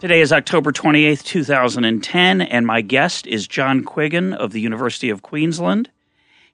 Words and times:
Today 0.00 0.22
is 0.22 0.32
October 0.32 0.72
28th, 0.72 1.22
2010, 1.24 2.40
and 2.40 2.66
my 2.66 2.80
guest 2.80 3.26
is 3.26 3.46
John 3.46 3.84
Quiggin 3.84 4.34
of 4.34 4.52
the 4.52 4.60
University 4.62 5.10
of 5.10 5.20
Queensland. 5.20 5.90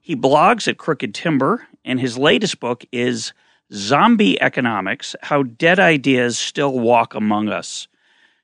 He 0.01 0.17
blogs 0.17 0.67
at 0.67 0.77
Crooked 0.77 1.15
Timber, 1.15 1.65
and 1.85 1.97
his 1.97 2.17
latest 2.17 2.59
book 2.59 2.83
is 2.91 3.31
Zombie 3.71 4.39
Economics 4.41 5.15
How 5.21 5.43
Dead 5.43 5.79
Ideas 5.79 6.37
Still 6.37 6.77
Walk 6.77 7.15
Among 7.15 7.47
Us. 7.47 7.87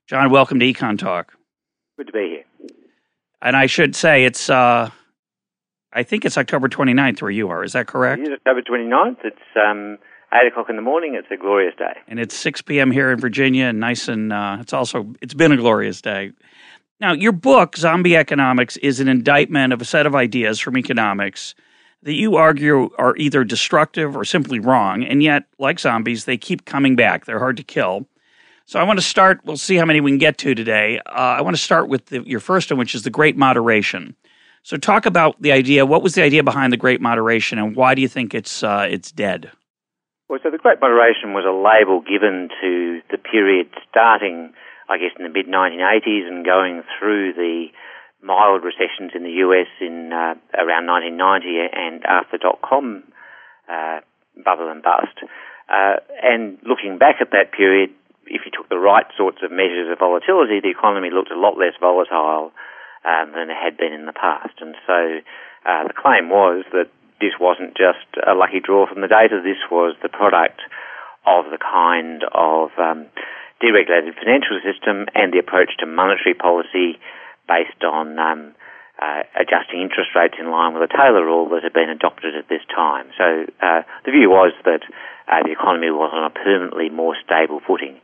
John, 0.07 0.31
welcome 0.31 0.57
to 0.61 0.65
Econ 0.65 0.97
Talk. 0.97 1.33
Good 1.97 2.07
to 2.07 2.13
be 2.13 2.37
here. 2.59 2.69
And 3.41 3.57
I 3.57 3.65
should 3.65 3.97
say, 3.97 4.23
it's, 4.23 4.49
uh, 4.49 4.89
I 5.91 6.03
think 6.03 6.23
it's 6.23 6.37
October 6.37 6.69
29th 6.69 7.21
where 7.21 7.29
you 7.29 7.49
are. 7.49 7.65
Is 7.65 7.73
that 7.73 7.87
correct? 7.87 8.21
It 8.21 8.31
is 8.31 8.39
October 8.47 8.61
29th. 8.61 9.17
It's, 9.25 9.37
um, 9.57 9.97
eight 10.33 10.47
o'clock 10.47 10.69
in 10.69 10.75
the 10.75 10.81
morning. 10.81 11.15
It's 11.15 11.31
a 11.31 11.37
glorious 11.37 11.75
day, 11.77 11.97
and 12.07 12.19
it's 12.19 12.35
six 12.35 12.61
p.m. 12.61 12.91
here 12.91 13.11
in 13.11 13.19
Virginia, 13.19 13.65
and 13.65 13.79
nice 13.79 14.07
and 14.07 14.33
uh, 14.33 14.57
it's 14.59 14.73
also 14.73 15.13
it's 15.21 15.33
been 15.33 15.51
a 15.51 15.57
glorious 15.57 16.01
day. 16.01 16.31
Now, 16.99 17.13
your 17.13 17.33
book, 17.33 17.75
Zombie 17.75 18.15
Economics, 18.15 18.77
is 18.77 18.99
an 18.99 19.09
indictment 19.09 19.73
of 19.73 19.81
a 19.81 19.85
set 19.85 20.05
of 20.05 20.15
ideas 20.15 20.59
from 20.59 20.77
economics 20.77 21.53
that 22.03 22.13
you 22.13 22.35
argue 22.35 22.89
are 22.97 23.15
either 23.17 23.43
destructive 23.43 24.15
or 24.15 24.23
simply 24.25 24.59
wrong, 24.59 25.03
and 25.03 25.21
yet, 25.23 25.43
like 25.59 25.79
zombies, 25.79 26.25
they 26.25 26.37
keep 26.37 26.65
coming 26.65 26.95
back. 26.95 27.25
They're 27.25 27.39
hard 27.39 27.57
to 27.57 27.63
kill. 27.63 28.07
So 28.65 28.79
I 28.79 28.83
want 28.83 28.99
to 28.99 29.05
start. 29.05 29.41
We'll 29.43 29.57
see 29.57 29.75
how 29.75 29.85
many 29.85 29.99
we 29.99 30.11
can 30.11 30.17
get 30.17 30.37
to 30.39 30.55
today. 30.55 30.99
Uh, 31.05 31.11
I 31.37 31.41
want 31.41 31.55
to 31.55 31.61
start 31.61 31.89
with 31.89 32.05
the, 32.05 32.21
your 32.25 32.39
first 32.39 32.71
one, 32.71 32.79
which 32.79 32.95
is 32.95 33.03
the 33.03 33.09
Great 33.09 33.35
Moderation. 33.35 34.15
So 34.63 34.77
talk 34.77 35.05
about 35.05 35.41
the 35.41 35.51
idea. 35.51 35.85
What 35.85 36.03
was 36.03 36.15
the 36.15 36.23
idea 36.23 36.43
behind 36.43 36.71
the 36.71 36.77
Great 36.77 37.01
Moderation, 37.01 37.59
and 37.59 37.75
why 37.75 37.95
do 37.95 38.01
you 38.01 38.07
think 38.07 38.33
it's 38.33 38.63
uh, 38.63 38.87
it's 38.89 39.11
dead? 39.11 39.51
Well, 40.29 40.39
so 40.41 40.49
the 40.49 40.57
Great 40.57 40.79
Moderation 40.79 41.35
was 41.35 41.43
a 41.43 41.51
label 41.51 41.99
given 41.99 42.49
to 42.61 43.01
the 43.11 43.17
period 43.17 43.67
starting, 43.89 44.53
I 44.87 44.97
guess, 44.97 45.11
in 45.19 45.23
the 45.27 45.33
mid 45.33 45.47
1980s 45.47 46.27
and 46.27 46.45
going 46.45 46.83
through 46.97 47.33
the 47.33 47.67
mild 48.23 48.63
recessions 48.63 49.11
in 49.13 49.23
the 49.23 49.43
US 49.43 49.67
in 49.83 50.15
uh, 50.15 50.39
around 50.55 50.87
1990 50.87 51.67
and 51.75 52.05
after 52.07 52.37
dot 52.39 52.63
com 52.63 53.03
uh, 53.67 53.99
bubble 54.39 54.71
and 54.71 54.81
bust. 54.81 55.19
Uh, 55.67 55.99
and 56.23 56.57
looking 56.63 56.97
back 56.97 57.19
at 57.19 57.31
that 57.31 57.51
period, 57.51 57.91
if 58.25 58.47
you 58.47 58.51
took 58.51 58.69
the 58.69 58.79
right 58.79 59.05
sorts 59.17 59.43
of 59.43 59.51
measures 59.51 59.91
of 59.91 59.99
volatility, 59.99 60.63
the 60.63 60.71
economy 60.71 61.09
looked 61.11 61.31
a 61.31 61.39
lot 61.39 61.59
less 61.59 61.75
volatile 61.79 62.55
um, 63.03 63.35
than 63.35 63.51
it 63.51 63.59
had 63.59 63.75
been 63.75 63.91
in 63.91 64.05
the 64.05 64.15
past. 64.15 64.55
And 64.63 64.75
so 64.87 65.19
uh, 65.67 65.83
the 65.87 65.93
claim 65.93 66.29
was 66.29 66.63
that 66.71 66.87
this 67.19 67.33
wasn't 67.39 67.75
just 67.77 68.05
a 68.25 68.33
lucky 68.33 68.59
draw 68.59 68.87
from 68.87 69.01
the 69.01 69.07
data. 69.07 69.41
This 69.43 69.61
was 69.71 69.95
the 70.01 70.09
product 70.09 70.61
of 71.25 71.45
the 71.51 71.57
kind 71.57 72.23
of 72.33 72.69
um, 72.77 73.07
deregulated 73.63 74.15
financial 74.19 74.59
system 74.59 75.07
and 75.15 75.31
the 75.31 75.39
approach 75.39 75.77
to 75.79 75.85
monetary 75.85 76.33
policy 76.33 76.99
based 77.47 77.83
on 77.83 78.19
um, 78.19 78.55
uh, 79.01 79.23
adjusting 79.39 79.81
interest 79.81 80.11
rates 80.15 80.35
in 80.39 80.51
line 80.51 80.73
with 80.73 80.83
the 80.83 80.91
Taylor 80.91 81.25
rule 81.25 81.49
that 81.49 81.63
had 81.63 81.73
been 81.73 81.89
adopted 81.89 82.35
at 82.35 82.47
this 82.47 82.61
time. 82.73 83.07
So 83.17 83.45
uh, 83.61 83.81
the 84.05 84.11
view 84.11 84.29
was 84.29 84.53
that 84.65 84.83
uh, 85.27 85.43
the 85.43 85.51
economy 85.51 85.91
was 85.91 86.11
on 86.13 86.23
a 86.23 86.29
permanently 86.29 86.89
more 86.89 87.15
stable 87.23 87.59
footing. 87.65 87.99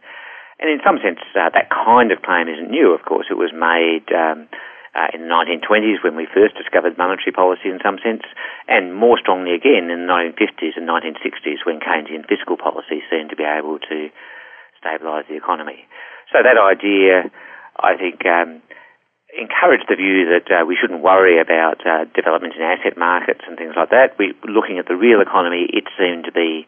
And 0.59 0.69
in 0.69 0.79
some 0.83 0.99
sense, 0.99 1.19
uh, 1.35 1.49
that 1.53 1.69
kind 1.71 2.11
of 2.11 2.21
claim 2.21 2.47
isn't 2.49 2.69
new, 2.69 2.91
of 2.91 3.05
course. 3.05 3.27
It 3.29 3.39
was 3.39 3.51
made 3.55 4.11
um, 4.11 4.47
uh, 4.95 5.07
in 5.13 5.21
the 5.21 5.31
1920s 5.31 6.03
when 6.03 6.15
we 6.15 6.25
first 6.25 6.57
discovered 6.57 6.97
monetary 6.97 7.31
policy 7.31 7.69
in 7.69 7.79
some 7.83 7.99
sense, 8.01 8.23
and 8.67 8.95
more 8.95 9.17
strongly 9.19 9.53
again 9.53 9.89
in 9.89 10.07
the 10.07 10.11
1950s 10.11 10.77
and 10.77 10.89
1960s 10.89 11.65
when 11.65 11.79
Keynesian 11.79 12.25
fiscal 12.27 12.57
policy 12.57 13.05
seemed 13.09 13.29
to 13.29 13.37
be 13.37 13.45
able 13.45 13.77
to 13.79 14.09
stabilise 14.81 15.27
the 15.27 15.35
economy. 15.35 15.85
So 16.31 16.41
that 16.41 16.57
idea, 16.57 17.29
I 17.77 17.97
think, 17.97 18.25
um, 18.25 18.61
encouraged 19.37 19.85
the 19.89 19.95
view 19.95 20.25
that 20.25 20.49
uh, 20.49 20.65
we 20.65 20.77
shouldn't 20.79 21.01
worry 21.05 21.37
about 21.39 21.85
uh, 21.85 22.05
development 22.15 22.55
in 22.57 22.61
asset 22.61 22.97
markets 22.97 23.41
and 23.45 23.57
things 23.57 23.73
like 23.77 23.89
that. 23.89 24.17
We, 24.17 24.33
looking 24.47 24.79
at 24.79 24.87
the 24.87 24.97
real 24.97 25.21
economy, 25.21 25.69
it 25.69 25.85
seemed 25.97 26.25
to 26.25 26.31
be 26.31 26.65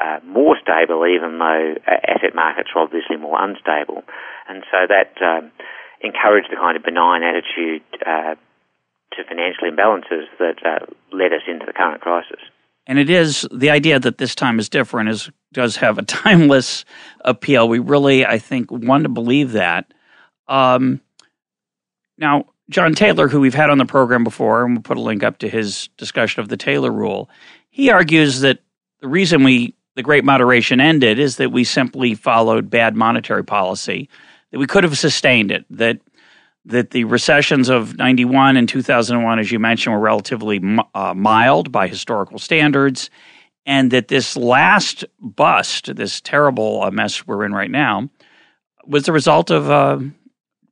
uh, 0.00 0.18
more 0.26 0.56
stable, 0.58 1.06
even 1.06 1.38
though 1.38 1.74
uh, 1.86 2.00
asset 2.08 2.34
markets 2.34 2.70
were 2.74 2.82
obviously 2.82 3.16
more 3.16 3.38
unstable. 3.38 4.02
And 4.48 4.64
so 4.70 4.88
that 4.88 5.14
um, 5.22 5.52
encourage 6.00 6.44
the 6.50 6.56
kind 6.56 6.76
of 6.76 6.82
benign 6.82 7.22
attitude 7.22 7.82
uh, 8.06 8.34
to 9.12 9.24
financial 9.24 9.70
imbalances 9.70 10.26
that 10.38 10.56
uh, 10.64 10.86
led 11.12 11.32
us 11.32 11.42
into 11.46 11.66
the 11.66 11.72
current 11.72 12.00
crisis. 12.00 12.40
And 12.86 12.98
it 12.98 13.10
is 13.10 13.46
the 13.52 13.70
idea 13.70 14.00
that 14.00 14.18
this 14.18 14.34
time 14.34 14.58
is 14.58 14.68
different 14.68 15.10
is 15.10 15.30
does 15.52 15.76
have 15.76 15.98
a 15.98 16.02
timeless 16.24 16.84
appeal. 17.24 17.68
We 17.68 17.78
really, 17.78 18.24
I 18.24 18.38
think, 18.38 18.70
want 18.70 19.04
to 19.04 19.08
believe 19.08 19.52
that. 19.52 19.92
Um, 20.48 21.00
now, 22.18 22.46
John 22.68 22.94
Taylor, 22.94 23.28
who 23.28 23.40
we've 23.40 23.54
had 23.54 23.70
on 23.70 23.78
the 23.78 23.84
program 23.84 24.24
before, 24.24 24.64
and 24.64 24.74
we'll 24.74 24.82
put 24.82 24.96
a 24.96 25.00
link 25.00 25.22
up 25.22 25.38
to 25.38 25.48
his 25.48 25.88
discussion 25.96 26.40
of 26.40 26.48
the 26.48 26.56
Taylor 26.56 26.90
rule, 26.90 27.28
he 27.70 27.90
argues 27.90 28.40
that 28.40 28.60
the 29.00 29.08
reason 29.08 29.44
we 29.44 29.74
the 29.96 30.02
Great 30.02 30.24
Moderation 30.24 30.80
ended 30.80 31.18
is 31.18 31.36
that 31.36 31.50
we 31.50 31.64
simply 31.64 32.14
followed 32.14 32.70
bad 32.70 32.94
monetary 32.94 33.44
policy 33.44 34.08
that 34.50 34.58
we 34.58 34.66
could 34.66 34.84
have 34.84 34.98
sustained 34.98 35.50
it. 35.50 35.64
That 35.70 36.00
that 36.66 36.90
the 36.90 37.04
recessions 37.04 37.68
of 37.68 37.96
91 37.96 38.56
and 38.56 38.68
2001 38.68 39.38
as 39.38 39.50
you 39.50 39.58
mentioned 39.58 39.94
were 39.94 40.00
relatively 40.00 40.60
uh, 40.94 41.14
mild 41.14 41.72
by 41.72 41.88
historical 41.88 42.38
standards 42.38 43.10
and 43.64 43.90
that 43.90 44.08
this 44.08 44.36
last 44.36 45.04
bust 45.20 45.94
this 45.96 46.20
terrible 46.20 46.82
uh, 46.82 46.90
mess 46.90 47.26
we're 47.26 47.44
in 47.44 47.52
right 47.52 47.70
now 47.70 48.08
was 48.86 49.04
the 49.04 49.12
result 49.12 49.50
of 49.50 49.70
uh, 49.70 49.98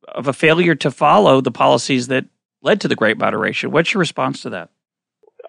of 0.08 0.26
a 0.26 0.32
failure 0.32 0.74
to 0.74 0.90
follow 0.90 1.40
the 1.40 1.50
policies 1.50 2.08
that 2.08 2.26
led 2.62 2.80
to 2.80 2.88
the 2.88 2.96
great 2.96 3.16
moderation 3.16 3.70
what's 3.70 3.94
your 3.94 4.00
response 4.00 4.42
to 4.42 4.50
that 4.50 4.70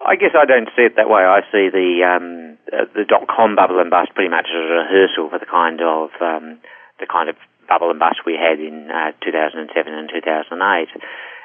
I 0.00 0.16
guess 0.16 0.32
I 0.32 0.46
don't 0.46 0.68
see 0.74 0.88
it 0.88 0.96
that 0.96 1.10
way. 1.10 1.20
I 1.20 1.40
see 1.52 1.68
the 1.68 2.00
um, 2.08 2.56
uh, 2.72 2.88
the 2.94 3.04
dot 3.04 3.28
com 3.28 3.54
bubble 3.54 3.80
and 3.80 3.90
bust 3.90 4.14
pretty 4.14 4.30
much 4.30 4.48
as 4.48 4.56
a 4.56 4.80
rehearsal 4.80 5.28
for 5.28 5.38
the 5.38 5.44
kind 5.44 5.80
of 5.84 6.08
um, 6.24 6.58
the 6.98 7.06
kind 7.06 7.28
of 7.28 7.36
bubble 7.70 7.94
and 7.94 8.02
bust 8.02 8.26
we 8.26 8.34
had 8.34 8.58
in 8.58 8.90
uh, 8.90 9.14
2007 9.22 9.70
and 9.70 10.10
2008. 10.10 10.90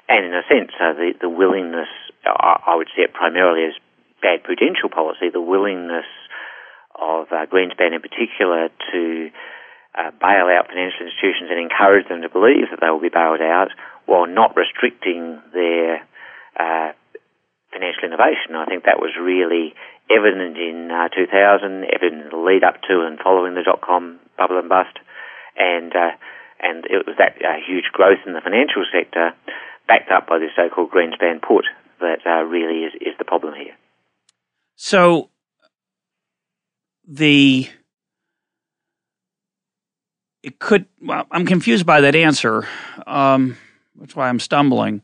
And 0.09 0.25
in 0.25 0.33
a 0.33 0.41
sense, 0.49 0.73
uh, 0.81 0.97
the, 0.97 1.13
the 1.21 1.29
willingness, 1.29 1.89
I, 2.25 2.73
I 2.73 2.75
would 2.75 2.89
see 2.97 3.05
it 3.05 3.13
primarily 3.13 3.69
as 3.69 3.77
bad 4.25 4.41
prudential 4.41 4.89
policy, 4.89 5.29
the 5.29 5.41
willingness 5.41 6.09
of 6.97 7.29
uh, 7.29 7.45
Greenspan 7.45 7.93
in 7.93 8.01
particular 8.01 8.73
to 8.91 9.29
uh, 9.93 10.11
bail 10.17 10.49
out 10.49 10.67
financial 10.67 11.05
institutions 11.05 11.53
and 11.53 11.61
encourage 11.61 12.09
them 12.09 12.25
to 12.25 12.29
believe 12.29 12.73
that 12.73 12.81
they 12.81 12.89
will 12.89 13.03
be 13.03 13.13
bailed 13.13 13.41
out 13.41 13.69
while 14.09 14.25
not 14.25 14.57
restricting 14.57 15.39
their 15.53 16.01
uh, 16.57 16.91
financial 17.71 18.09
innovation. 18.09 18.57
I 18.57 18.65
think 18.65 18.85
that 18.85 18.99
was 18.99 19.13
really 19.19 19.75
evident 20.09 20.57
in 20.57 20.89
uh, 20.91 21.09
2000, 21.09 21.85
evident 21.91 22.21
in 22.23 22.29
the 22.29 22.37
lead 22.37 22.63
up 22.63 22.81
to 22.87 23.05
and 23.05 23.19
following 23.19 23.55
the 23.55 23.63
dot 23.63 23.81
com 23.81 24.19
bubble 24.37 24.59
and 24.59 24.69
bust 24.69 24.95
and 25.57 25.95
uh, 25.95 26.11
and 26.59 26.85
it 26.85 27.05
was 27.05 27.15
that 27.17 27.35
uh, 27.43 27.55
huge 27.65 27.85
growth 27.91 28.19
in 28.25 28.33
the 28.33 28.41
financial 28.41 28.83
sector, 28.91 29.33
backed 29.87 30.11
up 30.11 30.27
by 30.27 30.39
the 30.39 30.47
so-called 30.55 30.91
Greenspan 30.91 31.41
put, 31.41 31.65
that 31.99 32.19
uh, 32.25 32.43
really 32.43 32.83
is 32.83 32.93
is 32.95 33.17
the 33.17 33.25
problem 33.25 33.53
here. 33.53 33.75
So 34.75 35.29
the 37.07 37.69
it 40.43 40.59
could. 40.59 40.85
Well, 41.01 41.25
I'm 41.31 41.45
confused 41.45 41.85
by 41.85 42.01
that 42.01 42.15
answer. 42.15 42.67
Um, 43.07 43.57
that's 43.95 44.15
why 44.15 44.29
I'm 44.29 44.39
stumbling. 44.39 45.01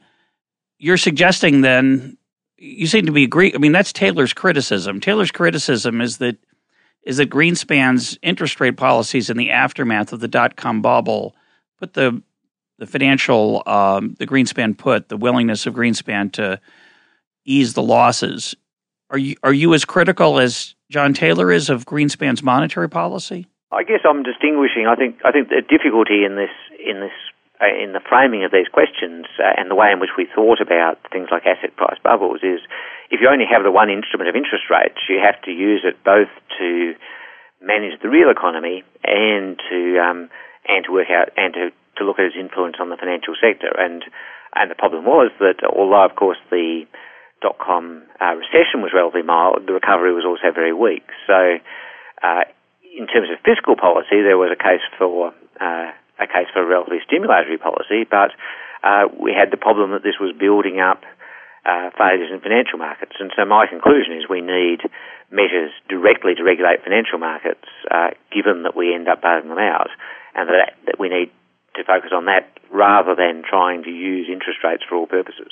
You're 0.77 0.98
suggesting 0.98 1.62
then 1.62 2.18
you 2.57 2.86
seem 2.88 3.07
to 3.07 3.12
be 3.12 3.24
agree. 3.24 3.51
I 3.53 3.57
mean, 3.57 3.71
that's 3.71 3.92
Taylor's 3.92 4.33
criticism. 4.33 5.00
Taylor's 5.00 5.31
criticism 5.31 6.00
is 6.00 6.18
that 6.18 6.38
is 7.03 7.18
that 7.18 7.30
Greenspan's 7.30 8.18
interest 8.21 8.59
rate 8.59 8.77
policies 8.77 9.30
in 9.30 9.38
the 9.38 9.50
aftermath 9.50 10.13
of 10.13 10.19
the 10.19 10.27
dot 10.27 10.56
com 10.56 10.81
bubble 10.81 11.36
put 11.80 11.94
the 11.94 12.21
the 12.77 12.88
financial 12.88 13.63
um, 13.65 14.15
the 14.19 14.27
Greenspan 14.27 14.77
put 14.77 15.09
the 15.09 15.18
willingness 15.18 15.65
of 15.65 15.74
Greenspan 15.74 16.31
to 16.33 16.59
ease 17.45 17.74
the 17.74 17.83
losses. 17.83 18.56
Are 19.09 19.18
you 19.18 19.36
are 19.44 19.53
you 19.53 19.74
as 19.74 19.86
critical 19.86 20.39
as 20.39 20.75
John 20.89 21.13
Taylor 21.13 21.51
is 21.51 21.69
of 21.69 21.86
Greenspan's 21.86 22.42
monetary 22.44 22.89
policy? 22.89 23.48
I 23.71 23.83
guess 23.83 24.01
I'm 24.03 24.24
distinguishing. 24.24 24.88
I 24.88 24.95
think 24.95 25.19
I 25.25 25.31
think 25.31 25.50
the 25.50 25.62
difficulty 25.62 26.24
in 26.25 26.36
this 26.36 26.51
in 26.80 27.00
this 27.00 27.12
uh, 27.62 27.83
in 27.83 27.94
the 27.94 28.01
framing 28.07 28.44
of 28.44 28.51
these 28.51 28.68
questions 28.68 29.25
uh, 29.39 29.53
and 29.57 29.69
the 29.69 29.75
way 29.75 29.92
in 29.92 30.00
which 30.00 30.12
we 30.18 30.27
thought 30.33 30.62
about 30.62 31.00
things 31.12 31.30
like 31.31 31.45
asset 31.45 31.75
price 31.75 32.00
bubbles 32.03 32.42
is 32.44 32.59
if 33.12 33.19
you 33.19 33.28
only 33.28 33.46
have 33.52 33.63
the 33.63 33.72
one 33.72 33.90
instrument 33.92 34.30
of 34.30 34.36
interest 34.36 34.72
rates, 34.72 34.98
you 35.10 35.19
have 35.19 35.40
to 35.44 35.52
use 35.52 35.84
it 35.84 36.02
both 36.04 36.31
to 36.58 36.96
manage 37.62 38.00
the 38.02 38.10
real 38.10 38.31
economy 38.31 38.84
and 39.04 39.60
to 39.69 40.00
um, 40.00 40.30
and 40.68 40.86
to 40.86 40.92
work 40.92 41.12
out 41.12 41.30
and 41.38 41.54
to, 41.54 41.63
to 41.98 42.06
look 42.06 42.18
at 42.18 42.25
its 42.25 42.40
influence 42.40 42.78
on 42.80 42.90
the 42.90 42.98
financial 42.98 43.36
sector. 43.36 43.69
And 43.78 44.04
and 44.56 44.72
the 44.72 44.75
problem 44.75 45.06
was 45.06 45.30
that 45.40 45.60
although 45.68 46.06
of 46.06 46.16
course 46.16 46.40
the 46.50 46.88
dot 47.42 47.58
com 47.60 48.04
uh, 48.24 48.34
recession 48.40 48.81
was 48.81 48.92
relatively 48.94 49.24
mild, 49.24 49.68
the 49.68 49.74
recovery 49.74 50.13
was 50.13 50.25
also 50.25 50.54
very 50.54 50.74
weak. 50.74 51.06
So 51.28 51.58
uh, 52.24 52.44
in 52.98 53.08
terms 53.08 53.30
of 53.30 53.44
fiscal 53.44 53.75
policy, 53.75 54.24
there 54.24 54.38
was 54.38 54.52
a 54.52 54.62
case 54.62 54.86
for 54.98 55.34
uh, 55.60 55.92
a 56.19 56.28
case 56.28 56.48
for 56.54 56.62
a 56.63 56.66
relatively 56.66 57.02
stimulatory 57.04 57.60
policy, 57.60 58.08
but 58.10 58.31
uh, 58.84 59.06
we 59.19 59.34
had 59.34 59.52
the 59.52 59.58
problem 59.58 59.92
that 59.92 60.04
this 60.04 60.19
was 60.19 60.34
building 60.38 60.80
up 60.80 61.02
uh, 61.66 61.90
failures 61.98 62.30
in 62.34 62.40
financial 62.40 62.80
markets. 62.80 63.13
And 63.19 63.31
so 63.36 63.46
my 63.46 63.68
conclusion 63.68 64.13
is 64.18 64.30
we 64.30 64.42
need 64.42 64.81
measures 65.30 65.72
directly 65.88 66.36
to 66.36 66.44
regulate 66.44 66.84
financial 66.84 67.19
markets, 67.19 67.68
uh, 67.90 68.12
given 68.34 68.63
that 68.63 68.75
we 68.75 68.94
end 68.94 69.08
up 69.08 69.22
bailing 69.22 69.50
them 69.50 69.60
out, 69.60 69.90
and 70.36 70.50
that, 70.50 70.74
that 70.86 71.00
we 71.00 71.10
need 71.10 71.31
to 71.75 71.84
focus 71.84 72.12
on 72.13 72.25
that 72.25 72.60
rather 72.72 73.16
than 73.16 73.44
trying 73.48 73.84
to 73.84 73.90
use 73.90 74.28
interest 74.31 74.60
rates 74.63 74.84
for 74.88 74.96
all 74.96 75.08
purposes. 75.08 75.52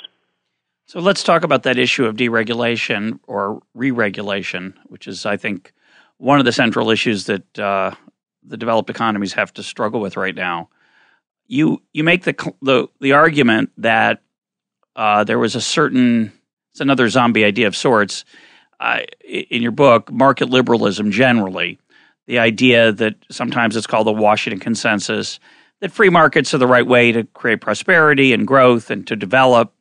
So 0.86 1.00
let's 1.00 1.22
talk 1.22 1.44
about 1.44 1.62
that 1.62 1.78
issue 1.78 2.04
of 2.04 2.16
deregulation 2.16 3.20
or 3.26 3.62
re-regulation, 3.74 4.74
which 4.86 5.06
is, 5.06 5.24
I 5.24 5.36
think, 5.36 5.72
one 6.18 6.40
of 6.40 6.44
the 6.44 6.52
central 6.52 6.90
issues 6.90 7.26
that 7.26 7.58
uh, 7.58 7.94
the 8.42 8.56
developed 8.56 8.90
economies 8.90 9.32
have 9.34 9.54
to 9.54 9.62
struggle 9.62 10.00
with 10.00 10.16
right 10.16 10.34
now. 10.34 10.68
You 11.46 11.82
you 11.92 12.04
make 12.04 12.24
the 12.24 12.54
the, 12.62 12.88
the 13.00 13.12
argument 13.12 13.70
that 13.78 14.22
uh, 14.96 15.24
there 15.24 15.38
was 15.38 15.54
a 15.54 15.60
certain 15.60 16.32
it's 16.72 16.80
another 16.80 17.08
zombie 17.08 17.44
idea 17.44 17.66
of 17.66 17.76
sorts 17.76 18.24
uh, 18.78 19.00
in 19.28 19.60
your 19.62 19.72
book, 19.72 20.10
market 20.10 20.48
liberalism 20.48 21.10
generally, 21.10 21.78
the 22.26 22.38
idea 22.38 22.92
that 22.92 23.14
sometimes 23.30 23.76
it's 23.76 23.86
called 23.86 24.06
the 24.06 24.12
Washington 24.12 24.60
consensus 24.60 25.40
that 25.80 25.90
free 25.90 26.10
markets 26.10 26.54
are 26.54 26.58
the 26.58 26.66
right 26.66 26.86
way 26.86 27.12
to 27.12 27.24
create 27.24 27.60
prosperity 27.60 28.32
and 28.32 28.46
growth 28.46 28.90
and 28.90 29.06
to 29.06 29.16
develop, 29.16 29.74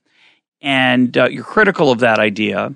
and 0.62 1.18
uh, 1.18 1.28
you're 1.30 1.44
critical 1.44 1.92
of 1.92 2.00
that 2.00 2.20
idea 2.20 2.74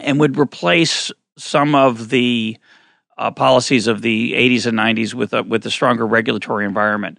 and 0.00 0.20
would 0.20 0.38
replace 0.38 1.12
some 1.36 1.74
of 1.74 2.08
the 2.08 2.56
uh, 3.16 3.30
policies 3.30 3.86
of 3.86 4.02
the 4.02 4.32
80s 4.32 4.66
and 4.66 4.78
90s 4.78 5.14
with 5.14 5.32
a, 5.32 5.42
with 5.42 5.66
a 5.66 5.70
stronger 5.70 6.06
regulatory 6.06 6.64
environment. 6.64 7.18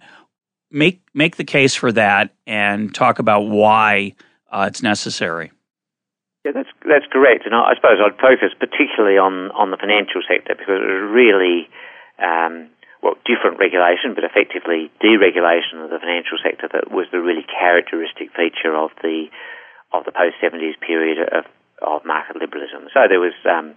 Make 0.70 1.02
make 1.14 1.36
the 1.36 1.44
case 1.44 1.74
for 1.74 1.90
that 1.92 2.30
and 2.46 2.94
talk 2.94 3.18
about 3.18 3.42
why 3.42 4.14
uh, 4.50 4.66
it's 4.68 4.82
necessary. 4.82 5.50
Yeah, 6.44 6.52
that's 6.52 6.70
that's 6.88 7.06
correct, 7.12 7.44
and 7.44 7.54
I, 7.54 7.72
I, 7.72 7.74
suppose 7.76 7.98
I'd 8.00 8.16
focus 8.16 8.54
particularly 8.58 9.18
on 9.18 9.50
on 9.52 9.70
the 9.70 9.76
financial 9.76 10.22
sector 10.24 10.54
because 10.56 10.80
it 10.80 10.88
was 10.88 11.10
really 11.10 11.68
um, 12.16 12.70
well 13.02 13.18
different 13.28 13.58
regulation, 13.58 14.14
but 14.14 14.24
effectively 14.24 14.90
deregulation 15.04 15.84
of 15.84 15.90
the 15.90 15.98
financial 15.98 16.38
sector 16.42 16.68
that 16.72 16.90
was 16.90 17.06
the 17.12 17.20
really 17.20 17.44
characteristic 17.44 18.32
feature 18.32 18.72
of 18.72 18.90
the 19.02 19.28
of 19.92 20.04
the 20.04 20.12
post 20.12 20.36
70s 20.40 20.78
period 20.80 21.18
of 21.28 21.44
of 21.82 22.04
market 22.04 22.36
liberalism. 22.36 22.88
So 22.94 23.04
there 23.08 23.20
was 23.20 23.36
um, 23.44 23.74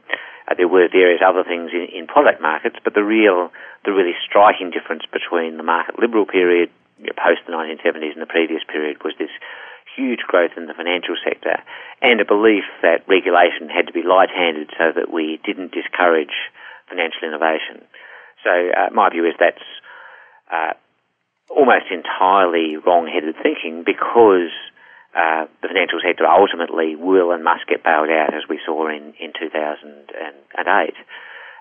uh, 0.48 0.56
there 0.56 0.68
were 0.68 0.88
various 0.88 1.22
other 1.26 1.44
things 1.44 1.72
in, 1.74 1.88
in 1.92 2.08
product 2.08 2.42
markets, 2.42 2.78
but 2.84 2.94
the 2.94 3.04
real 3.04 3.52
the 3.84 3.92
really 3.92 4.16
striking 4.24 4.72
difference 4.72 5.04
between 5.12 5.58
the 5.58 5.64
market 5.64 6.00
liberal 6.00 6.26
period 6.26 6.70
post 7.12 7.44
the 7.44 7.52
1970s 7.52 8.16
and 8.16 8.24
the 8.24 8.30
previous 8.30 8.64
period 8.64 9.04
was 9.04 9.14
this 9.20 9.34
huge 9.96 10.24
growth 10.26 10.56
in 10.56 10.66
the 10.66 10.74
financial 10.74 11.16
sector 11.20 11.60
and 12.02 12.22
a 12.22 12.26
belief 12.26 12.64
that 12.82 13.04
regulation 13.08 13.70
had 13.70 13.88
to 13.88 13.94
be 13.94 14.02
light-handed 14.02 14.72
so 14.78 14.96
that 14.96 15.12
we 15.12 15.40
didn't 15.46 15.76
discourage 15.76 16.50
financial 16.90 17.28
innovation. 17.28 17.84
So 18.44 18.52
uh, 18.52 18.90
my 18.92 19.10
view 19.10 19.26
is 19.26 19.36
that's 19.40 19.64
uh, 20.52 20.74
almost 21.50 21.92
entirely 21.92 22.78
wrong-headed 22.78 23.36
thinking 23.42 23.84
because 23.86 24.52
uh, 25.16 25.46
the 25.62 25.70
financial 25.70 26.02
sector 26.02 26.26
ultimately 26.26 26.96
will 26.96 27.32
and 27.32 27.44
must 27.44 27.68
get 27.68 27.84
bailed 27.84 28.10
out, 28.10 28.34
as 28.34 28.50
we 28.50 28.60
saw 28.66 28.90
in, 28.90 29.14
in 29.22 29.32
2008. 29.38 30.94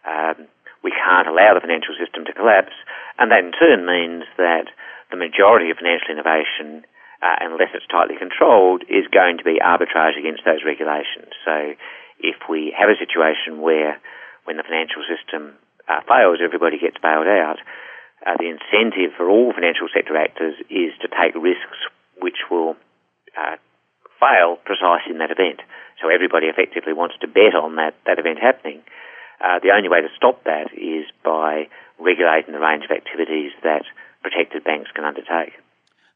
Um, 0.08 0.48
we 0.82 0.90
can't 0.90 1.28
allow 1.28 1.54
the 1.54 1.60
financial 1.60 1.94
system 1.94 2.24
to 2.24 2.32
collapse, 2.32 2.72
and 3.18 3.30
that 3.30 3.44
in 3.44 3.52
turn 3.52 3.86
means 3.86 4.24
that 4.36 4.66
the 5.12 5.20
majority 5.20 5.68
of 5.68 5.76
financial 5.76 6.08
innovation, 6.08 6.88
uh, 7.20 7.36
unless 7.44 7.70
it's 7.76 7.86
tightly 7.92 8.16
controlled, 8.16 8.82
is 8.88 9.04
going 9.12 9.36
to 9.36 9.44
be 9.44 9.60
arbitrage 9.60 10.16
against 10.16 10.42
those 10.48 10.64
regulations. 10.64 11.36
So 11.44 11.76
if 12.18 12.48
we 12.48 12.72
have 12.72 12.88
a 12.88 12.96
situation 12.96 13.60
where 13.60 14.00
when 14.48 14.56
the 14.56 14.64
financial 14.64 15.04
system 15.04 15.54
uh, 15.86 16.00
fails, 16.08 16.40
everybody 16.42 16.80
gets 16.80 16.96
bailed 16.98 17.28
out, 17.28 17.60
uh, 18.24 18.40
the 18.40 18.48
incentive 18.48 19.12
for 19.16 19.28
all 19.28 19.52
financial 19.52 19.86
sector 19.92 20.16
actors 20.16 20.54
is 20.70 20.96
to 21.04 21.08
take 21.12 21.36
risks 21.36 21.78
which 22.18 22.48
will 22.50 22.76
uh, 23.36 23.58
fail 24.22 24.56
precisely 24.64 25.12
in 25.12 25.18
that 25.18 25.34
event. 25.34 25.60
So 26.00 26.08
everybody 26.08 26.46
effectively 26.46 26.94
wants 26.94 27.18
to 27.20 27.26
bet 27.26 27.54
on 27.54 27.76
that, 27.76 27.94
that 28.06 28.18
event 28.18 28.38
happening. 28.38 28.80
Uh, 29.42 29.58
the 29.58 29.74
only 29.74 29.90
way 29.90 30.00
to 30.00 30.08
stop 30.16 30.44
that 30.44 30.70
is 30.70 31.04
by 31.24 31.66
regulating 32.02 32.52
the 32.52 32.60
range 32.60 32.84
of 32.84 32.90
activities 32.90 33.52
that 33.62 33.84
protected 34.22 34.64
banks 34.64 34.90
can 34.94 35.04
undertake. 35.04 35.52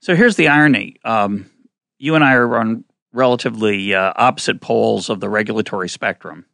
So 0.00 0.14
here's 0.14 0.36
the 0.36 0.48
irony. 0.48 0.96
Um, 1.04 1.50
you 1.98 2.14
and 2.14 2.24
I 2.24 2.34
are 2.34 2.56
on 2.56 2.84
relatively 3.12 3.94
uh, 3.94 4.12
opposite 4.16 4.60
poles 4.60 5.08
of 5.08 5.20
the 5.20 5.28
regulatory 5.28 5.88
spectrum. 5.88 6.44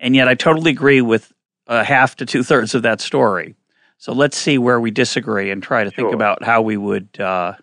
And 0.00 0.16
yet 0.16 0.28
I 0.28 0.34
totally 0.34 0.72
agree 0.72 1.00
with 1.00 1.32
uh, 1.66 1.84
half 1.84 2.16
to 2.16 2.26
two 2.26 2.42
thirds 2.42 2.74
of 2.74 2.82
that 2.82 3.00
story. 3.00 3.54
So 3.98 4.12
let's 4.12 4.36
see 4.36 4.58
where 4.58 4.80
we 4.80 4.90
disagree 4.90 5.50
and 5.50 5.62
try 5.62 5.84
to 5.84 5.90
sure. 5.90 6.04
think 6.04 6.14
about 6.14 6.42
how 6.42 6.62
we 6.62 6.76
would 6.76 7.18
uh, 7.18 7.54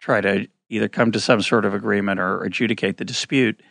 try 0.00 0.20
to 0.20 0.48
either 0.68 0.88
come 0.88 1.12
to 1.12 1.20
some 1.20 1.42
sort 1.42 1.64
of 1.64 1.74
agreement 1.74 2.18
or 2.18 2.42
adjudicate 2.42 2.96
the 2.96 3.04
dispute. 3.04 3.62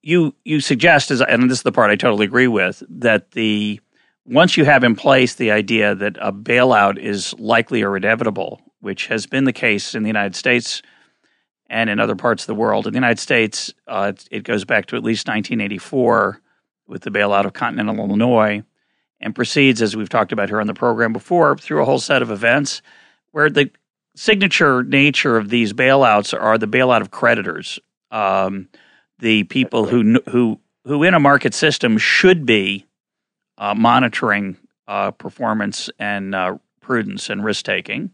You 0.00 0.34
you 0.44 0.60
suggest, 0.60 1.10
as 1.10 1.20
and 1.20 1.50
this 1.50 1.58
is 1.58 1.62
the 1.62 1.72
part 1.72 1.90
I 1.90 1.96
totally 1.96 2.24
agree 2.24 2.46
with, 2.46 2.82
that 2.88 3.32
the 3.32 3.80
once 4.28 4.56
you 4.56 4.64
have 4.64 4.84
in 4.84 4.94
place 4.94 5.34
the 5.34 5.50
idea 5.50 5.94
that 5.94 6.16
a 6.20 6.32
bailout 6.32 6.98
is 6.98 7.34
likely 7.38 7.82
or 7.82 7.96
inevitable, 7.96 8.60
which 8.80 9.06
has 9.06 9.26
been 9.26 9.44
the 9.44 9.52
case 9.52 9.94
in 9.94 10.02
the 10.02 10.08
United 10.08 10.36
States 10.36 10.82
and 11.70 11.88
in 11.88 11.98
other 11.98 12.14
parts 12.14 12.42
of 12.42 12.46
the 12.46 12.54
world. 12.54 12.86
In 12.86 12.92
the 12.92 12.98
United 12.98 13.18
States, 13.18 13.72
uh, 13.86 14.12
it, 14.30 14.44
goes 14.44 14.64
back 14.64 14.86
to 14.86 14.96
at 14.96 15.02
least 15.02 15.26
1984 15.28 16.40
with 16.86 17.02
the 17.02 17.10
bailout 17.10 17.44
of 17.44 17.54
Continental 17.54 17.96
Illinois 17.96 18.62
and 19.20 19.34
proceeds, 19.34 19.82
as 19.82 19.96
we've 19.96 20.08
talked 20.08 20.32
about 20.32 20.48
here 20.48 20.60
on 20.60 20.66
the 20.66 20.74
program 20.74 21.12
before, 21.12 21.56
through 21.56 21.82
a 21.82 21.84
whole 21.84 21.98
set 21.98 22.22
of 22.22 22.30
events 22.30 22.82
where 23.32 23.50
the 23.50 23.70
signature 24.14 24.82
nature 24.82 25.36
of 25.36 25.48
these 25.48 25.72
bailouts 25.72 26.38
are 26.38 26.58
the 26.58 26.68
bailout 26.68 27.00
of 27.00 27.10
creditors, 27.10 27.78
um, 28.10 28.68
the 29.18 29.44
people 29.44 29.86
who 29.86 30.20
who 30.28 30.60
who 30.84 31.02
in 31.02 31.12
a 31.12 31.20
market 31.20 31.52
system 31.52 31.98
should 31.98 32.46
be 32.46 32.86
uh, 33.58 33.74
monitoring 33.74 34.56
uh, 34.86 35.10
performance 35.10 35.90
and 35.98 36.34
uh, 36.34 36.56
prudence 36.80 37.28
and 37.28 37.44
risk 37.44 37.64
taking, 37.64 38.10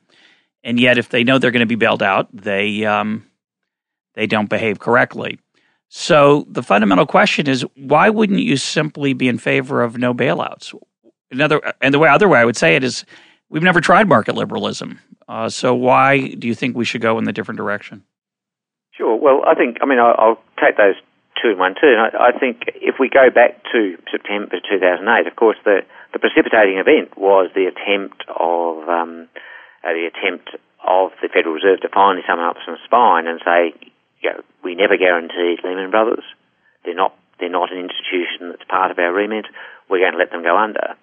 and 0.64 0.80
yet 0.80 0.98
if 0.98 1.10
they 1.10 1.22
know 1.22 1.38
they're 1.38 1.52
going 1.52 1.60
to 1.60 1.66
be 1.66 1.76
bailed 1.76 2.02
out, 2.02 2.34
they 2.34 2.84
um, 2.84 3.24
they 4.14 4.26
don't 4.26 4.50
behave 4.50 4.80
correctly. 4.80 5.38
So 5.88 6.44
the 6.48 6.62
fundamental 6.62 7.06
question 7.06 7.46
is, 7.46 7.64
why 7.76 8.10
wouldn't 8.10 8.40
you 8.40 8.56
simply 8.56 9.12
be 9.12 9.28
in 9.28 9.38
favor 9.38 9.82
of 9.82 9.96
no 9.96 10.12
bailouts? 10.12 10.74
Another, 11.30 11.60
and 11.80 11.94
the 11.94 12.00
way 12.00 12.08
other 12.08 12.28
way 12.28 12.40
I 12.40 12.44
would 12.44 12.56
say 12.56 12.74
it 12.74 12.82
is, 12.82 13.04
we've 13.48 13.62
never 13.62 13.80
tried 13.80 14.08
market 14.08 14.34
liberalism. 14.34 14.98
Uh, 15.28 15.48
so 15.48 15.74
why 15.74 16.28
do 16.34 16.48
you 16.48 16.54
think 16.54 16.76
we 16.76 16.84
should 16.84 17.00
go 17.00 17.18
in 17.18 17.24
the 17.24 17.32
different 17.32 17.58
direction? 17.58 18.02
Sure. 18.92 19.16
Well, 19.16 19.42
I 19.46 19.54
think 19.54 19.78
I 19.82 19.86
mean 19.86 19.98
I'll, 19.98 20.14
I'll 20.18 20.42
take 20.60 20.76
those 20.76 20.96
two 21.44 21.52
in 21.52 21.58
one 21.60 21.76
too. 21.76 21.92
I, 21.92 22.32
I, 22.32 22.38
think 22.38 22.64
if 22.80 22.96
we 22.96 23.12
go 23.12 23.28
back 23.28 23.60
to 23.76 24.00
September 24.08 24.56
2008, 24.64 25.28
of 25.28 25.36
course 25.36 25.60
the 25.64 25.84
the 26.16 26.18
precipitating 26.18 26.80
event 26.80 27.18
was 27.20 27.52
the 27.52 27.68
attempt 27.68 28.24
of 28.32 28.88
um, 28.88 29.28
uh, 29.84 29.92
the 29.92 30.08
attempt 30.08 30.56
of 30.80 31.12
the 31.20 31.28
Federal 31.28 31.52
Reserve 31.52 31.84
to 31.84 31.92
finally 31.92 32.24
summon 32.24 32.48
up 32.48 32.56
some 32.64 32.80
spine 32.84 33.28
and 33.28 33.40
say, 33.44 33.76
you 34.24 34.32
know, 34.32 34.40
we 34.64 34.74
never 34.74 34.96
guaranteed 34.96 35.60
Lehman 35.60 35.92
Brothers. 35.92 36.24
They're 36.88 36.96
not 36.96 37.12
they're 37.38 37.52
not 37.52 37.68
an 37.68 37.84
institution 37.84 38.48
that's 38.48 38.64
part 38.64 38.90
of 38.90 38.98
our 38.98 39.12
remit. 39.12 39.44
We're 39.92 40.00
going 40.00 40.16
to 40.16 40.18
let 40.18 40.32
them 40.32 40.42
go 40.42 40.56
under 40.56 40.96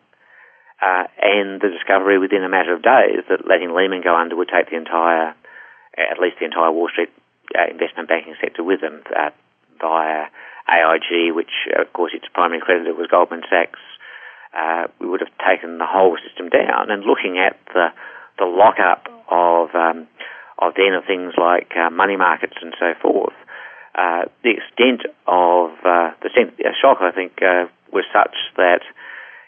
uh, 0.81 1.05
and 1.21 1.61
the 1.61 1.69
discovery 1.69 2.17
within 2.17 2.43
a 2.43 2.49
matter 2.49 2.73
of 2.73 2.81
days 2.81 3.21
that 3.29 3.47
letting 3.47 3.73
Lehman 3.73 4.01
go 4.01 4.17
under 4.17 4.35
would 4.35 4.49
take 4.49 4.69
the 4.69 4.77
entire, 4.77 5.37
at 5.93 6.19
least 6.19 6.37
the 6.39 6.45
entire 6.45 6.71
Wall 6.71 6.89
Street 6.89 7.13
uh, 7.53 7.69
investment 7.69 8.09
banking 8.09 8.35
sector 8.41 8.63
with 8.63 8.81
them 8.81 9.03
uh, 9.15 9.29
via 9.81 10.29
AIG, 10.69 11.33
which 11.33 11.67
of 11.77 11.91
course 11.93 12.13
its 12.13 12.25
primary 12.33 12.61
creditor 12.61 12.93
was 12.93 13.07
Goldman 13.09 13.41
Sachs. 13.49 13.79
Uh, 14.53 14.87
we 14.99 15.07
would 15.07 15.21
have 15.21 15.33
taken 15.41 15.77
the 15.77 15.87
whole 15.87 16.17
system 16.27 16.49
down. 16.49 16.91
And 16.91 17.03
looking 17.03 17.39
at 17.39 17.57
the 17.73 17.87
the 18.37 18.45
lockup 18.45 19.07
of 19.29 19.73
um, 19.75 20.07
of 20.59 20.73
then 20.77 20.93
of 20.93 21.05
things 21.05 21.33
like 21.37 21.73
uh, 21.75 21.89
money 21.89 22.15
markets 22.15 22.55
and 22.61 22.73
so 22.79 22.93
forth, 23.01 23.33
uh, 23.95 24.23
the 24.43 24.55
extent 24.55 25.03
of 25.27 25.71
uh, 25.83 26.11
the 26.21 26.29
shock, 26.79 26.99
I 27.01 27.11
think, 27.11 27.41
uh, 27.41 27.65
was 27.91 28.05
such 28.13 28.35
that, 28.55 28.81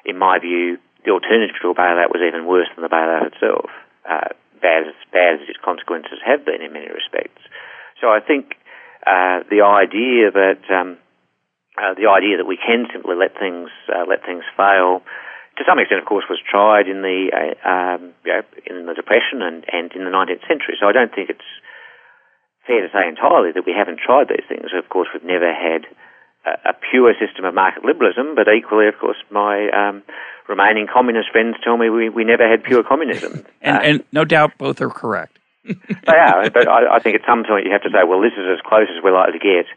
in 0.05 0.17
my 0.17 0.39
view, 0.39 0.77
the 1.05 1.11
alternative 1.11 1.55
to 1.61 1.69
a 1.69 1.75
bailout 1.75 2.11
was 2.11 2.23
even 2.25 2.45
worse 2.45 2.67
than 2.75 2.83
the 2.83 2.89
bailout 2.89 3.27
itself, 3.27 3.69
uh, 4.09 4.35
bad, 4.61 4.87
as, 4.87 4.95
bad 5.11 5.35
as 5.35 5.47
its 5.47 5.59
consequences 5.63 6.19
have 6.25 6.45
been 6.45 6.61
in 6.61 6.73
many 6.73 6.89
respects. 6.89 7.41
So 8.01 8.09
I 8.09 8.19
think 8.19 8.55
uh, 9.05 9.43
the 9.49 9.61
idea 9.61 10.31
that 10.31 10.61
um, 10.73 10.97
uh, 11.77 11.93
the 11.95 12.09
idea 12.09 12.37
that 12.37 12.45
we 12.45 12.57
can 12.57 12.87
simply 12.91 13.15
let 13.15 13.37
things 13.37 13.69
let 14.07 14.25
things 14.25 14.43
fail 14.55 15.01
to 15.57 15.63
some 15.67 15.77
extent, 15.77 16.01
of 16.01 16.07
course, 16.07 16.25
was 16.29 16.41
tried 16.41 16.87
in 16.87 17.01
the 17.01 17.29
uh, 17.29 17.53
um, 17.69 18.13
you 18.25 18.33
know, 18.33 18.41
in 18.65 18.85
the 18.85 18.93
Depression 18.93 19.41
and, 19.41 19.65
and 19.71 19.91
in 19.93 20.03
the 20.03 20.09
19th 20.09 20.47
century. 20.47 20.75
So 20.79 20.87
I 20.87 20.91
don't 20.91 21.13
think 21.13 21.29
it's 21.29 21.51
fair 22.65 22.81
to 22.81 22.89
say 22.89 23.07
entirely 23.07 23.51
that 23.53 23.65
we 23.65 23.73
haven't 23.75 23.99
tried 23.99 24.29
these 24.29 24.45
things. 24.47 24.73
Of 24.73 24.89
course, 24.89 25.09
we've 25.13 25.23
never 25.23 25.53
had 25.53 25.85
a, 26.45 26.69
a 26.69 26.73
pure 26.73 27.13
system 27.21 27.45
of 27.45 27.53
market 27.53 27.85
liberalism, 27.85 28.33
but 28.33 28.47
equally, 28.49 28.87
of 28.87 28.97
course, 28.97 29.17
my 29.29 29.69
um, 29.69 30.01
remaining 30.49 30.87
communist 30.91 31.29
friends 31.29 31.57
tell 31.63 31.77
me 31.77 31.89
we, 31.89 32.09
we 32.09 32.23
never 32.23 32.49
had 32.49 32.63
pure 32.63 32.83
communism. 32.83 33.45
and, 33.61 33.77
uh, 33.77 33.81
and 33.81 34.03
no 34.11 34.25
doubt 34.25 34.57
both 34.57 34.81
are 34.81 34.89
correct. 34.89 35.32
they 36.07 36.19
are, 36.19 36.49
but 36.49 36.67
I, 36.67 36.97
I 36.97 36.99
think 36.99 37.15
at 37.15 37.27
some 37.27 37.43
point 37.47 37.65
you 37.65 37.71
have 37.71 37.83
to 37.83 37.93
say, 37.93 38.03
well, 38.03 38.19
this 38.19 38.35
is 38.35 38.47
as 38.51 38.59
close 38.67 38.91
as 38.91 39.03
we're 39.03 39.15
likely 39.15 39.39
to 39.39 39.43
get, 39.43 39.67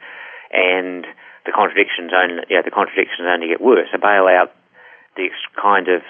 and 0.51 1.07
the 1.47 1.55
contradictions 1.55 2.11
only, 2.11 2.43
know, 2.51 2.63
the 2.65 2.75
contradictions 2.75 3.27
only 3.31 3.49
get 3.49 3.63
worse. 3.63 3.89
A 3.95 3.99
bailout 3.99 4.51
the 5.17 5.31
kind 5.57 5.89
of 5.89 6.03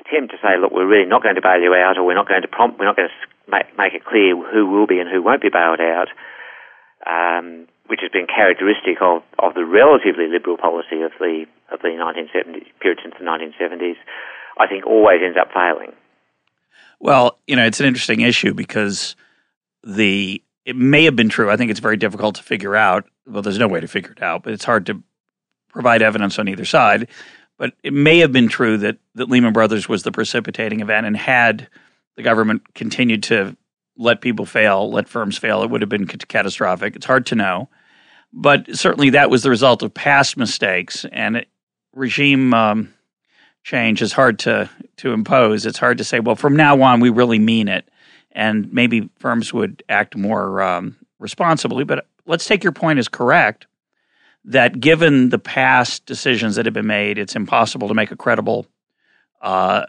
attempt 0.00 0.32
to 0.32 0.38
say, 0.40 0.56
look, 0.56 0.72
we're 0.72 0.88
really 0.88 1.06
not 1.06 1.22
going 1.22 1.36
to 1.36 1.44
bail 1.44 1.60
you 1.60 1.74
out, 1.74 1.98
or 1.98 2.04
we're 2.04 2.18
not 2.18 2.28
going 2.28 2.42
to 2.42 2.48
prompt, 2.48 2.78
we're 2.78 2.88
not 2.88 2.96
going 2.96 3.08
to 3.08 3.18
make, 3.50 3.68
make 3.76 3.94
it 3.94 4.04
clear 4.04 4.34
who 4.34 4.66
will 4.66 4.86
be 4.86 4.98
and 4.98 5.08
who 5.10 5.22
won't 5.22 5.42
be 5.42 5.52
bailed 5.52 5.80
out, 5.80 6.08
um, 7.04 7.68
which 7.86 8.00
has 8.02 8.10
been 8.10 8.26
characteristic 8.26 9.02
of, 9.02 9.22
of 9.38 9.54
the 9.54 9.64
relatively 9.64 10.26
liberal 10.26 10.56
policy 10.56 11.02
of 11.02 11.12
the 11.18 11.46
of 11.70 11.80
the 11.82 11.94
1970s 11.94 12.66
period 12.80 12.98
since 13.02 13.14
the 13.14 13.24
1970s, 13.24 13.94
I 14.58 14.66
think 14.66 14.86
always 14.86 15.22
ends 15.22 15.38
up 15.38 15.54
failing. 15.54 15.94
Well, 17.00 17.38
you 17.46 17.56
know, 17.56 17.64
it's 17.64 17.80
an 17.80 17.86
interesting 17.86 18.20
issue 18.20 18.54
because 18.54 19.16
the 19.82 20.42
it 20.66 20.76
may 20.76 21.04
have 21.04 21.16
been 21.16 21.30
true. 21.30 21.50
I 21.50 21.56
think 21.56 21.70
it's 21.70 21.80
very 21.80 21.96
difficult 21.96 22.36
to 22.36 22.42
figure 22.42 22.76
out. 22.76 23.06
Well, 23.26 23.42
there's 23.42 23.58
no 23.58 23.68
way 23.68 23.80
to 23.80 23.88
figure 23.88 24.12
it 24.12 24.22
out, 24.22 24.42
but 24.42 24.52
it's 24.52 24.64
hard 24.64 24.86
to 24.86 25.02
provide 25.70 26.02
evidence 26.02 26.38
on 26.38 26.48
either 26.48 26.64
side. 26.64 27.08
But 27.56 27.74
it 27.82 27.92
may 27.92 28.18
have 28.18 28.32
been 28.32 28.48
true 28.48 28.78
that, 28.78 28.98
that 29.14 29.28
Lehman 29.28 29.52
Brothers 29.52 29.88
was 29.88 30.02
the 30.02 30.12
precipitating 30.12 30.80
event, 30.80 31.06
and 31.06 31.16
had 31.16 31.68
the 32.16 32.22
government 32.22 32.74
continued 32.74 33.22
to 33.24 33.56
let 33.96 34.20
people 34.20 34.46
fail, 34.46 34.90
let 34.90 35.08
firms 35.08 35.36
fail, 35.36 35.62
it 35.62 35.70
would 35.70 35.82
have 35.82 35.90
been 35.90 36.06
catastrophic. 36.06 36.96
It's 36.96 37.06
hard 37.06 37.26
to 37.26 37.34
know. 37.34 37.68
But 38.32 38.76
certainly 38.76 39.10
that 39.10 39.30
was 39.30 39.42
the 39.42 39.50
result 39.50 39.82
of 39.82 39.92
past 39.92 40.36
mistakes, 40.36 41.04
and 41.12 41.38
it, 41.38 41.48
regime 41.94 42.54
um, 42.54 42.94
change 43.62 44.02
is 44.02 44.12
hard 44.12 44.38
to, 44.40 44.70
to 44.98 45.12
impose. 45.12 45.66
It's 45.66 45.78
hard 45.78 45.98
to 45.98 46.04
say, 46.04 46.20
well, 46.20 46.36
from 46.36 46.56
now 46.56 46.80
on, 46.82 47.00
we 47.00 47.10
really 47.10 47.38
mean 47.38 47.68
it. 47.68 47.88
And 48.32 48.72
maybe 48.72 49.10
firms 49.18 49.52
would 49.52 49.82
act 49.88 50.16
more 50.16 50.62
um, 50.62 50.96
responsibly. 51.18 51.84
But 51.84 52.06
let's 52.26 52.46
take 52.46 52.62
your 52.62 52.72
point 52.72 52.98
as 52.98 53.08
correct 53.08 53.66
that 54.44 54.80
given 54.80 55.28
the 55.28 55.38
past 55.38 56.06
decisions 56.06 56.56
that 56.56 56.64
have 56.64 56.74
been 56.74 56.86
made, 56.86 57.18
it's 57.18 57.36
impossible 57.36 57.88
to 57.88 57.94
make 57.94 58.10
a 58.10 58.16
credible 58.16 58.66
uh, 59.42 59.86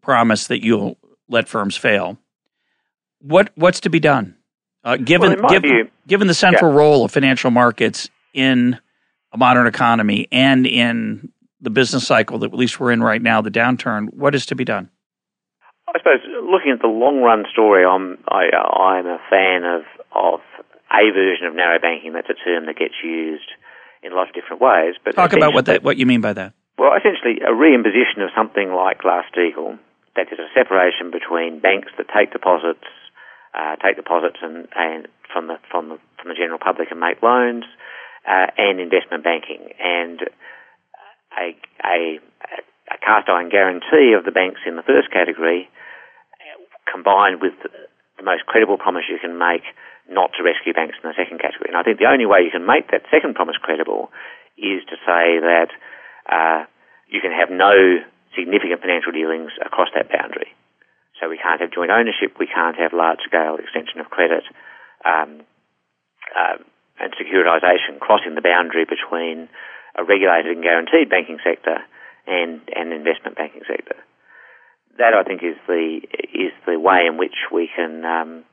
promise 0.00 0.46
that 0.46 0.64
you'll 0.64 0.96
let 1.28 1.48
firms 1.48 1.76
fail. 1.76 2.18
What 3.20 3.50
what's 3.54 3.80
to 3.80 3.90
be 3.90 4.00
done? 4.00 4.36
Uh, 4.84 4.96
given 4.98 5.40
well, 5.40 5.48
given, 5.48 5.70
view, 5.70 5.90
given 6.06 6.26
the 6.26 6.34
central 6.34 6.70
yeah. 6.70 6.78
role 6.78 7.04
of 7.04 7.10
financial 7.10 7.50
markets 7.50 8.10
in 8.34 8.78
a 9.32 9.38
modern 9.38 9.66
economy 9.66 10.28
and 10.30 10.66
in 10.66 11.32
the 11.64 11.70
business 11.70 12.06
cycle 12.06 12.38
that 12.38 12.52
at 12.52 12.58
least 12.58 12.78
we're 12.78 12.92
in 12.92 13.02
right 13.02 13.20
now, 13.20 13.40
the 13.40 13.50
downturn, 13.50 14.12
what 14.14 14.34
is 14.34 14.46
to 14.46 14.54
be 14.54 14.64
done? 14.64 14.90
I 15.88 15.98
suppose 15.98 16.20
looking 16.42 16.72
at 16.72 16.80
the 16.80 16.88
long 16.88 17.20
run 17.20 17.44
story, 17.52 17.84
I'm 17.84 18.18
I, 18.28 18.50
I'm 18.54 19.06
a 19.06 19.18
fan 19.30 19.64
of 19.64 19.82
of 20.12 20.40
a 20.92 21.10
version 21.12 21.46
of 21.46 21.54
narrow 21.54 21.78
banking. 21.78 22.12
That's 22.12 22.30
a 22.30 22.34
term 22.34 22.66
that 22.66 22.76
gets 22.76 22.94
used 23.02 23.50
in 24.02 24.12
a 24.12 24.14
lot 24.14 24.28
of 24.28 24.34
different 24.34 24.60
ways. 24.60 24.94
But 25.04 25.14
talk 25.14 25.32
about 25.32 25.54
what 25.54 25.66
that, 25.66 25.82
what 25.82 25.96
you 25.96 26.06
mean 26.06 26.20
by 26.20 26.32
that. 26.34 26.52
Well, 26.78 26.92
essentially, 26.96 27.40
a 27.46 27.52
reimposition 27.52 28.22
of 28.24 28.30
something 28.36 28.72
like 28.72 29.02
Glass-Steagall, 29.02 29.78
that 30.16 30.26
is 30.32 30.38
a 30.38 30.50
separation 30.54 31.10
between 31.10 31.60
banks 31.60 31.92
that 31.98 32.06
take 32.10 32.32
deposits, 32.32 32.86
uh, 33.54 33.76
take 33.76 33.96
deposits 33.96 34.38
and, 34.42 34.66
and 34.74 35.08
from 35.32 35.46
the 35.46 35.58
from 35.70 35.88
the 35.88 35.98
from 36.18 36.28
the 36.28 36.34
general 36.34 36.58
public 36.58 36.90
and 36.90 36.98
make 36.98 37.22
loans, 37.22 37.64
uh, 38.26 38.46
and 38.58 38.80
investment 38.80 39.22
banking, 39.22 39.70
and 39.78 40.28
a, 41.38 41.56
a, 41.84 42.18
a 42.90 42.98
cast 42.98 43.28
iron 43.28 43.48
guarantee 43.48 44.14
of 44.16 44.24
the 44.24 44.32
banks 44.32 44.60
in 44.66 44.76
the 44.76 44.82
first 44.82 45.10
category, 45.10 45.68
combined 46.90 47.40
with 47.40 47.54
the 48.16 48.22
most 48.22 48.46
credible 48.46 48.78
promise 48.78 49.04
you 49.08 49.18
can 49.18 49.38
make 49.38 49.64
not 50.08 50.30
to 50.36 50.44
rescue 50.44 50.72
banks 50.72 50.96
in 51.02 51.08
the 51.08 51.16
second 51.16 51.40
category. 51.40 51.72
And 51.72 51.76
I 51.76 51.82
think 51.82 51.98
the 51.98 52.10
only 52.10 52.26
way 52.26 52.44
you 52.44 52.52
can 52.52 52.66
make 52.66 52.90
that 52.92 53.08
second 53.10 53.34
promise 53.34 53.56
credible 53.56 54.12
is 54.56 54.84
to 54.86 54.96
say 55.02 55.40
that 55.40 55.70
uh, 56.28 56.68
you 57.08 57.20
can 57.20 57.32
have 57.32 57.50
no 57.50 58.04
significant 58.36 58.80
financial 58.80 59.12
dealings 59.12 59.50
across 59.64 59.88
that 59.94 60.10
boundary. 60.10 60.52
So 61.20 61.30
we 61.30 61.38
can't 61.38 61.60
have 61.60 61.72
joint 61.72 61.90
ownership, 61.90 62.36
we 62.38 62.46
can't 62.46 62.76
have 62.76 62.92
large 62.92 63.22
scale 63.24 63.56
extension 63.56 64.00
of 64.00 64.10
credit 64.10 64.44
um, 65.06 65.42
uh, 66.34 66.58
and 67.00 67.14
securitisation 67.14 67.98
crossing 68.00 68.34
the 68.34 68.42
boundary 68.42 68.84
between 68.84 69.48
a 69.96 70.04
regulated 70.04 70.52
and 70.56 70.62
guaranteed 70.62 71.10
banking 71.10 71.38
sector 71.44 71.78
and 72.26 72.60
an 72.74 72.92
investment 72.92 73.36
banking 73.36 73.62
sector. 73.66 73.96
That 74.98 75.14
I 75.14 75.24
think 75.24 75.42
is 75.42 75.58
the 75.66 76.00
is 76.32 76.54
the 76.66 76.78
way 76.78 77.06
in 77.06 77.18
which 77.18 77.50
we 77.52 77.68
can 77.74 78.04
um, 78.04 78.44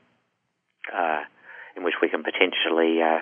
uh, 0.90 1.22
in 1.76 1.84
which 1.84 2.02
we 2.02 2.10
can 2.10 2.24
potentially 2.24 3.02
uh, 3.02 3.22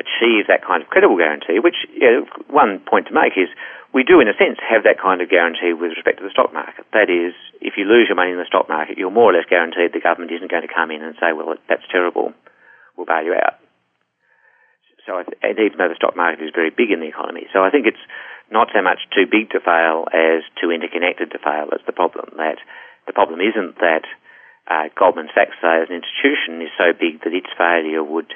achieve 0.00 0.48
that 0.48 0.64
kind 0.66 0.82
of 0.82 0.88
credible 0.88 1.16
guarantee, 1.16 1.60
which 1.62 1.86
you 1.92 2.08
know, 2.10 2.26
one 2.48 2.80
point 2.80 3.06
to 3.08 3.14
make 3.14 3.36
is 3.36 3.48
we 3.94 4.02
do, 4.02 4.18
in 4.18 4.26
a 4.26 4.34
sense, 4.34 4.58
have 4.58 4.82
that 4.82 4.98
kind 4.98 5.22
of 5.22 5.30
guarantee 5.30 5.70
with 5.70 5.94
respect 5.94 6.18
to 6.18 6.24
the 6.26 6.34
stock 6.34 6.52
market. 6.52 6.84
That 6.92 7.06
is, 7.06 7.30
if 7.62 7.78
you 7.78 7.86
lose 7.86 8.10
your 8.10 8.18
money 8.18 8.34
in 8.34 8.42
the 8.42 8.50
stock 8.50 8.68
market, 8.68 8.98
you're 8.98 9.14
more 9.14 9.30
or 9.30 9.34
less 9.38 9.46
guaranteed 9.46 9.94
the 9.94 10.02
government 10.02 10.34
isn't 10.34 10.50
going 10.50 10.66
to 10.66 10.72
come 10.72 10.90
in 10.90 11.02
and 11.02 11.14
say, 11.22 11.30
well, 11.30 11.54
that's 11.68 11.86
terrible, 11.92 12.34
we'll 12.96 13.06
bail 13.06 13.22
you 13.22 13.38
out. 13.38 13.62
So, 15.06 15.20
and 15.20 15.58
even 15.58 15.78
though 15.78 15.88
the 15.88 16.00
stock 16.00 16.16
market 16.16 16.42
is 16.42 16.50
very 16.54 16.70
big 16.70 16.90
in 16.90 17.00
the 17.00 17.08
economy, 17.08 17.46
so 17.52 17.62
I 17.62 17.70
think 17.70 17.86
it's 17.86 18.00
not 18.50 18.68
so 18.74 18.82
much 18.82 19.04
too 19.14 19.26
big 19.30 19.50
to 19.50 19.60
fail 19.60 20.08
as 20.12 20.42
too 20.60 20.70
interconnected 20.70 21.30
to 21.32 21.38
fail. 21.38 21.68
That's 21.70 21.84
the 21.86 21.92
problem. 21.92 22.32
That 22.36 22.58
the 23.06 23.12
problem 23.12 23.40
isn't 23.40 23.76
that 23.80 24.04
uh, 24.70 24.88
Goldman 24.98 25.28
Sachs, 25.34 25.56
as 25.62 25.88
an 25.88 26.00
institution, 26.00 26.62
is 26.62 26.72
so 26.78 26.92
big 26.92 27.20
that 27.24 27.32
its 27.32 27.52
failure 27.56 28.02
would 28.02 28.32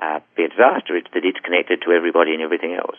uh, 0.00 0.20
be 0.36 0.44
a 0.44 0.48
disaster. 0.48 0.96
It's 0.96 1.08
that 1.12 1.24
it's 1.24 1.40
connected 1.40 1.82
to 1.82 1.92
everybody 1.92 2.32
and 2.32 2.42
everything 2.42 2.74
else. 2.74 2.98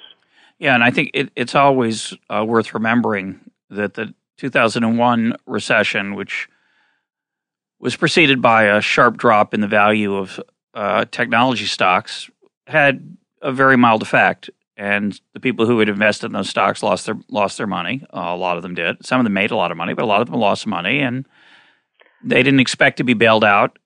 Yeah, 0.59 0.73
and 0.73 0.83
I 0.83 0.91
think 0.91 1.11
it, 1.13 1.29
it's 1.35 1.55
always 1.55 2.13
uh, 2.29 2.43
worth 2.45 2.73
remembering 2.73 3.39
that 3.69 3.93
the 3.93 4.13
2001 4.37 5.35
recession, 5.45 6.15
which 6.15 6.49
was 7.79 7.95
preceded 7.95 8.41
by 8.41 8.63
a 8.63 8.81
sharp 8.81 9.17
drop 9.17 9.53
in 9.53 9.61
the 9.61 9.67
value 9.67 10.15
of 10.15 10.39
uh, 10.73 11.05
technology 11.11 11.65
stocks, 11.65 12.29
had 12.67 13.17
a 13.41 13.51
very 13.51 13.77
mild 13.77 14.01
effect. 14.01 14.49
And 14.75 15.19
the 15.33 15.39
people 15.39 15.65
who 15.65 15.79
had 15.79 15.89
invested 15.89 16.27
in 16.27 16.33
those 16.33 16.49
stocks 16.49 16.83
lost 16.83 17.07
their 17.07 17.17
lost 17.29 17.57
their 17.57 17.65
money. 17.65 18.05
Uh, 18.13 18.19
a 18.27 18.37
lot 18.37 18.57
of 18.57 18.63
them 18.63 18.75
did. 18.75 19.03
Some 19.03 19.19
of 19.19 19.23
them 19.23 19.33
made 19.33 19.49
a 19.49 19.55
lot 19.55 19.71
of 19.71 19.77
money, 19.77 19.95
but 19.95 20.03
a 20.03 20.07
lot 20.07 20.21
of 20.21 20.29
them 20.29 20.39
lost 20.39 20.67
money. 20.67 20.99
And 20.99 21.25
they 22.23 22.43
didn't 22.43 22.59
expect 22.59 22.97
to 22.97 23.03
be 23.03 23.15
bailed 23.15 23.43
out. 23.43 23.79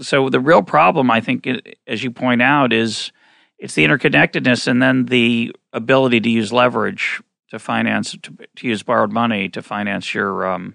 So 0.00 0.28
the 0.28 0.40
real 0.40 0.62
problem, 0.62 1.08
I 1.08 1.20
think, 1.20 1.46
as 1.86 2.02
you 2.02 2.10
point 2.10 2.42
out, 2.42 2.72
is 2.72 3.12
it's 3.58 3.74
the 3.74 3.84
interconnectedness 3.84 4.66
and 4.66 4.82
then 4.82 5.06
the 5.06 5.54
ability 5.72 6.20
to 6.20 6.28
use 6.28 6.52
leverage 6.52 7.22
to 7.50 7.60
finance, 7.60 8.16
to, 8.22 8.36
to 8.56 8.66
use 8.66 8.82
borrowed 8.82 9.12
money 9.12 9.48
to 9.50 9.62
finance 9.62 10.14
your 10.14 10.46
um, 10.48 10.74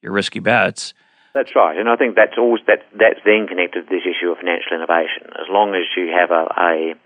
your 0.00 0.12
risky 0.12 0.38
bets. 0.38 0.94
That's 1.36 1.52
right, 1.52 1.76
and 1.76 1.84
I 1.84 2.00
think 2.00 2.16
that's 2.16 2.40
always 2.40 2.64
that 2.64 2.88
that's 2.96 3.20
then 3.28 3.44
connected 3.44 3.84
to 3.84 3.90
this 3.92 4.08
issue 4.08 4.32
of 4.32 4.40
financial 4.40 4.72
innovation. 4.72 5.28
As 5.36 5.52
long 5.52 5.76
as 5.76 5.84
you 5.92 6.08
have 6.16 6.32
a, 6.32 6.48
a 6.48 6.96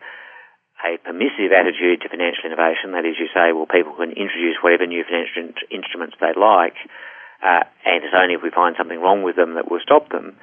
a 0.87 1.03
permissive 1.03 1.51
attitude 1.51 2.07
to 2.07 2.09
financial 2.15 2.47
innovation, 2.47 2.95
that 2.95 3.03
is, 3.03 3.19
you 3.19 3.27
say, 3.35 3.51
well, 3.51 3.67
people 3.67 3.99
can 3.99 4.15
introduce 4.15 4.63
whatever 4.63 4.87
new 4.87 5.03
financial 5.03 5.51
in- 5.51 5.59
instruments 5.75 6.15
they 6.23 6.31
like, 6.39 6.79
uh, 7.43 7.67
and 7.83 8.07
it's 8.07 8.15
only 8.15 8.39
if 8.39 8.43
we 8.47 8.55
find 8.55 8.79
something 8.79 9.03
wrong 9.03 9.27
with 9.27 9.35
them 9.35 9.59
that 9.59 9.67
we'll 9.67 9.83
stop 9.83 10.15
them. 10.15 10.39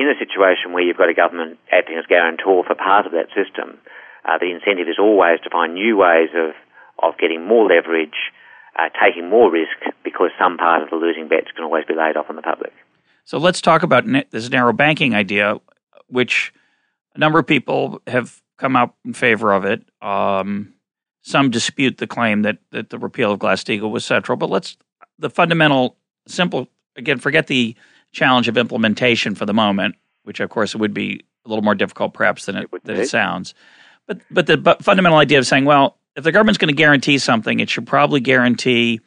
In 0.00 0.08
a 0.08 0.16
situation 0.16 0.72
where 0.72 0.80
you've 0.80 0.96
got 0.96 1.12
a 1.12 1.14
government 1.14 1.60
acting 1.68 2.00
as 2.00 2.08
guarantor 2.08 2.64
for 2.64 2.72
part 2.72 3.04
of 3.04 3.12
that 3.12 3.28
system, 3.36 3.76
uh, 4.24 4.40
the 4.40 4.48
incentive 4.48 4.88
is 4.88 4.96
always 4.96 5.44
to 5.44 5.52
find 5.52 5.76
new 5.76 6.00
ways 6.00 6.32
of, 6.32 6.56
of 7.04 7.20
getting 7.20 7.44
more 7.44 7.68
leverage, 7.68 8.32
uh, 8.80 8.88
taking 8.96 9.28
more 9.28 9.52
risk, 9.52 9.76
because 10.08 10.32
some 10.40 10.56
part 10.56 10.80
of 10.80 10.88
the 10.88 10.96
losing 10.96 11.28
bets 11.28 11.52
can 11.52 11.68
always 11.68 11.84
be 11.84 11.92
laid 11.92 12.16
off 12.16 12.32
on 12.32 12.40
the 12.40 12.42
public. 12.42 12.72
So 13.26 13.38
let's 13.38 13.60
talk 13.60 13.82
about 13.82 14.04
this 14.30 14.48
narrow 14.50 14.72
banking 14.72 15.14
idea, 15.14 15.60
which 16.06 16.54
a 17.14 17.18
number 17.18 17.40
of 17.40 17.46
people 17.46 18.00
have 18.06 18.40
come 18.56 18.76
out 18.76 18.94
in 19.04 19.12
favor 19.12 19.52
of 19.52 19.64
it. 19.64 19.82
Um, 20.00 20.72
some 21.22 21.50
dispute 21.50 21.98
the 21.98 22.06
claim 22.06 22.42
that, 22.42 22.58
that 22.70 22.90
the 22.90 22.98
repeal 22.98 23.32
of 23.32 23.40
Glass 23.40 23.64
Steagall 23.64 23.90
was 23.90 24.04
central, 24.04 24.36
but 24.36 24.48
let's 24.48 24.76
the 25.18 25.28
fundamental, 25.28 25.96
simple 26.28 26.68
again. 26.94 27.18
Forget 27.18 27.48
the 27.48 27.74
challenge 28.12 28.46
of 28.46 28.56
implementation 28.56 29.34
for 29.34 29.44
the 29.44 29.52
moment, 29.52 29.96
which 30.22 30.38
of 30.38 30.48
course 30.48 30.76
would 30.76 30.94
be 30.94 31.24
a 31.44 31.48
little 31.48 31.64
more 31.64 31.74
difficult 31.74 32.14
perhaps 32.14 32.46
than 32.46 32.56
it, 32.56 32.68
it 32.72 32.84
than 32.84 32.96
it 32.96 33.08
sounds. 33.08 33.54
But 34.06 34.20
but 34.30 34.46
the 34.46 34.56
but 34.56 34.84
fundamental 34.84 35.18
idea 35.18 35.40
of 35.40 35.48
saying, 35.48 35.64
well, 35.64 35.98
if 36.14 36.22
the 36.22 36.30
government's 36.30 36.58
going 36.58 36.72
to 36.72 36.76
guarantee 36.76 37.18
something, 37.18 37.58
it 37.58 37.68
should 37.68 37.88
probably 37.88 38.20
guarantee 38.20 39.00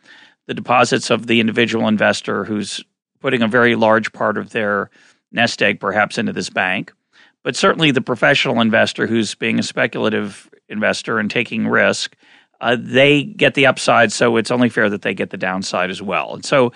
the 0.46 0.54
deposits 0.54 1.10
of 1.10 1.28
the 1.28 1.40
individual 1.40 1.88
investor 1.88 2.44
who's 2.44 2.84
putting 3.20 3.42
a 3.42 3.48
very 3.48 3.76
large 3.76 4.12
part 4.14 4.38
of 4.38 4.52
their 4.52 4.90
nest 5.32 5.62
egg 5.62 5.80
perhaps 5.80 6.18
into 6.18 6.34
this 6.34 6.50
bank. 6.50 6.94
But 7.44 7.56
certainly 7.56 7.92
the 7.92 8.02
professional 8.02 8.60
investor 8.60 9.08
who's 9.08 9.36
being 9.36 9.60
a 9.60 9.64
speculative 9.64 10.50
investor 10.68 11.20
and 11.20 11.32
taking 11.32 11.68
risk, 11.68 12.16
uh, 12.62 12.76
they 12.80 13.24
get 13.24 13.54
the 13.54 13.66
upside, 13.66 14.12
so 14.12 14.36
it's 14.36 14.52
only 14.52 14.70
fair 14.70 14.90
that 14.90 15.02
they 15.02 15.14
get 15.14 15.30
the 15.30 15.38
downside 15.38 15.90
as 15.90 16.02
well. 16.02 16.34
And 16.34 16.44
so, 16.44 16.74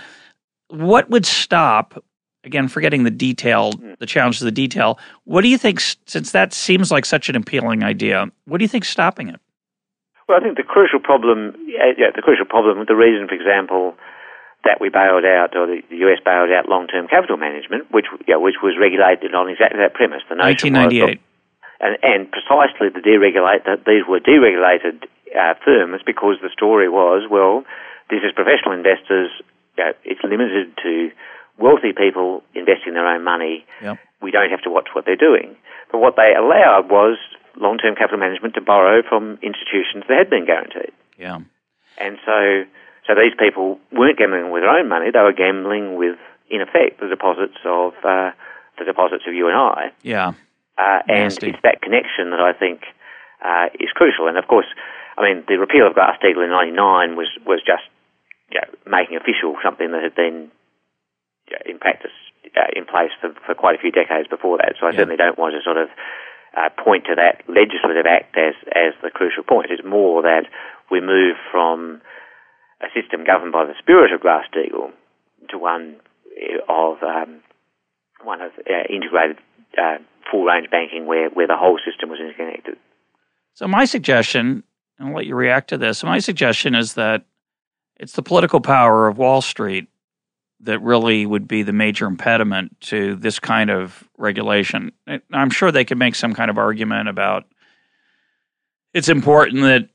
what 0.69 1.09
would 1.09 1.25
stop 1.25 2.01
again, 2.43 2.67
forgetting 2.67 3.03
the 3.03 3.11
detail, 3.11 3.71
hmm. 3.73 3.93
the 3.99 4.05
challenge 4.05 4.41
of 4.41 4.45
the 4.45 4.51
detail, 4.51 4.99
what 5.25 5.41
do 5.41 5.47
you 5.47 5.57
think, 5.57 5.79
since 5.79 6.31
that 6.31 6.53
seems 6.53 6.91
like 6.91 7.05
such 7.05 7.29
an 7.29 7.35
appealing 7.35 7.83
idea, 7.83 8.27
what 8.45 8.57
do 8.57 8.63
you 8.63 8.69
think 8.69 8.85
stopping 8.85 9.29
it? 9.29 9.39
Well, 10.27 10.37
I 10.37 10.41
think 10.43 10.57
the 10.57 10.63
crucial 10.63 10.99
problem, 10.99 11.55
yeah, 11.67 12.11
the 12.15 12.21
crucial 12.21 12.45
problem, 12.45 12.85
the 12.87 12.95
reason, 12.95 13.27
for 13.27 13.35
example, 13.35 13.95
that 14.63 14.79
we 14.79 14.89
bailed 14.89 15.25
out, 15.25 15.55
or 15.55 15.67
the, 15.67 15.83
US 16.07 16.19
bailed 16.23 16.51
out 16.51 16.69
long-term 16.69 17.07
capital 17.07 17.37
management, 17.37 17.91
which, 17.91 18.07
yeah, 18.27 18.37
which 18.37 18.63
was 18.63 18.75
regulated 18.79 19.35
on 19.35 19.49
exactly 19.49 19.79
that 19.79 19.93
premise. 19.93 20.23
The 20.29 20.35
notion 20.35 20.73
1998. 20.73 21.19
Was, 21.19 21.33
and, 21.83 21.93
and 21.99 22.19
precisely 22.31 22.87
the 22.87 23.03
deregulate, 23.03 23.67
that 23.67 23.83
these 23.83 24.07
were 24.07 24.23
deregulated 24.23 25.03
uh, 25.35 25.53
firms 25.65 26.01
because 26.05 26.39
the 26.41 26.49
story 26.49 26.87
was, 26.87 27.27
well, 27.29 27.67
this 28.09 28.23
is 28.23 28.31
professional 28.31 28.71
investors, 28.71 29.31
you 29.77 29.83
know, 29.83 29.91
it's 30.05 30.23
limited 30.23 30.71
to 30.83 31.11
wealthy 31.57 31.91
people 31.91 32.43
investing 32.55 32.93
their 32.93 33.07
own 33.07 33.23
money. 33.23 33.65
Yep. 33.81 33.99
We 34.21 34.31
don't 34.31 34.49
have 34.49 34.61
to 34.63 34.71
watch 34.71 34.89
what 34.93 35.05
they're 35.05 35.19
doing. 35.19 35.55
But 35.91 35.99
what 35.99 36.15
they 36.15 36.33
allowed 36.33 36.89
was 36.89 37.17
long-term 37.57 37.95
capital 37.95 38.19
management 38.19 38.55
to 38.55 38.61
borrow 38.61 39.03
from 39.03 39.37
institutions 39.43 40.05
that 40.07 40.17
had 40.17 40.29
been 40.29 40.45
guaranteed. 40.45 40.93
Yeah. 41.19 41.39
And 41.97 42.17
so, 42.25 42.65
so 43.07 43.15
these 43.15 43.35
people 43.37 43.79
weren't 43.91 44.17
gambling 44.17 44.51
with 44.51 44.63
their 44.63 44.71
own 44.71 44.89
money; 44.89 45.11
they 45.11 45.19
were 45.19 45.33
gambling 45.33 45.95
with, 45.95 46.17
in 46.49 46.61
effect, 46.61 46.99
the 46.99 47.07
deposits 47.07 47.57
of 47.65 47.93
uh, 48.03 48.31
the 48.79 48.85
deposits 48.85 49.23
of 49.27 49.33
you 49.33 49.47
and 49.47 49.57
I. 49.57 49.91
Yeah. 50.01 50.33
Uh, 50.77 50.99
and 51.07 51.31
it's 51.31 51.61
that 51.61 51.81
connection 51.81 52.31
that 52.31 52.39
I 52.39 52.53
think 52.53 52.81
uh, 53.43 53.69
is 53.79 53.91
crucial. 53.93 54.27
And 54.27 54.37
of 54.37 54.47
course, 54.47 54.65
I 55.17 55.21
mean, 55.21 55.43
the 55.47 55.59
repeal 55.59 55.85
of 55.85 55.93
Glass-Steagall 55.93 56.43
in 56.43 56.49
'99 56.49 57.15
was 57.15 57.29
was 57.45 57.61
just 57.61 57.83
you 58.51 58.61
know, 58.61 58.67
making 58.89 59.17
official 59.17 59.55
something 59.63 59.91
that 59.91 60.01
had 60.01 60.15
been 60.15 60.49
in 61.65 61.77
practice 61.77 62.15
uh, 62.55 62.69
in 62.75 62.85
place 62.85 63.11
for, 63.19 63.33
for 63.45 63.55
quite 63.55 63.75
a 63.75 63.81
few 63.81 63.91
decades 63.91 64.27
before 64.27 64.57
that. 64.57 64.75
So 64.79 64.87
I 64.87 64.91
yeah. 64.91 64.97
certainly 64.97 65.17
don't 65.17 65.37
want 65.37 65.55
to 65.55 65.61
sort 65.63 65.77
of 65.77 65.89
uh, 66.55 66.69
point 66.83 67.05
to 67.05 67.15
that 67.15 67.41
legislative 67.47 68.05
act 68.05 68.37
as, 68.37 68.53
as 68.75 68.93
the 69.01 69.09
crucial 69.09 69.43
point. 69.43 69.71
It's 69.71 69.83
more 69.83 70.21
that 70.21 70.45
we 70.91 71.01
move 71.01 71.35
from 71.51 72.01
a 72.83 72.87
system 72.99 73.23
governed 73.25 73.53
by 73.53 73.65
the 73.65 73.73
spirit 73.79 74.11
of 74.11 74.21
Glass-Steagall 74.21 74.91
to 75.49 75.57
one 75.57 75.95
of 76.67 77.01
um, 77.03 77.41
one 78.23 78.41
of 78.41 78.51
uh, 78.69 78.83
integrated 78.89 79.37
uh, 79.77 79.97
full 80.29 80.43
range 80.45 80.69
banking 80.69 81.05
where, 81.05 81.29
where 81.29 81.47
the 81.47 81.57
whole 81.57 81.79
system 81.85 82.09
was 82.09 82.19
interconnected. 82.19 82.75
So 83.53 83.67
my 83.67 83.85
suggestion, 83.85 84.63
and 84.97 85.09
I'll 85.09 85.15
let 85.15 85.25
you 85.25 85.35
react 85.35 85.69
to 85.69 85.77
this. 85.77 86.03
My 86.03 86.19
suggestion 86.19 86.75
is 86.75 86.95
that 86.95 87.25
it's 87.97 88.13
the 88.13 88.23
political 88.23 88.61
power 88.61 89.07
of 89.07 89.17
Wall 89.17 89.41
Street 89.41 89.87
that 90.61 90.79
really 90.79 91.25
would 91.25 91.47
be 91.47 91.61
the 91.61 91.73
major 91.73 92.05
impediment 92.05 92.79
to 92.81 93.15
this 93.15 93.37
kind 93.37 93.69
of 93.69 94.07
regulation. 94.17 94.91
I'm 95.31 95.49
sure 95.49 95.71
they 95.71 95.85
could 95.85 95.97
make 95.97 96.15
some 96.15 96.33
kind 96.33 96.49
of 96.49 96.57
argument 96.57 97.09
about 97.09 97.45
it's 98.93 99.09
important 99.09 99.63
that 99.63 99.89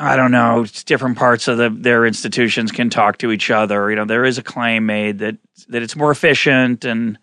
I 0.00 0.16
don't 0.16 0.30
know 0.30 0.64
different 0.86 1.18
parts 1.18 1.46
of 1.46 1.58
the, 1.58 1.68
their 1.68 2.06
institutions 2.06 2.72
can 2.72 2.88
talk 2.88 3.18
to 3.18 3.30
each 3.30 3.50
other. 3.50 3.90
You 3.90 3.96
know, 3.96 4.06
there 4.06 4.24
is 4.24 4.38
a 4.38 4.42
claim 4.42 4.86
made 4.86 5.18
that 5.18 5.36
that 5.68 5.82
it's 5.82 5.94
more 5.94 6.10
efficient, 6.10 6.86
and 6.86 7.18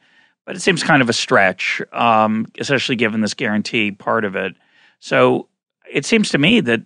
but 0.45 0.55
it 0.55 0.61
seems 0.61 0.83
kind 0.83 1.01
of 1.01 1.09
a 1.09 1.13
stretch, 1.13 1.81
um, 1.91 2.45
especially 2.59 2.95
given 2.95 3.21
this 3.21 3.33
guarantee 3.33 3.91
part 3.91 4.25
of 4.25 4.35
it. 4.35 4.55
So 4.99 5.47
it 5.91 6.05
seems 6.05 6.29
to 6.29 6.37
me 6.37 6.59
that 6.61 6.81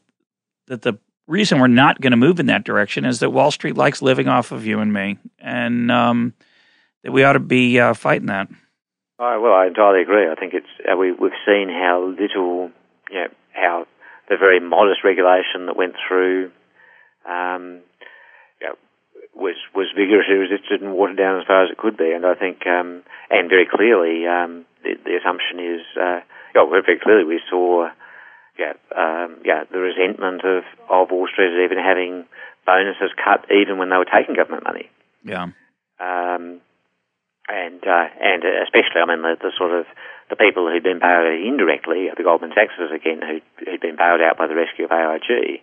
that 0.67 0.81
the 0.81 0.93
reason 1.27 1.59
we're 1.59 1.67
not 1.67 1.99
going 1.99 2.11
to 2.11 2.17
move 2.17 2.39
in 2.39 2.45
that 2.45 2.63
direction 2.63 3.03
is 3.03 3.19
that 3.19 3.31
Wall 3.31 3.51
Street 3.51 3.75
likes 3.75 4.01
living 4.01 4.29
off 4.29 4.53
of 4.53 4.65
you 4.65 4.79
and 4.79 4.93
me, 4.93 5.17
and 5.39 5.91
um, 5.91 6.33
that 7.03 7.11
we 7.11 7.25
ought 7.25 7.33
to 7.33 7.39
be 7.39 7.79
uh, 7.79 7.93
fighting 7.93 8.27
that. 8.27 8.47
Well, 9.19 9.53
I 9.53 9.67
entirely 9.67 10.01
agree. 10.01 10.27
I 10.29 10.35
think 10.35 10.53
it's 10.53 10.65
uh, 10.89 10.95
we, 10.95 11.11
we've 11.11 11.31
seen 11.45 11.69
how 11.69 12.15
little, 12.17 12.71
you 13.11 13.17
know, 13.17 13.27
how 13.51 13.85
the 14.31 14.39
very 14.39 14.63
modest 14.63 15.03
regulation 15.03 15.67
that 15.67 15.75
went 15.75 15.99
through 16.07 16.51
um, 17.27 17.83
you 18.63 18.71
know, 18.71 18.79
was 19.35 19.59
was 19.75 19.91
vigorously 19.91 20.39
resisted 20.39 20.79
and 20.79 20.95
watered 20.95 21.19
down 21.19 21.39
as 21.39 21.45
far 21.45 21.67
as 21.67 21.69
it 21.69 21.77
could 21.77 21.97
be. 21.97 22.15
And 22.15 22.25
I 22.25 22.35
think, 22.35 22.63
um, 22.65 23.03
and 23.29 23.51
very 23.51 23.67
clearly, 23.67 24.23
um, 24.25 24.63
the, 24.87 24.95
the, 25.03 25.19
assumption 25.19 25.59
is, 25.59 25.83
uh, 25.99 26.23
very 26.55 26.99
clearly 27.03 27.27
we 27.27 27.41
saw 27.51 27.91
yeah, 28.57 28.73
um, 28.95 29.43
yeah, 29.43 29.63
the 29.71 29.79
resentment 29.79 30.43
of, 30.43 30.63
of 30.89 31.11
Wall 31.11 31.27
Street 31.27 31.51
even 31.63 31.77
having 31.77 32.25
bonuses 32.65 33.11
cut 33.17 33.45
even 33.51 33.77
when 33.77 33.89
they 33.89 33.97
were 33.97 34.07
taking 34.07 34.35
government 34.35 34.63
money. 34.63 34.89
Yeah. 35.23 35.51
Um, 35.99 36.61
and 37.49 37.81
uh, 37.83 38.07
and 38.21 38.43
especially, 38.63 39.01
I 39.01 39.07
mean, 39.07 39.21
the, 39.21 39.35
the, 39.39 39.51
sort 39.57 39.73
of 39.73 39.85
the 40.31 40.39
people 40.39 40.65
who'd 40.65 40.87
been 40.87 41.03
bailed 41.03 41.27
out 41.27 41.43
indirectly, 41.43 42.07
the 42.15 42.23
Goldman 42.23 42.55
Sachses 42.55 42.89
again, 42.89 43.19
who 43.19 43.43
who'd 43.67 43.83
been 43.83 43.99
bailed 43.99 44.23
out 44.23 44.39
by 44.39 44.47
the 44.47 44.55
rescue 44.55 44.87
of 44.87 44.95
AIG, 44.95 45.59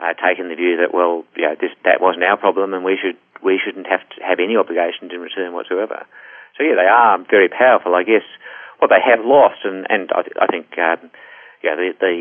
uh, 0.00 0.16
taking 0.16 0.48
the 0.48 0.56
view 0.56 0.80
that 0.80 0.96
well, 0.96 1.28
yeah, 1.36 1.54
this 1.54 1.76
that 1.84 2.00
wasn't 2.00 2.24
our 2.24 2.40
problem, 2.40 2.72
and 2.72 2.82
we 2.82 2.96
should 2.96 3.20
we 3.44 3.60
shouldn't 3.60 3.86
have 3.86 4.02
to 4.16 4.24
have 4.24 4.40
any 4.40 4.56
obligations 4.56 5.12
in 5.12 5.20
return 5.20 5.52
whatsoever. 5.52 6.08
So 6.56 6.64
yeah, 6.64 6.74
they 6.80 6.88
are 6.88 7.20
very 7.28 7.52
powerful. 7.52 7.94
I 7.94 8.02
guess 8.02 8.26
what 8.80 8.88
they 8.88 9.04
have 9.04 9.20
lost, 9.20 9.62
and 9.68 9.86
and 9.92 10.08
I, 10.10 10.24
th- 10.24 10.40
I 10.40 10.48
think. 10.48 10.72
Um, 10.80 11.12
you 11.62 11.70
know, 11.70 11.76
the, 11.76 11.92
the 12.00 12.16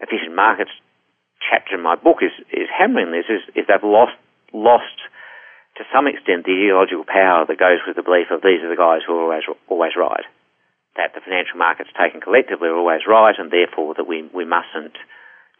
efficient 0.00 0.34
markets 0.34 0.70
chapter 1.40 1.76
in 1.76 1.82
my 1.82 1.96
book 1.96 2.18
is, 2.20 2.32
is 2.52 2.68
hammering 2.68 3.12
this, 3.12 3.28
is, 3.28 3.42
is 3.56 3.64
they've 3.66 3.82
lost, 3.82 4.16
lost 4.52 4.96
to 5.76 5.84
some 5.94 6.06
extent 6.06 6.44
the 6.44 6.52
ideological 6.52 7.04
power 7.06 7.46
that 7.46 7.58
goes 7.58 7.80
with 7.86 7.96
the 7.96 8.02
belief 8.02 8.28
of 8.30 8.42
these 8.42 8.60
are 8.60 8.68
the 8.68 8.78
guys 8.78 9.06
who 9.06 9.14
are 9.14 9.22
always, 9.22 9.46
always 9.68 9.94
right. 9.96 10.26
That 10.98 11.14
the 11.14 11.20
financial 11.20 11.56
markets 11.56 11.90
taken 11.98 12.20
collectively 12.20 12.68
are 12.68 12.76
always 12.76 13.00
right 13.08 13.34
and 13.38 13.50
therefore 13.50 13.94
that 13.94 14.04
we, 14.04 14.28
we 14.34 14.44
mustn't 14.44 14.98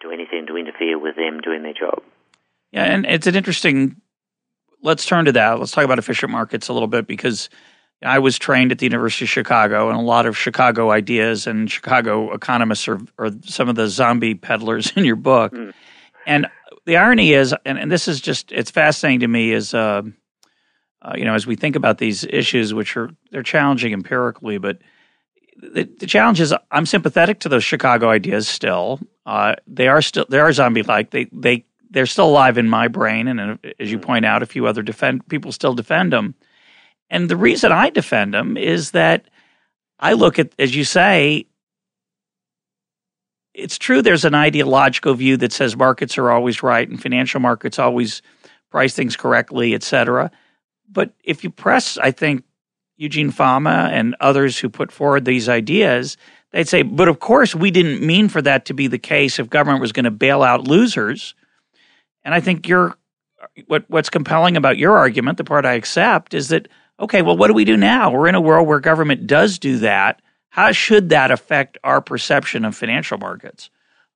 do 0.02 0.10
anything 0.10 0.46
to 0.48 0.56
interfere 0.56 0.98
with 0.98 1.16
them 1.16 1.40
doing 1.40 1.62
their 1.62 1.72
job. 1.72 2.02
Yeah, 2.72 2.84
and 2.84 3.06
it's 3.06 3.26
an 3.26 3.34
interesting. 3.34 3.96
Let's 4.82 5.06
turn 5.06 5.24
to 5.24 5.32
that. 5.32 5.58
Let's 5.58 5.72
talk 5.72 5.84
about 5.84 5.98
efficient 5.98 6.30
markets 6.30 6.68
a 6.68 6.72
little 6.74 6.88
bit 6.88 7.06
because 7.06 7.48
I 8.02 8.18
was 8.18 8.38
trained 8.38 8.70
at 8.70 8.78
the 8.78 8.86
University 8.86 9.24
of 9.24 9.30
Chicago, 9.30 9.88
and 9.88 9.98
a 9.98 10.02
lot 10.02 10.26
of 10.26 10.36
Chicago 10.36 10.90
ideas 10.90 11.46
and 11.46 11.70
Chicago 11.70 12.32
economists 12.32 12.86
are, 12.86 13.00
are 13.18 13.30
some 13.44 13.68
of 13.68 13.74
the 13.74 13.88
zombie 13.88 14.34
peddlers 14.34 14.92
in 14.96 15.04
your 15.04 15.16
book. 15.16 15.52
Mm. 15.52 15.72
And 16.26 16.46
the 16.84 16.96
irony 16.96 17.32
is, 17.32 17.54
and, 17.64 17.78
and, 17.78 17.90
this 17.90 18.06
is 18.06 18.20
just, 18.20 18.52
it's 18.52 18.70
fascinating 18.70 19.20
to 19.20 19.28
me, 19.28 19.52
is, 19.52 19.74
uh, 19.74 20.02
uh, 21.02 21.12
you 21.16 21.24
know, 21.24 21.34
as 21.34 21.46
we 21.46 21.56
think 21.56 21.74
about 21.74 21.98
these 21.98 22.24
issues, 22.24 22.72
which 22.74 22.96
are, 22.96 23.10
they're 23.30 23.42
challenging 23.42 23.92
empirically, 23.92 24.58
but 24.58 24.78
the, 25.58 25.84
the 25.98 26.06
challenge 26.06 26.40
is 26.40 26.54
I'm 26.70 26.86
sympathetic 26.86 27.40
to 27.40 27.48
those 27.48 27.64
Chicago 27.64 28.08
ideas 28.10 28.48
still. 28.48 29.00
Uh, 29.26 29.56
they 29.66 29.88
are 29.88 30.00
still, 30.02 30.26
they 30.28 30.38
are 30.38 30.52
zombie 30.52 30.82
like. 30.82 31.10
They, 31.10 31.28
they, 31.32 31.64
they're 31.90 32.06
still 32.06 32.28
alive 32.28 32.58
in 32.58 32.68
my 32.68 32.88
brain. 32.88 33.28
And 33.28 33.40
uh, 33.40 33.56
as 33.78 33.90
you 33.90 33.98
mm. 33.98 34.02
point 34.02 34.24
out, 34.24 34.42
a 34.42 34.46
few 34.46 34.66
other 34.66 34.82
defend, 34.82 35.26
people 35.28 35.52
still 35.52 35.74
defend 35.74 36.12
them 36.12 36.34
and 37.10 37.28
the 37.28 37.36
reason 37.36 37.72
I 37.72 37.90
defend 37.90 38.34
them 38.34 38.56
is 38.56 38.92
that 38.92 39.28
I 39.98 40.12
look 40.12 40.38
at, 40.38 40.52
as 40.58 40.74
you 40.76 40.84
say, 40.84 41.46
it's 43.54 43.78
true 43.78 44.02
there's 44.02 44.24
an 44.24 44.34
ideological 44.34 45.14
view 45.14 45.36
that 45.38 45.52
says 45.52 45.76
markets 45.76 46.18
are 46.18 46.30
always 46.30 46.62
right 46.62 46.88
and 46.88 47.00
financial 47.00 47.40
markets 47.40 47.78
always 47.78 48.22
price 48.70 48.94
things 48.94 49.16
correctly, 49.16 49.74
et 49.74 49.82
cetera. 49.82 50.30
But 50.90 51.12
if 51.24 51.42
you 51.42 51.50
press, 51.50 51.98
I 51.98 52.10
think, 52.10 52.44
Eugene 52.98 53.30
Fama 53.30 53.88
and 53.90 54.14
others 54.20 54.58
who 54.58 54.68
put 54.68 54.92
forward 54.92 55.24
these 55.24 55.48
ideas, 55.48 56.18
they'd 56.52 56.68
say, 56.68 56.82
but 56.82 57.08
of 57.08 57.20
course, 57.20 57.54
we 57.54 57.70
didn't 57.70 58.06
mean 58.06 58.28
for 58.28 58.42
that 58.42 58.66
to 58.66 58.74
be 58.74 58.86
the 58.86 58.98
case 58.98 59.38
if 59.38 59.48
government 59.48 59.80
was 59.80 59.92
going 59.92 60.04
to 60.04 60.10
bail 60.10 60.42
out 60.42 60.68
losers. 60.68 61.34
And 62.24 62.34
I 62.34 62.40
think 62.40 62.68
you're, 62.68 62.94
what, 63.66 63.84
what's 63.88 64.10
compelling 64.10 64.58
about 64.58 64.76
your 64.76 64.98
argument, 64.98 65.38
the 65.38 65.44
part 65.44 65.64
I 65.64 65.72
accept, 65.72 66.34
is 66.34 66.48
that 66.48 66.68
Okay, 67.00 67.22
well, 67.22 67.36
what 67.36 67.46
do 67.46 67.54
we 67.54 67.64
do 67.64 67.76
now? 67.76 68.10
We're 68.10 68.28
in 68.28 68.34
a 68.34 68.40
world 68.40 68.66
where 68.66 68.80
government 68.80 69.26
does 69.26 69.58
do 69.58 69.78
that. 69.78 70.20
How 70.50 70.72
should 70.72 71.10
that 71.10 71.30
affect 71.30 71.78
our 71.84 72.00
perception 72.00 72.64
of 72.64 72.74
financial 72.74 73.18
markets? 73.18 73.70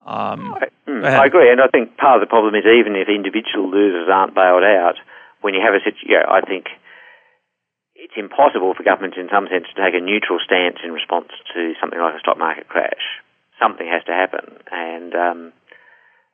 Um, 0.05 0.53
I, 0.55 0.67
mm, 0.91 1.05
I, 1.05 1.27
agree, 1.27 1.53
and 1.53 1.61
I 1.61 1.69
think 1.69 1.97
part 1.97 2.21
of 2.21 2.27
the 2.27 2.31
problem 2.31 2.57
is 2.57 2.65
even 2.65 2.97
if 2.97 3.09
individual 3.09 3.71
losers 3.71 4.09
aren't 4.13 4.35
bailed 4.35 4.65
out, 4.65 4.95
when 5.43 5.55
you 5.55 5.61
have 5.61 5.75
a 5.75 5.79
situation, 5.79 6.09
yeah, 6.11 6.25
I 6.29 6.41
think 6.41 6.67
it's 8.03 8.19
impossible 8.19 8.75
for 8.75 8.83
governments, 8.83 9.15
in 9.15 9.31
some 9.31 9.47
sense, 9.47 9.71
to 9.71 9.79
take 9.79 9.95
a 9.95 10.03
neutral 10.03 10.43
stance 10.43 10.83
in 10.83 10.91
response 10.91 11.31
to 11.55 11.79
something 11.79 12.03
like 12.03 12.19
a 12.19 12.19
stock 12.19 12.37
market 12.37 12.67
crash. 12.67 13.23
Something 13.63 13.87
has 13.87 14.03
to 14.11 14.13
happen, 14.13 14.59
and 14.75 15.15
um, 15.15 15.41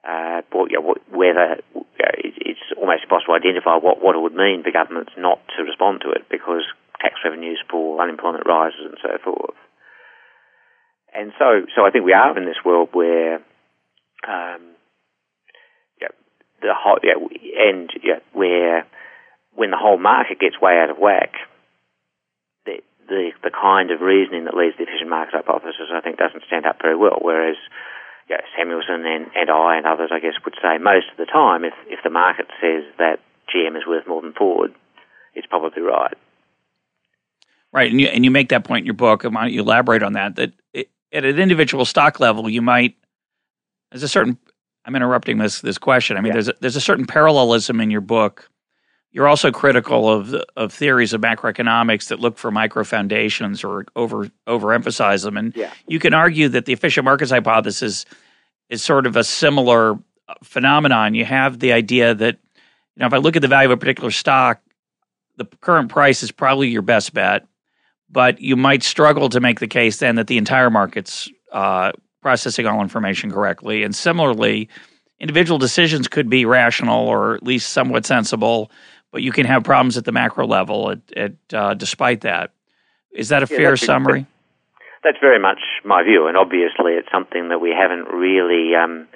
uh, 0.01 0.41
you 0.73 0.81
know, 0.81 0.97
whether 1.13 1.61
you 1.77 1.85
know, 2.01 2.15
it's 2.17 2.65
almost 2.73 3.05
impossible 3.05 3.37
to 3.37 3.41
identify 3.45 3.77
what, 3.77 4.01
what 4.01 4.17
it 4.17 4.25
would 4.25 4.33
mean 4.33 4.65
for 4.65 4.73
governments 4.73 5.13
not 5.19 5.45
to 5.57 5.63
respond 5.63 6.01
to 6.01 6.11
it 6.17 6.25
because 6.31 6.65
tax 7.03 7.21
revenues 7.23 7.61
fall, 7.69 8.01
unemployment 8.01 8.49
rises, 8.49 8.81
and 8.89 8.97
so 9.05 9.21
forth. 9.21 9.59
And 11.13 11.33
so, 11.39 11.69
so 11.77 11.85
I 11.85 11.91
think 11.91 12.05
we 12.05 12.17
are 12.17 12.33
in 12.39 12.47
this 12.47 12.65
world 12.65 12.89
where 12.93 13.45
um, 14.25 14.73
yeah, 16.01 16.17
the 16.63 16.73
whole, 16.73 16.99
yeah, 17.05 17.21
and 17.69 17.91
yeah, 18.03 18.25
where 18.33 18.87
when 19.55 19.71
the 19.71 19.77
whole 19.77 19.99
market 19.99 20.41
gets 20.41 20.61
way 20.61 20.81
out 20.81 20.89
of 20.89 20.97
whack, 20.97 21.35
the, 23.09 23.33
the 23.43 23.51
kind 23.51 23.91
of 23.91 24.01
reasoning 24.01 24.45
that 24.45 24.57
leads 24.57 24.77
the 24.77 24.85
efficient 24.85 25.11
market 25.11 25.35
hypothesis, 25.35 25.91
I 25.93 26.01
think, 26.01 26.19
doesn't 26.19 26.45
stand 26.47 26.67
up 26.67 26.79
very 26.81 26.97
well. 26.97 27.19
Whereas 27.21 27.57
you 28.29 28.37
know, 28.37 28.43
Samuelson 28.57 29.07
and, 29.07 29.27
and 29.35 29.51
I 29.51 29.77
and 29.77 29.87
others, 29.87 30.11
I 30.13 30.21
guess, 30.21 30.35
would 30.45 30.55
say 30.61 30.79
most 30.79 31.11
of 31.11 31.17
the 31.17 31.27
time, 31.27 31.65
if, 31.65 31.75
if 31.87 32.01
the 32.05 32.11
market 32.11 32.47
says 32.61 32.85
that 32.99 33.21
GM 33.49 33.77
is 33.77 33.87
worth 33.87 34.07
more 34.07 34.23
than 34.23 34.33
Ford, 34.33 34.75
it's 35.35 35.47
probably 35.47 35.83
right. 35.83 36.17
Right, 37.73 37.91
and 37.91 38.01
you 38.01 38.07
and 38.09 38.25
you 38.25 38.31
make 38.31 38.49
that 38.49 38.65
point 38.65 38.83
in 38.83 38.87
your 38.87 38.95
book. 38.95 39.25
Why 39.25 39.31
don't 39.31 39.53
you 39.53 39.61
elaborate 39.61 40.03
on 40.03 40.15
that? 40.15 40.37
That 40.37 40.53
it, 40.73 40.89
at 41.13 41.25
an 41.27 41.39
individual 41.39 41.85
stock 41.85 42.19
level, 42.19 42.49
you 42.49 42.63
might 42.63 42.97
there's 43.91 44.03
a 44.03 44.09
certain. 44.09 44.39
I'm 44.85 44.97
interrupting 44.97 45.37
this 45.37 45.61
this 45.61 45.77
question. 45.77 46.17
I 46.17 46.21
mean, 46.21 46.29
yeah. 46.29 46.33
there's 46.35 46.49
a, 46.49 46.55
there's 46.61 46.77
a 46.77 46.81
certain 46.81 47.07
parallelism 47.07 47.81
in 47.81 47.91
your 47.91 48.01
book. 48.01 48.49
You're 49.11 49.27
also 49.27 49.51
critical 49.51 50.09
of 50.11 50.35
of 50.57 50.73
theories 50.73 51.13
of 51.13 51.21
macroeconomics 51.21 52.09
that 52.09 52.21
look 52.21 52.37
for 52.37 52.51
micro 52.51 52.85
foundations 52.85 53.65
or 53.65 53.87
over 53.97 54.31
overemphasize 54.47 55.25
them, 55.25 55.37
and 55.37 55.57
yeah. 55.57 55.73
you 55.87 55.99
can 55.99 56.15
argue 56.15 56.49
that 56.51 56.67
the 56.67 56.73
efficient 56.73 57.05
markets 57.05 57.31
hypothesis 57.31 58.05
is 58.69 58.83
sort 58.83 59.07
of 59.07 59.17
a 59.17 59.25
similar 59.25 59.95
uh, 60.29 60.35
phenomenon. 60.45 61.15
You 61.15 61.25
have 61.25 61.59
the 61.59 61.73
idea 61.73 62.15
that 62.15 62.39
you 62.55 63.01
know 63.01 63.07
if 63.07 63.13
I 63.15 63.17
look 63.17 63.37
at 63.37 63.43
the 63.43 63.49
value 63.49 63.69
of 63.69 63.73
a 63.73 63.77
particular 63.79 64.11
stock, 64.11 64.61
the 65.37 65.47
current 65.61 65.89
price 65.89 66.23
is 66.23 66.31
probably 66.31 66.69
your 66.69 66.83
best 66.83 67.15
bet, 67.15 67.47
but 68.11 68.41
you 68.41 68.57
might 68.57 68.83
struggle 68.83 69.31
to 69.31 69.41
make 69.41 69.61
the 69.61 69.69
case 69.69 69.99
then 69.99 70.17
that 70.17 70.27
the 70.27 70.37
entire 70.37 70.69
market's 70.69 71.31
uh, 71.53 71.93
processing 72.21 72.67
all 72.67 72.83
information 72.83 73.31
correctly. 73.31 73.83
And 73.83 73.95
similarly, 73.95 74.69
individual 75.21 75.59
decisions 75.59 76.09
could 76.09 76.29
be 76.29 76.45
rational 76.45 77.07
or 77.07 77.35
at 77.35 77.43
least 77.43 77.73
somewhat 77.73 78.07
sensible, 78.07 78.71
but 79.13 79.23
you 79.23 79.33
can 79.33 79.47
have 79.47 79.65
problems 79.65 79.97
at 79.97 80.05
the 80.05 80.13
macro 80.13 80.47
level. 80.47 80.91
At, 80.91 81.01
at 81.17 81.33
uh, 81.53 81.75
despite 81.75 82.23
that, 82.23 82.53
is 83.13 83.29
that 83.29 83.43
a 83.43 83.49
yeah, 83.51 83.57
fair 83.57 83.77
summary? 83.77 84.27
That's 85.05 85.19
very 85.21 85.39
much 85.39 85.61
my 85.85 86.03
view, 86.03 86.27
and 86.27 86.37
obviously 86.37 86.93
it's 86.93 87.09
something 87.13 87.49
that 87.49 87.61
we 87.61 87.71
haven't 87.71 88.09
really 88.09 88.75
um, 88.75 89.09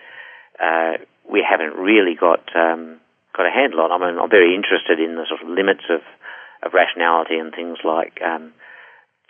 uh, 0.63 0.93
we 1.29 1.45
haven't 1.49 1.77
really 1.77 2.15
got 2.15 2.45
um, 2.57 2.99
got 3.37 3.47
a 3.47 3.51
handle 3.51 3.81
on. 3.81 3.93
I 3.93 3.99
mean, 3.99 4.19
I'm 4.19 4.31
very 4.31 4.55
interested 4.55 5.01
in 5.01 5.17
the 5.17 5.27
sort 5.29 5.43
of 5.43 5.49
limits 5.49 5.85
of 5.91 6.01
of 6.63 6.73
rationality 6.73 7.39
and 7.39 7.53
things 7.53 7.79
like 7.85 8.21
um, 8.23 8.53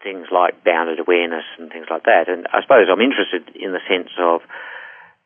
things 0.03 0.27
like 0.31 0.64
bounded 0.64 1.01
awareness 1.01 1.44
and 1.59 1.70
things 1.70 1.87
like 1.90 2.05
that. 2.05 2.29
And 2.29 2.46
I 2.53 2.61
suppose 2.62 2.87
I'm 2.90 3.01
interested 3.01 3.55
in 3.57 3.72
the 3.72 3.81
sense 3.88 4.11
of 4.18 4.42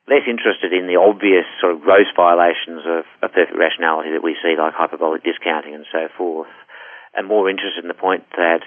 less 0.06 0.22
interested 0.26 0.72
in 0.72 0.86
the 0.86 0.96
obvious 0.96 1.46
sort 1.60 1.74
of 1.74 1.82
gross 1.82 2.06
violations 2.14 2.86
of, 2.86 3.04
perfect 3.20 3.58
rationality 3.58 4.14
that 4.14 4.22
we 4.22 4.38
see, 4.38 4.54
like 4.54 4.72
hyperbolic 4.72 5.24
discounting 5.26 5.74
and 5.74 5.86
so 5.90 6.06
forth, 6.16 6.50
and 7.14 7.26
more 7.26 7.50
interested 7.50 7.82
in 7.82 7.88
the 7.88 7.98
point 7.98 8.22
that 8.38 8.62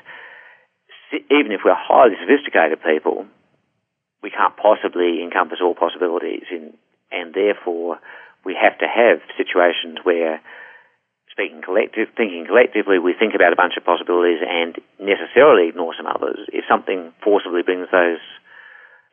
even 1.32 1.52
if 1.56 1.62
we're 1.64 1.76
highly 1.76 2.16
sophisticated 2.20 2.84
people, 2.84 3.26
we 4.22 4.30
can't 4.30 4.58
possibly 4.58 5.24
encompass 5.24 5.64
all 5.64 5.74
possibilities, 5.74 6.44
in, 6.52 6.76
and 7.12 7.34
therefore 7.34 8.00
we 8.44 8.56
have 8.60 8.78
to 8.80 8.88
have 8.88 9.24
situations 9.40 10.00
where 10.04 10.42
speaking 11.32 11.62
collective, 11.64 12.12
thinking 12.18 12.46
collectively, 12.46 13.00
we 13.00 13.16
think 13.16 13.34
about 13.34 13.54
a 13.54 13.56
bunch 13.56 13.78
of 13.78 13.86
possibilities 13.86 14.44
and 14.44 14.76
necessarily 15.00 15.70
ignore 15.70 15.96
some 15.96 16.08
others. 16.08 16.40
If 16.52 16.66
something 16.68 17.14
forcibly 17.24 17.64
brings 17.64 17.88
those 17.92 18.20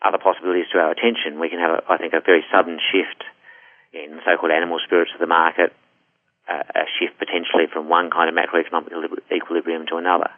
other 0.02 0.18
possibilities 0.18 0.66
to 0.72 0.78
our 0.78 0.92
attention, 0.92 1.40
we 1.40 1.48
can 1.48 1.58
have, 1.58 1.84
I 1.88 1.96
think, 1.96 2.12
a 2.12 2.20
very 2.20 2.44
sudden 2.52 2.78
shift 2.92 3.24
in 3.92 4.20
so-called 4.24 4.52
animal 4.52 4.78
spirits 4.84 5.12
of 5.14 5.20
the 5.20 5.26
market, 5.26 5.72
uh, 6.48 6.62
a 6.74 6.84
shift 6.98 7.18
potentially 7.18 7.66
from 7.72 7.88
one 7.88 8.10
kind 8.10 8.28
of 8.28 8.34
macroeconomic 8.34 8.92
equilibrium 9.32 9.86
to 9.88 9.96
another. 9.96 10.30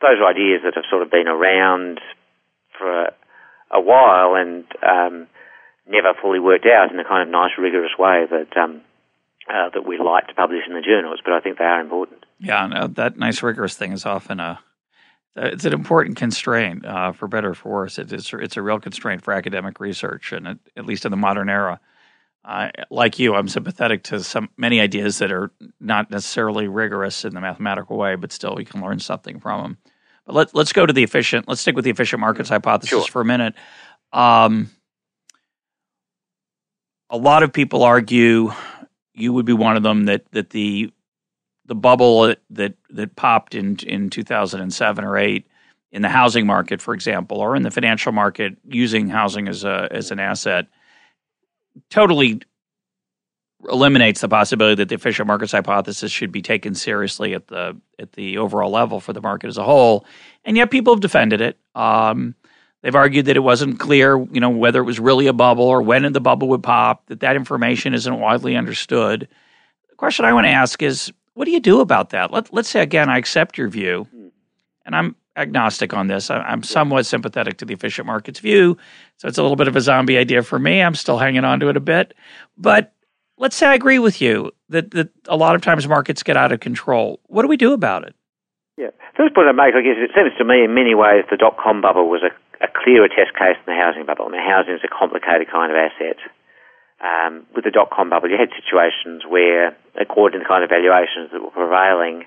Those 0.00 0.20
are 0.20 0.28
ideas 0.28 0.62
that 0.64 0.74
have 0.74 0.84
sort 0.90 1.02
of 1.02 1.10
been 1.10 1.28
around 1.28 2.00
for 2.76 3.06
a, 3.06 3.14
a 3.70 3.80
while 3.80 4.34
and 4.34 4.64
um, 4.82 5.26
never 5.88 6.12
fully 6.20 6.40
worked 6.40 6.66
out 6.66 6.90
in 6.90 6.96
the 6.96 7.04
kind 7.04 7.22
of 7.22 7.28
nice, 7.28 7.52
rigorous 7.58 7.92
way 7.98 8.26
that 8.30 8.56
um, 8.56 8.82
uh, 9.48 9.68
that 9.74 9.86
we 9.86 9.98
like 9.98 10.28
to 10.28 10.34
publish 10.34 10.62
in 10.66 10.74
the 10.74 10.80
journals, 10.80 11.20
but 11.24 11.34
I 11.34 11.40
think 11.40 11.58
they 11.58 11.64
are 11.64 11.80
important. 11.80 12.24
Yeah, 12.38 12.66
no, 12.66 12.86
that 12.88 13.18
nice 13.18 13.42
rigorous 13.42 13.76
thing 13.76 13.92
is 13.92 14.06
often 14.06 14.40
a 14.40 14.60
it's 15.36 15.64
an 15.64 15.72
important 15.72 16.16
constraint 16.16 16.84
uh, 16.84 17.12
for 17.12 17.28
better 17.28 17.50
or 17.50 17.54
for 17.54 17.72
worse. 17.72 17.98
It, 17.98 18.12
it's 18.12 18.32
it's 18.32 18.56
a 18.56 18.62
real 18.62 18.78
constraint 18.78 19.22
for 19.22 19.32
academic 19.32 19.80
research, 19.80 20.32
and 20.32 20.46
it, 20.46 20.58
at 20.76 20.86
least 20.86 21.04
in 21.04 21.10
the 21.10 21.16
modern 21.16 21.48
era. 21.48 21.80
Uh, 22.44 22.68
like 22.90 23.18
you, 23.18 23.34
I'm 23.34 23.48
sympathetic 23.48 24.04
to 24.04 24.22
some 24.22 24.50
many 24.56 24.80
ideas 24.80 25.18
that 25.18 25.32
are 25.32 25.50
not 25.80 26.10
necessarily 26.10 26.68
rigorous 26.68 27.24
in 27.24 27.34
the 27.34 27.40
mathematical 27.40 27.96
way, 27.96 28.16
but 28.16 28.32
still 28.32 28.54
we 28.54 28.66
can 28.66 28.82
learn 28.82 28.98
something 29.00 29.40
from 29.40 29.62
them. 29.62 29.78
But 30.26 30.34
let's 30.34 30.54
let's 30.54 30.72
go 30.72 30.86
to 30.86 30.92
the 30.92 31.02
efficient. 31.02 31.48
Let's 31.48 31.62
stick 31.62 31.74
with 31.74 31.84
the 31.84 31.90
efficient 31.90 32.20
markets 32.20 32.50
hypothesis 32.50 32.90
sure. 32.90 33.04
for 33.06 33.22
a 33.22 33.24
minute. 33.24 33.54
Um, 34.12 34.70
a 37.10 37.16
lot 37.16 37.42
of 37.42 37.52
people 37.52 37.82
argue 37.82 38.52
you 39.14 39.32
would 39.32 39.46
be 39.46 39.52
one 39.52 39.76
of 39.76 39.82
them 39.82 40.04
that 40.04 40.30
that 40.32 40.50
the 40.50 40.92
the 41.66 41.74
bubble 41.74 42.34
that 42.50 42.74
that 42.90 43.16
popped 43.16 43.54
in 43.54 43.76
in 43.86 44.10
2007 44.10 45.04
or 45.04 45.16
8 45.16 45.46
in 45.92 46.02
the 46.02 46.08
housing 46.08 46.46
market 46.46 46.80
for 46.80 46.94
example 46.94 47.38
or 47.38 47.56
in 47.56 47.62
the 47.62 47.70
financial 47.70 48.12
market 48.12 48.56
using 48.68 49.08
housing 49.08 49.48
as 49.48 49.64
a 49.64 49.88
as 49.90 50.10
an 50.10 50.18
asset 50.18 50.66
totally 51.90 52.40
eliminates 53.68 54.20
the 54.20 54.28
possibility 54.28 54.74
that 54.74 54.88
the 54.88 54.94
efficient 54.94 55.26
markets 55.26 55.52
hypothesis 55.52 56.12
should 56.12 56.30
be 56.30 56.42
taken 56.42 56.74
seriously 56.74 57.34
at 57.34 57.46
the 57.48 57.76
at 57.98 58.12
the 58.12 58.38
overall 58.38 58.70
level 58.70 59.00
for 59.00 59.12
the 59.12 59.22
market 59.22 59.48
as 59.48 59.56
a 59.56 59.64
whole 59.64 60.04
and 60.44 60.56
yet 60.56 60.70
people 60.70 60.92
have 60.94 61.00
defended 61.00 61.40
it 61.40 61.58
um, 61.74 62.34
They've 62.84 62.94
argued 62.94 63.24
that 63.26 63.36
it 63.36 63.40
wasn't 63.40 63.80
clear, 63.80 64.18
you 64.30 64.40
know, 64.40 64.50
whether 64.50 64.78
it 64.78 64.84
was 64.84 65.00
really 65.00 65.26
a 65.26 65.32
bubble 65.32 65.64
or 65.64 65.80
when 65.80 66.12
the 66.12 66.20
bubble 66.20 66.48
would 66.48 66.62
pop, 66.62 67.06
that 67.06 67.20
that 67.20 67.34
information 67.34 67.94
isn't 67.94 68.20
widely 68.20 68.56
understood. 68.56 69.26
The 69.88 69.96
question 69.96 70.26
I 70.26 70.34
want 70.34 70.44
to 70.44 70.50
ask 70.50 70.82
is, 70.82 71.10
what 71.34 71.44
do 71.44 71.50
you 71.50 71.60
do 71.60 71.80
about 71.80 72.10
that? 72.10 72.30
Let, 72.30 72.52
let's 72.52 72.68
say, 72.68 72.80
again, 72.80 73.08
I 73.08 73.18
accept 73.18 73.58
your 73.58 73.68
view, 73.68 74.06
mm-hmm. 74.14 74.28
and 74.86 74.96
I'm 74.96 75.16
agnostic 75.36 75.92
on 75.92 76.06
this. 76.06 76.30
I, 76.30 76.52
am 76.52 76.62
somewhat 76.62 77.06
sympathetic 77.06 77.58
to 77.58 77.64
the 77.64 77.74
efficient 77.74 78.06
markets 78.06 78.40
view, 78.40 78.76
so 79.16 79.28
it's 79.28 79.38
a 79.38 79.42
little 79.42 79.56
bit 79.56 79.68
of 79.68 79.76
a 79.76 79.80
zombie 79.80 80.18
idea 80.18 80.42
for 80.42 80.58
me. 80.58 80.80
I'm 80.80 80.94
still 80.94 81.18
hanging 81.18 81.44
on 81.44 81.60
to 81.60 81.68
it 81.68 81.76
a 81.76 81.80
bit. 81.80 82.14
But 82.56 82.92
let's 83.36 83.56
say 83.56 83.66
I 83.66 83.74
agree 83.74 83.98
with 83.98 84.20
you 84.20 84.52
that, 84.68 84.92
that 84.92 85.10
a 85.26 85.36
lot 85.36 85.54
of 85.54 85.62
times 85.62 85.86
markets 85.86 86.22
get 86.22 86.36
out 86.36 86.52
of 86.52 86.60
control. 86.60 87.20
What 87.26 87.42
do 87.42 87.48
we 87.48 87.56
do 87.56 87.72
about 87.72 88.04
it? 88.04 88.14
Yeah. 88.76 88.90
First 89.16 89.34
point 89.34 89.48
I 89.48 89.52
make, 89.52 89.74
I 89.74 89.82
guess, 89.82 89.96
it 89.98 90.10
seems 90.14 90.36
to 90.38 90.44
me 90.44 90.64
in 90.64 90.74
many 90.74 90.94
ways 90.94 91.24
the 91.30 91.36
dot 91.36 91.56
com 91.62 91.80
bubble 91.80 92.08
was 92.08 92.22
a 92.22 92.30
a 92.64 92.68
clearer 92.68 93.08
test 93.08 93.36
case 93.36 93.56
than 93.64 93.76
the 93.76 93.80
housing 93.80 94.06
bubble. 94.06 94.26
I 94.26 94.30
mean, 94.32 94.40
housing 94.40 94.74
is 94.74 94.80
a 94.84 94.88
complicated 94.88 95.50
kind 95.50 95.70
of 95.70 95.76
asset. 95.76 96.16
Um, 97.04 97.44
with 97.52 97.68
the 97.68 97.70
dot 97.70 97.92
com 97.92 98.08
bubble, 98.08 98.32
you 98.32 98.40
had 98.40 98.48
situations 98.56 99.28
where, 99.28 99.76
according 100.00 100.40
to 100.40 100.44
the 100.44 100.48
kind 100.48 100.64
of 100.64 100.72
valuations 100.72 101.28
that 101.36 101.44
were 101.44 101.52
prevailing, 101.52 102.24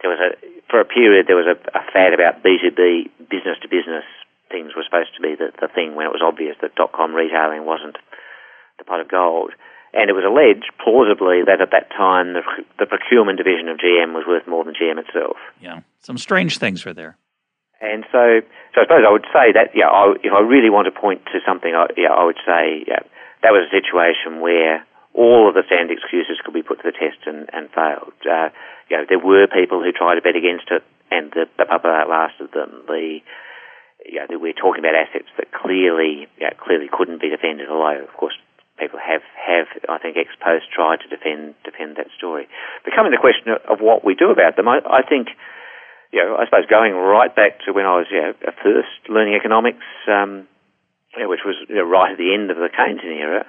there 0.00 0.08
was 0.08 0.16
a 0.24 0.32
for 0.72 0.80
a 0.80 0.88
period 0.88 1.28
there 1.28 1.36
was 1.36 1.44
a, 1.44 1.56
a 1.76 1.84
fad 1.92 2.16
about 2.16 2.40
B 2.42 2.56
two 2.56 2.72
B, 2.72 3.12
business 3.28 3.60
to 3.60 3.68
business 3.68 4.08
things 4.48 4.72
were 4.72 4.88
supposed 4.88 5.12
to 5.12 5.20
be 5.20 5.34
the, 5.36 5.52
the 5.60 5.68
thing 5.68 5.94
when 5.94 6.06
it 6.06 6.16
was 6.16 6.24
obvious 6.24 6.56
that 6.62 6.74
dot 6.80 6.96
com 6.96 7.12
retailing 7.12 7.66
wasn't 7.66 8.00
the 8.78 8.84
pot 8.84 9.04
of 9.04 9.08
gold. 9.08 9.52
And 9.92 10.08
it 10.08 10.16
was 10.16 10.24
alleged, 10.24 10.72
plausibly, 10.82 11.44
that 11.44 11.60
at 11.60 11.70
that 11.72 11.88
time 11.92 12.32
the, 12.32 12.42
the 12.78 12.86
procurement 12.86 13.38
division 13.38 13.68
of 13.68 13.78
GM 13.78 14.12
was 14.12 14.24
worth 14.28 14.46
more 14.46 14.64
than 14.64 14.74
GM 14.74 14.98
itself. 15.00 15.36
Yeah, 15.60 15.80
some 16.00 16.16
strange 16.16 16.58
things 16.58 16.84
were 16.84 16.92
there. 16.92 17.16
And 17.80 18.04
so, 18.12 18.40
so 18.72 18.80
I 18.80 18.84
suppose 18.84 19.04
I 19.06 19.12
would 19.12 19.28
say 19.32 19.52
that, 19.52 19.76
yeah, 19.76 19.88
I, 19.88 20.14
if 20.24 20.32
I 20.32 20.40
really 20.40 20.70
want 20.70 20.86
to 20.86 20.92
point 20.92 21.24
to 21.32 21.40
something, 21.46 21.74
I, 21.74 21.86
yeah, 21.96 22.12
I 22.12 22.24
would 22.24 22.40
say 22.44 22.84
yeah, 22.88 23.04
that 23.46 23.54
was 23.54 23.70
a 23.70 23.78
situation 23.78 24.42
where 24.42 24.82
all 25.14 25.46
of 25.46 25.54
the 25.54 25.62
standard 25.70 25.94
excuses 25.94 26.42
could 26.42 26.52
be 26.52 26.66
put 26.66 26.82
to 26.82 26.90
the 26.90 26.98
test 26.98 27.22
and, 27.30 27.46
and 27.54 27.70
failed. 27.70 28.10
Uh, 28.26 28.50
you 28.90 28.98
know, 28.98 29.06
there 29.06 29.22
were 29.22 29.46
people 29.46 29.78
who 29.78 29.94
tried 29.94 30.18
to 30.18 30.22
bet 30.26 30.34
against 30.34 30.66
it, 30.74 30.82
and 31.14 31.30
the, 31.30 31.46
the 31.54 31.64
bubble 31.64 31.94
outlasted 31.94 32.50
them. 32.50 32.82
The 32.90 33.22
you 34.02 34.18
know, 34.18 34.26
we're 34.34 34.58
talking 34.58 34.82
about 34.82 34.98
assets 34.98 35.30
that 35.38 35.54
clearly 35.54 36.26
you 36.42 36.46
know, 36.50 36.58
clearly 36.58 36.90
couldn't 36.90 37.22
be 37.22 37.30
defended, 37.30 37.70
although 37.70 38.02
of 38.02 38.10
course 38.18 38.34
people 38.82 38.98
have, 38.98 39.22
have 39.38 39.70
I 39.86 40.02
think 40.02 40.18
ex 40.18 40.34
post 40.42 40.66
tried 40.74 41.06
to 41.06 41.08
defend 41.08 41.54
defend 41.62 42.02
that 42.02 42.10
story. 42.18 42.50
Becoming 42.82 43.14
the 43.14 43.22
question 43.22 43.54
of 43.54 43.78
what 43.78 44.02
we 44.02 44.18
do 44.18 44.34
about 44.34 44.58
them, 44.58 44.66
I, 44.66 44.82
I 44.82 45.06
think 45.06 45.30
you 46.10 46.18
know, 46.18 46.34
I 46.34 46.50
suppose 46.50 46.66
going 46.66 46.98
right 46.98 47.30
back 47.30 47.62
to 47.66 47.72
when 47.72 47.86
I 47.86 47.94
was 47.94 48.10
you 48.10 48.26
know, 48.26 48.34
first 48.58 49.06
learning 49.06 49.38
economics, 49.38 49.86
um, 50.10 50.50
which 51.24 51.40
was 51.44 51.56
you 51.68 51.76
know, 51.76 51.88
right 51.88 52.12
at 52.12 52.18
the 52.18 52.34
end 52.34 52.50
of 52.50 52.60
the 52.60 52.68
Keynesian 52.68 53.16
era, 53.16 53.46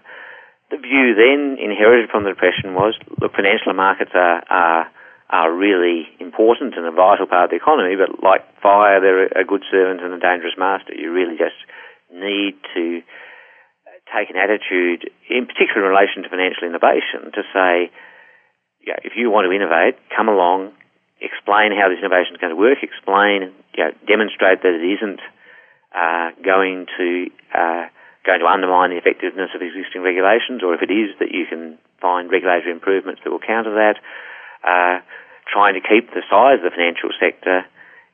the 0.72 0.78
view 0.78 1.16
then 1.16 1.60
inherited 1.60 2.10
from 2.10 2.24
the 2.24 2.32
Depression 2.32 2.74
was, 2.76 2.96
look, 3.20 3.36
financial 3.36 3.74
markets 3.74 4.12
are, 4.16 4.44
are, 4.50 4.92
are 5.30 5.52
really 5.52 6.08
important 6.20 6.76
and 6.76 6.86
a 6.86 6.92
vital 6.92 7.28
part 7.28 7.46
of 7.46 7.52
the 7.52 7.60
economy, 7.60 7.96
but 7.96 8.24
like 8.24 8.44
fire, 8.62 9.00
they're 9.00 9.28
a 9.28 9.48
good 9.48 9.64
servant 9.72 10.04
and 10.04 10.14
a 10.14 10.20
dangerous 10.20 10.56
master. 10.58 10.96
You 10.96 11.12
really 11.12 11.36
just 11.36 11.60
need 12.12 12.56
to 12.76 13.02
take 14.12 14.32
an 14.32 14.40
attitude, 14.40 15.12
in 15.28 15.48
particular 15.48 15.84
in 15.84 15.92
relation 15.92 16.24
to 16.24 16.30
financial 16.32 16.68
innovation, 16.68 17.32
to 17.36 17.44
say, 17.52 17.92
if 19.04 19.20
you 19.20 19.30
want 19.30 19.48
to 19.48 19.52
innovate, 19.52 20.00
come 20.16 20.32
along, 20.32 20.72
explain 21.20 21.76
how 21.76 21.92
this 21.92 22.00
innovation 22.00 22.36
is 22.36 22.40
going 22.40 22.56
to 22.56 22.60
work, 22.60 22.80
explain, 22.84 23.52
you 23.76 23.84
know, 23.84 23.92
demonstrate 24.08 24.64
that 24.64 24.76
it 24.76 24.86
isn't 25.00 25.20
uh, 25.98 26.30
going 26.46 26.86
to 26.98 27.26
uh, 27.54 27.90
going 28.26 28.40
to 28.40 28.46
undermine 28.46 28.92
the 28.92 29.02
effectiveness 29.02 29.50
of 29.56 29.62
existing 29.66 30.04
regulations, 30.04 30.62
or 30.62 30.76
if 30.76 30.82
it 30.84 30.94
is, 30.94 31.10
that 31.18 31.32
you 31.32 31.50
can 31.50 31.80
find 32.00 32.30
regulatory 32.30 32.72
improvements 32.72 33.22
that 33.24 33.32
will 33.32 33.42
counter 33.42 33.74
that. 33.74 33.98
Uh, 34.62 35.02
trying 35.52 35.74
to 35.74 35.82
keep 35.82 36.12
the 36.12 36.22
size 36.30 36.60
of 36.60 36.68
the 36.68 36.76
financial 36.76 37.10
sector 37.20 37.66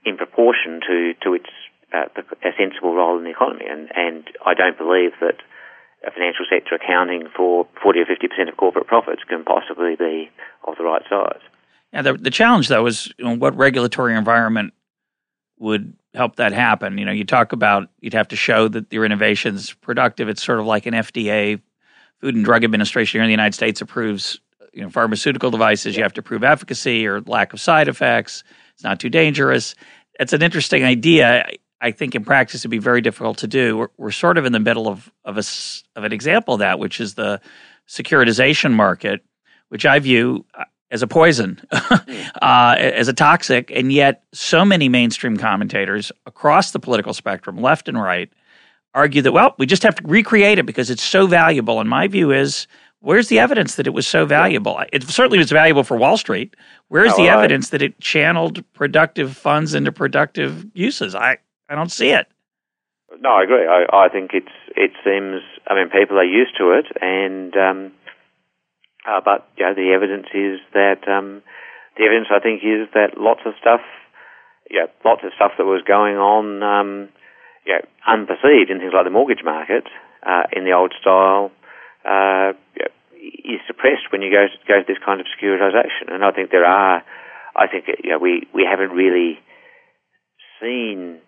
in 0.06 0.18
proportion 0.18 0.80
to 0.88 1.14
to 1.24 1.34
its 1.34 1.50
uh, 1.94 2.08
a 2.44 2.52
sensible 2.58 2.96
role 2.96 3.18
in 3.18 3.24
the 3.24 3.32
economy, 3.32 3.66
and 3.68 3.90
and 3.96 4.24
I 4.46 4.54
don't 4.54 4.78
believe 4.78 5.12
that 5.20 5.44
a 6.06 6.12
financial 6.12 6.46
sector 6.50 6.76
accounting 6.76 7.28
for 7.36 7.68
40 7.82 8.00
or 8.00 8.06
50 8.06 8.28
percent 8.28 8.50
of 8.50 8.58
corporate 8.58 8.88
profits 8.88 9.24
can 9.28 9.44
possibly 9.44 9.96
be 9.96 10.30
of 10.68 10.76
the 10.78 10.84
right 10.84 11.04
size. 11.10 11.42
Now, 11.92 12.02
the, 12.02 12.14
the 12.14 12.32
challenge 12.32 12.68
though 12.68 12.86
is 12.86 13.12
you 13.18 13.26
know, 13.26 13.36
what 13.36 13.56
regulatory 13.56 14.16
environment 14.16 14.74
would 15.60 15.96
help 16.14 16.36
that 16.38 16.54
happen. 16.54 16.98
You 16.98 17.06
know, 17.06 17.12
you 17.12 17.24
talk 17.24 17.54
about 17.54 17.90
you'd 18.00 18.14
have 18.14 18.28
to 18.30 18.36
show 18.36 18.68
that 18.68 18.92
your 18.92 19.06
innovation's 19.06 19.74
productive. 19.74 20.30
It's 20.30 20.44
sort 20.44 20.60
of 20.60 20.66
like 20.66 20.86
an 20.86 20.94
FDA, 20.94 21.62
Food 22.20 22.36
and 22.36 22.46
Drug 22.46 22.64
Administration 22.64 23.18
here 23.18 23.24
in 23.24 23.28
the 23.28 23.34
United 23.34 23.54
States 23.54 23.82
approves 23.82 24.40
you 24.74 24.82
know 24.82 24.90
pharmaceutical 24.90 25.52
devices. 25.52 25.96
You 25.96 26.04
have 26.04 26.14
to 26.14 26.22
prove 26.22 26.44
efficacy 26.44 27.08
or 27.08 27.22
lack 27.22 27.54
of 27.54 27.60
side 27.60 27.88
effects. 27.88 28.44
It's 28.74 28.84
not 28.84 29.00
too 29.00 29.10
dangerous. 29.10 29.76
It's 30.20 30.34
an 30.34 30.42
interesting 30.42 30.84
idea. 30.84 31.48
I 31.82 31.92
think 31.92 32.16
in 32.16 32.24
practice 32.24 32.62
it'd 32.62 32.72
be 32.72 32.78
very 32.78 33.02
difficult 33.02 33.40
to 33.40 33.48
do. 33.48 33.78
We're, 33.78 33.88
we're 33.98 34.12
sort 34.12 34.38
of 34.38 34.46
in 34.46 34.54
the 34.54 34.60
middle 34.60 34.88
of 34.88 35.12
of 35.26 35.38
a 35.38 35.44
of 35.96 36.04
an 36.04 36.14
example 36.14 36.56
of 36.56 36.60
that, 36.60 36.80
which 36.80 37.00
is 37.00 37.16
the 37.16 37.42
securitization 37.88 38.74
market, 38.74 39.24
which 39.70 39.86
I 39.86 40.00
view 40.00 40.46
as 40.94 41.02
a 41.02 41.08
poison, 41.08 41.60
uh, 41.72 42.76
as 42.78 43.08
a 43.08 43.14
toxic, 43.14 43.72
and 43.72 43.92
yet 43.92 44.24
so 44.32 44.64
many 44.64 44.88
mainstream 44.88 45.36
commentators 45.36 46.12
across 46.28 46.72
the 46.72 46.80
political 46.80 47.14
spectrum, 47.14 47.58
left 47.58 47.90
and 47.90 48.00
right, 48.00 48.32
argue 48.94 49.24
that 49.24 49.32
well, 49.32 49.56
we 49.58 49.66
just 49.66 49.82
have 49.82 49.96
to 49.96 50.04
recreate 50.06 50.60
it 50.60 50.68
because 50.68 50.92
it's 50.92 51.04
so 51.04 51.26
valuable. 51.26 51.80
And 51.80 51.90
my 51.90 52.08
view 52.08 52.32
is, 52.32 52.68
where's 53.00 53.28
the 53.28 53.40
evidence 53.40 53.76
that 53.76 53.88
it 53.88 53.94
was 53.94 54.06
so 54.06 54.28
valuable? 54.28 54.80
It 54.94 55.04
certainly 55.04 55.40
was 55.40 55.52
valuable 55.52 55.84
for 55.84 55.98
Wall 55.98 56.16
Street. 56.16 56.56
Where's 56.90 57.12
oh, 57.14 57.18
the 57.18 57.28
evidence 57.28 57.70
that 57.70 57.82
it 57.82 58.00
channeled 58.00 58.64
productive 58.74 59.36
funds 59.36 59.74
into 59.74 59.92
productive 59.92 60.64
uses? 60.76 61.16
I 61.16 61.38
I 61.70 61.76
don't 61.76 61.92
see 61.92 62.12
it. 62.12 62.28
No, 63.20 63.30
I 63.32 63.44
agree. 63.44 63.68
I, 63.68 63.86
I 63.92 64.10
think 64.10 64.32
it's 64.34 64.52
it 64.76 64.92
seems. 65.04 65.42
I 65.68 65.74
mean, 65.74 65.90
people 65.90 66.20
are 66.20 66.24
used 66.24 66.56
to 66.60 66.72
it, 66.72 66.86
and 67.02 67.56
um, 67.56 67.92
uh, 69.08 69.22
but 69.24 69.48
you 69.58 69.66
know, 69.66 69.74
the 69.74 69.92
evidence 69.94 70.28
is 70.34 70.60
that 70.74 71.08
um, 71.08 71.42
the 71.98 72.06
evidence 72.06 72.28
I 72.32 72.40
think 72.40 72.64
is 72.64 72.88
that 72.94 73.18
lots 73.18 73.42
of 73.46 73.54
stuff, 73.60 73.82
yeah, 74.72 74.88
lots 75.04 75.22
of 75.24 75.32
stuff 75.36 75.52
that 75.58 75.66
was 75.66 75.84
going 75.86 76.16
on, 76.16 76.64
um, 76.64 77.10
yeah, 77.66 77.84
unperceived 78.08 78.72
in 78.72 78.80
things 78.80 78.94
like 78.94 79.06
the 79.06 79.14
mortgage 79.14 79.44
market 79.44 79.86
uh, 80.26 80.44
in 80.52 80.64
the 80.64 80.72
old 80.72 80.94
style, 81.00 81.52
uh, 82.06 82.56
yeah, 82.80 82.92
is 83.20 83.60
suppressed 83.68 84.12
when 84.12 84.22
you 84.22 84.32
go 84.32 84.48
to, 84.48 84.58
go 84.68 84.80
to 84.80 84.88
this 84.88 85.00
kind 85.04 85.20
of 85.20 85.28
securitization. 85.28 86.08
And 86.12 86.24
I 86.24 86.32
think 86.32 86.52
there 86.52 86.66
are, 86.66 87.04
I 87.56 87.68
think 87.68 87.86
you 88.04 88.12
know, 88.12 88.20
we 88.20 88.48
we 88.54 88.64
haven't 88.70 88.96
really 88.96 89.40
seen. 90.62 91.20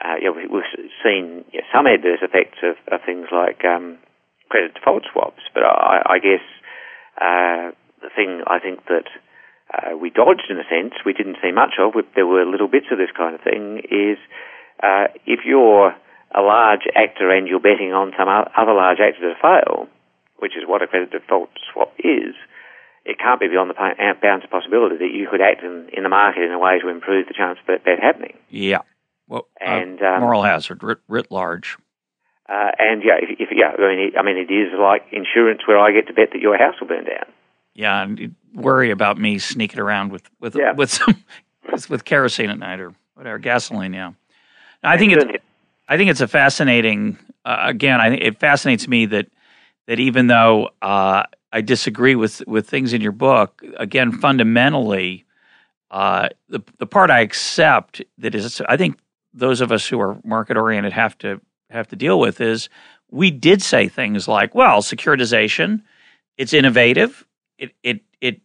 Uh, 0.00 0.16
you 0.16 0.32
know, 0.32 0.32
we've 0.32 0.64
seen 1.04 1.44
you 1.52 1.60
know, 1.60 1.68
some 1.74 1.86
adverse 1.86 2.20
effects 2.22 2.56
of, 2.64 2.76
of 2.90 3.04
things 3.04 3.28
like 3.30 3.60
um, 3.68 3.98
credit 4.48 4.72
default 4.72 5.04
swaps, 5.12 5.42
but 5.52 5.62
I, 5.62 6.16
I 6.16 6.18
guess 6.18 6.40
uh, 7.20 7.70
the 8.02 8.10
thing 8.14 8.42
I 8.46 8.58
think 8.58 8.86
that 8.86 9.06
uh, 9.72 9.96
we 9.96 10.10
dodged 10.10 10.50
in 10.50 10.58
a 10.58 10.66
sense, 10.68 10.94
we 11.04 11.12
didn't 11.12 11.36
see 11.42 11.52
much 11.52 11.74
of, 11.78 11.94
there 12.14 12.26
were 12.26 12.44
little 12.44 12.68
bits 12.68 12.86
of 12.90 12.98
this 12.98 13.12
kind 13.16 13.34
of 13.34 13.40
thing, 13.40 13.82
is 13.90 14.18
uh, 14.82 15.06
if 15.26 15.40
you're 15.44 15.94
a 16.34 16.42
large 16.42 16.86
actor 16.96 17.30
and 17.30 17.46
you're 17.46 17.60
betting 17.60 17.92
on 17.92 18.12
some 18.18 18.28
other 18.28 18.72
large 18.72 18.98
actor 19.00 19.20
to 19.20 19.34
fail, 19.40 19.88
which 20.38 20.56
is 20.56 20.64
what 20.66 20.82
a 20.82 20.86
credit 20.86 21.10
default 21.10 21.50
swap 21.72 21.92
is, 21.98 22.34
it 23.04 23.18
can't 23.18 23.40
be 23.40 23.48
beyond 23.48 23.70
the 23.70 24.14
bounds 24.22 24.44
of 24.44 24.50
possibility 24.50 24.96
that 24.96 25.12
you 25.12 25.28
could 25.30 25.40
act 25.40 25.62
in, 25.62 25.88
in 25.92 26.02
the 26.02 26.08
market 26.08 26.42
in 26.42 26.52
a 26.52 26.58
way 26.58 26.78
to 26.78 26.88
improve 26.88 27.26
the 27.26 27.34
chance 27.34 27.58
of 27.60 27.66
that 27.66 27.84
bet 27.84 27.98
happening. 28.00 28.36
Yeah. 28.48 28.82
Well, 29.28 29.46
uh, 29.60 29.64
and 29.64 30.02
uh, 30.02 30.06
um, 30.06 30.20
moral 30.20 30.42
hazard 30.42 30.82
writ, 30.82 30.98
writ 31.08 31.30
large. 31.30 31.76
Uh, 32.50 32.72
and 32.80 33.02
yeah, 33.04 33.14
if, 33.22 33.38
if, 33.38 33.48
yeah, 33.52 33.72
I 33.78 33.88
mean, 33.88 34.08
it, 34.08 34.18
I 34.18 34.22
mean, 34.22 34.36
it 34.36 34.52
is 34.52 34.72
like 34.76 35.04
insurance 35.12 35.60
where 35.68 35.78
I 35.78 35.92
get 35.92 36.08
to 36.08 36.12
bet 36.12 36.30
that 36.32 36.40
your 36.40 36.58
house 36.58 36.74
will 36.80 36.88
burn 36.88 37.04
down. 37.04 37.26
Yeah, 37.74 38.02
and 38.02 38.34
worry 38.52 38.90
about 38.90 39.18
me 39.18 39.38
sneaking 39.38 39.78
around 39.78 40.10
with 40.10 40.28
with 40.40 40.56
yeah. 40.56 40.72
with 40.72 40.90
some 40.90 41.22
with, 41.72 41.88
with, 41.88 42.04
kerosene 42.04 42.50
at 42.50 42.58
night 42.58 42.80
or 42.80 42.92
whatever 43.14 43.38
gasoline. 43.38 43.92
Yeah, 43.92 44.12
I 44.82 44.98
think 44.98 45.12
it's 45.12 45.44
I 45.88 45.96
think 45.96 46.10
it's 46.10 46.20
a 46.20 46.26
fascinating. 46.26 47.18
Uh, 47.44 47.58
again, 47.60 48.00
I 48.00 48.10
think 48.10 48.22
it 48.22 48.40
fascinates 48.40 48.88
me 48.88 49.06
that 49.06 49.28
that 49.86 50.00
even 50.00 50.26
though 50.26 50.70
uh, 50.82 51.22
I 51.52 51.60
disagree 51.60 52.16
with 52.16 52.42
with 52.48 52.68
things 52.68 52.92
in 52.92 53.00
your 53.00 53.12
book, 53.12 53.62
again, 53.76 54.10
fundamentally, 54.10 55.24
uh, 55.92 56.30
the 56.48 56.60
the 56.78 56.86
part 56.86 57.10
I 57.10 57.20
accept 57.20 58.02
that 58.18 58.34
is, 58.34 58.60
I 58.68 58.76
think 58.76 58.98
those 59.32 59.60
of 59.60 59.70
us 59.70 59.86
who 59.86 60.00
are 60.00 60.18
market 60.24 60.56
oriented 60.56 60.92
have 60.92 61.16
to 61.18 61.40
have 61.70 61.88
to 61.88 61.96
deal 61.96 62.18
with 62.18 62.40
is 62.40 62.68
we 63.10 63.30
did 63.30 63.62
say 63.62 63.88
things 63.88 64.28
like, 64.28 64.54
well, 64.54 64.82
securitization, 64.82 65.82
it's 66.36 66.52
innovative. 66.52 67.26
It, 67.58 67.72
it, 67.82 68.00
it 68.20 68.40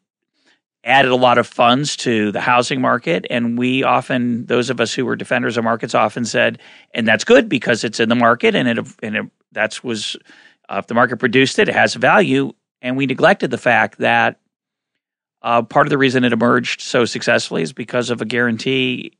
added 0.84 1.12
a 1.12 1.16
lot 1.16 1.38
of 1.38 1.48
funds 1.48 1.96
to 1.98 2.32
the 2.32 2.42
housing 2.42 2.82
market. 2.82 3.26
And 3.30 3.58
we 3.58 3.84
often, 3.84 4.46
those 4.46 4.70
of 4.70 4.80
us 4.80 4.94
who 4.94 5.06
were 5.06 5.16
defenders 5.16 5.58
of 5.58 5.64
markets 5.64 5.96
often 5.96 6.26
said, 6.26 6.60
and 6.94 7.08
that's 7.08 7.24
good 7.24 7.50
because 7.50 7.84
it's 7.84 8.00
in 8.00 8.10
the 8.10 8.16
market 8.16 8.56
and 8.56 8.68
it, 8.68 8.88
and 9.02 9.16
it, 9.16 9.26
that's 9.52 9.84
was, 9.84 10.16
uh, 10.70 10.78
if 10.80 10.88
the 10.88 10.94
market 10.94 11.18
produced 11.18 11.60
it, 11.60 11.70
it 11.70 11.76
has 11.76 11.96
value. 11.96 12.54
And 12.82 12.98
we 12.98 13.06
neglected 13.06 13.52
the 13.52 13.58
fact 13.58 14.00
that 14.00 14.40
uh, 15.42 15.62
part 15.62 15.86
of 15.86 15.90
the 15.92 15.98
reason 15.98 16.24
it 16.24 16.34
emerged 16.34 16.82
so 16.82 17.06
successfully 17.06 17.62
is 17.62 17.74
because 17.74 18.10
of 18.10 18.22
a 18.22 18.26
guarantee 18.26 19.14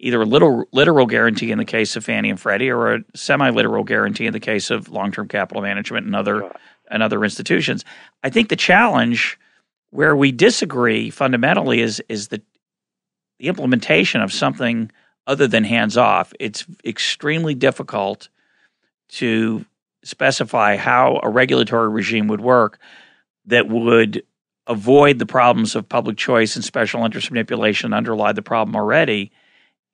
either 0.00 0.20
a 0.22 0.26
little 0.26 0.64
literal 0.72 1.06
guarantee 1.06 1.52
in 1.52 1.58
the 1.58 1.64
case 1.64 1.94
of 1.94 2.04
Fannie 2.04 2.30
and 2.30 2.40
Freddie 2.40 2.70
or 2.70 2.94
a 2.94 3.04
semi-literal 3.14 3.84
guarantee 3.84 4.26
in 4.26 4.32
the 4.32 4.40
case 4.40 4.70
of 4.70 4.88
long-term 4.88 5.28
capital 5.28 5.62
management 5.62 6.06
and 6.06 6.16
other 6.16 6.50
and 6.90 7.02
other 7.02 7.22
institutions. 7.22 7.84
I 8.24 8.30
think 8.30 8.48
the 8.48 8.56
challenge 8.56 9.38
where 9.90 10.16
we 10.16 10.32
disagree 10.32 11.10
fundamentally 11.10 11.80
is 11.80 12.02
is 12.08 12.28
the 12.28 12.42
the 13.38 13.48
implementation 13.48 14.20
of 14.20 14.32
something 14.32 14.90
other 15.26 15.46
than 15.46 15.64
hands 15.64 15.96
off. 15.96 16.32
It's 16.40 16.66
extremely 16.84 17.54
difficult 17.54 18.28
to 19.10 19.64
specify 20.02 20.76
how 20.76 21.20
a 21.22 21.28
regulatory 21.28 21.88
regime 21.88 22.28
would 22.28 22.40
work 22.40 22.78
that 23.46 23.68
would 23.68 24.22
avoid 24.66 25.18
the 25.18 25.26
problems 25.26 25.74
of 25.74 25.88
public 25.88 26.16
choice 26.16 26.56
and 26.56 26.64
special 26.64 27.04
interest 27.04 27.30
manipulation 27.30 27.92
underlie 27.92 28.32
the 28.32 28.42
problem 28.42 28.76
already 28.76 29.32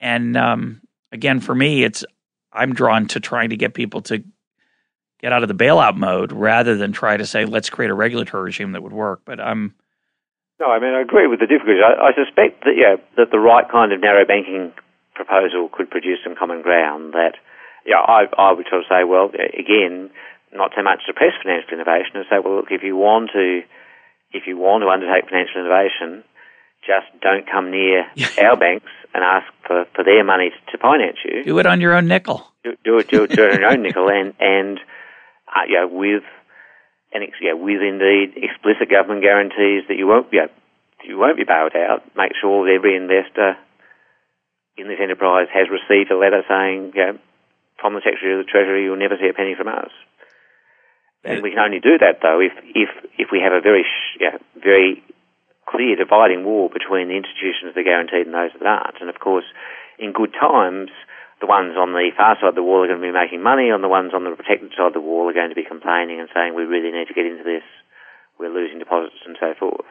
and 0.00 0.36
um, 0.36 0.82
again, 1.12 1.40
for 1.40 1.54
me, 1.54 1.84
it's 1.84 2.04
I'm 2.52 2.74
drawn 2.74 3.06
to 3.08 3.20
trying 3.20 3.50
to 3.50 3.56
get 3.56 3.74
people 3.74 4.02
to 4.02 4.22
get 5.20 5.32
out 5.32 5.42
of 5.42 5.48
the 5.48 5.54
bailout 5.54 5.96
mode 5.96 6.32
rather 6.32 6.76
than 6.76 6.92
try 6.92 7.16
to 7.16 7.26
say 7.26 7.44
let's 7.44 7.70
create 7.70 7.90
a 7.90 7.94
regulatory 7.94 8.44
regime 8.44 8.72
that 8.72 8.82
would 8.82 8.92
work. 8.92 9.22
But 9.24 9.40
I'm 9.40 9.74
no, 10.60 10.66
I 10.66 10.78
mean 10.78 10.94
I 10.94 11.00
agree 11.00 11.26
with 11.26 11.40
the 11.40 11.46
difficulties. 11.46 11.82
I, 11.84 12.08
I 12.08 12.10
suspect 12.14 12.64
that 12.64 12.74
yeah 12.76 12.96
that 13.16 13.30
the 13.30 13.38
right 13.38 13.68
kind 13.70 13.92
of 13.92 14.00
narrow 14.00 14.24
banking 14.24 14.72
proposal 15.14 15.68
could 15.72 15.90
produce 15.90 16.18
some 16.24 16.36
common 16.36 16.62
ground. 16.62 17.14
That 17.14 17.34
yeah, 17.84 17.98
I 17.98 18.26
I 18.36 18.52
would 18.52 18.66
sort 18.68 18.82
of 18.82 18.86
say 18.88 19.04
well 19.04 19.30
again 19.34 20.10
not 20.56 20.72
so 20.74 20.82
much 20.82 21.04
suppress 21.06 21.36
financial 21.42 21.74
innovation 21.74 22.16
and 22.16 22.26
say, 22.30 22.38
well, 22.38 22.56
look, 22.56 22.70
if 22.70 22.82
you 22.82 22.96
want 22.96 23.30
to, 23.32 23.62
if 24.32 24.46
you 24.46 24.56
want 24.56 24.82
to 24.82 24.88
undertake 24.88 25.28
financial 25.28 25.60
innovation, 25.60 26.24
just 26.86 27.06
don't 27.20 27.50
come 27.50 27.70
near 27.70 28.06
our 28.42 28.56
banks 28.56 28.90
and 29.14 29.24
ask 29.24 29.46
for, 29.66 29.86
for 29.94 30.04
their 30.04 30.24
money 30.24 30.50
to 30.70 30.78
finance 30.78 31.18
you. 31.24 31.44
Do 31.44 31.58
it 31.58 31.66
on 31.66 31.80
your 31.80 31.94
own 31.94 32.06
nickel. 32.06 32.46
Do, 32.64 32.76
do 32.84 32.98
it, 32.98 33.08
do 33.08 33.24
it, 33.24 33.30
do 33.30 33.44
it 33.44 33.54
on 33.54 33.60
your 33.60 33.70
own 33.70 33.82
nickel, 33.82 34.08
and 34.08 34.34
and 34.40 34.78
uh, 35.48 35.66
you 35.68 35.74
know, 35.74 35.88
with 35.88 36.24
and 37.12 37.24
yeah, 37.40 37.54
with 37.54 37.80
indeed 37.80 38.36
explicit 38.36 38.90
government 38.90 39.22
guarantees 39.22 39.88
that 39.88 39.96
you 39.96 40.06
won't 40.06 40.30
be 40.30 40.38
you 41.04 41.18
won't 41.18 41.36
be 41.36 41.44
bailed 41.44 41.74
out. 41.74 42.02
Make 42.16 42.32
sure 42.40 42.66
that 42.66 42.74
every 42.74 42.96
investor 42.96 43.56
in 44.76 44.88
this 44.88 44.98
enterprise 45.00 45.48
has 45.52 45.68
received 45.70 46.10
a 46.10 46.18
letter 46.18 46.42
saying, 46.48 46.92
you 46.94 47.04
know, 47.06 47.18
from 47.80 47.94
the 47.94 48.00
Secretary 48.04 48.38
of 48.38 48.44
the 48.44 48.50
Treasury, 48.50 48.84
you'll 48.84 49.00
never 49.00 49.16
see 49.16 49.28
a 49.28 49.34
penny 49.34 49.54
from 49.56 49.68
us. 49.68 49.90
And 51.24 51.42
we 51.42 51.50
can 51.50 51.58
only 51.58 51.80
do 51.80 51.98
that 51.98 52.22
though 52.22 52.38
if 52.38 52.52
if 52.74 52.90
if 53.18 53.28
we 53.32 53.40
have 53.40 53.52
a 53.52 53.60
very 53.60 53.84
yeah, 54.20 54.38
very 54.54 55.02
clear 55.66 55.96
dividing 55.96 56.44
wall 56.44 56.70
between 56.70 57.08
the 57.08 57.18
institutions 57.18 57.74
that 57.74 57.80
are 57.82 57.90
guaranteed 57.90 58.26
and 58.26 58.34
those 58.34 58.54
that 58.54 58.66
aren't. 58.66 59.00
And 59.00 59.10
of 59.10 59.18
course, 59.18 59.44
in 59.98 60.12
good 60.12 60.32
times, 60.32 60.90
the 61.40 61.46
ones 61.46 61.76
on 61.76 61.92
the 61.92 62.10
far 62.16 62.38
side 62.40 62.54
of 62.54 62.54
the 62.54 62.64
wall 62.64 62.84
are 62.84 62.88
going 62.88 63.02
to 63.02 63.06
be 63.06 63.12
making 63.12 63.42
money, 63.42 63.68
and 63.68 63.84
the 63.84 63.92
ones 63.92 64.14
on 64.14 64.24
the 64.24 64.32
protected 64.32 64.72
side 64.72 64.94
of 64.94 64.96
the 64.96 65.04
wall 65.04 65.28
are 65.28 65.36
going 65.36 65.50
to 65.52 65.58
be 65.58 65.66
complaining 65.66 66.20
and 66.20 66.32
saying 66.32 66.54
we 66.54 66.64
really 66.64 66.92
need 66.94 67.08
to 67.08 67.18
get 67.18 67.26
into 67.26 67.44
this. 67.44 67.66
We're 68.38 68.52
losing 68.52 68.78
deposits 68.78 69.20
and 69.26 69.36
so 69.40 69.52
forth. 69.58 69.88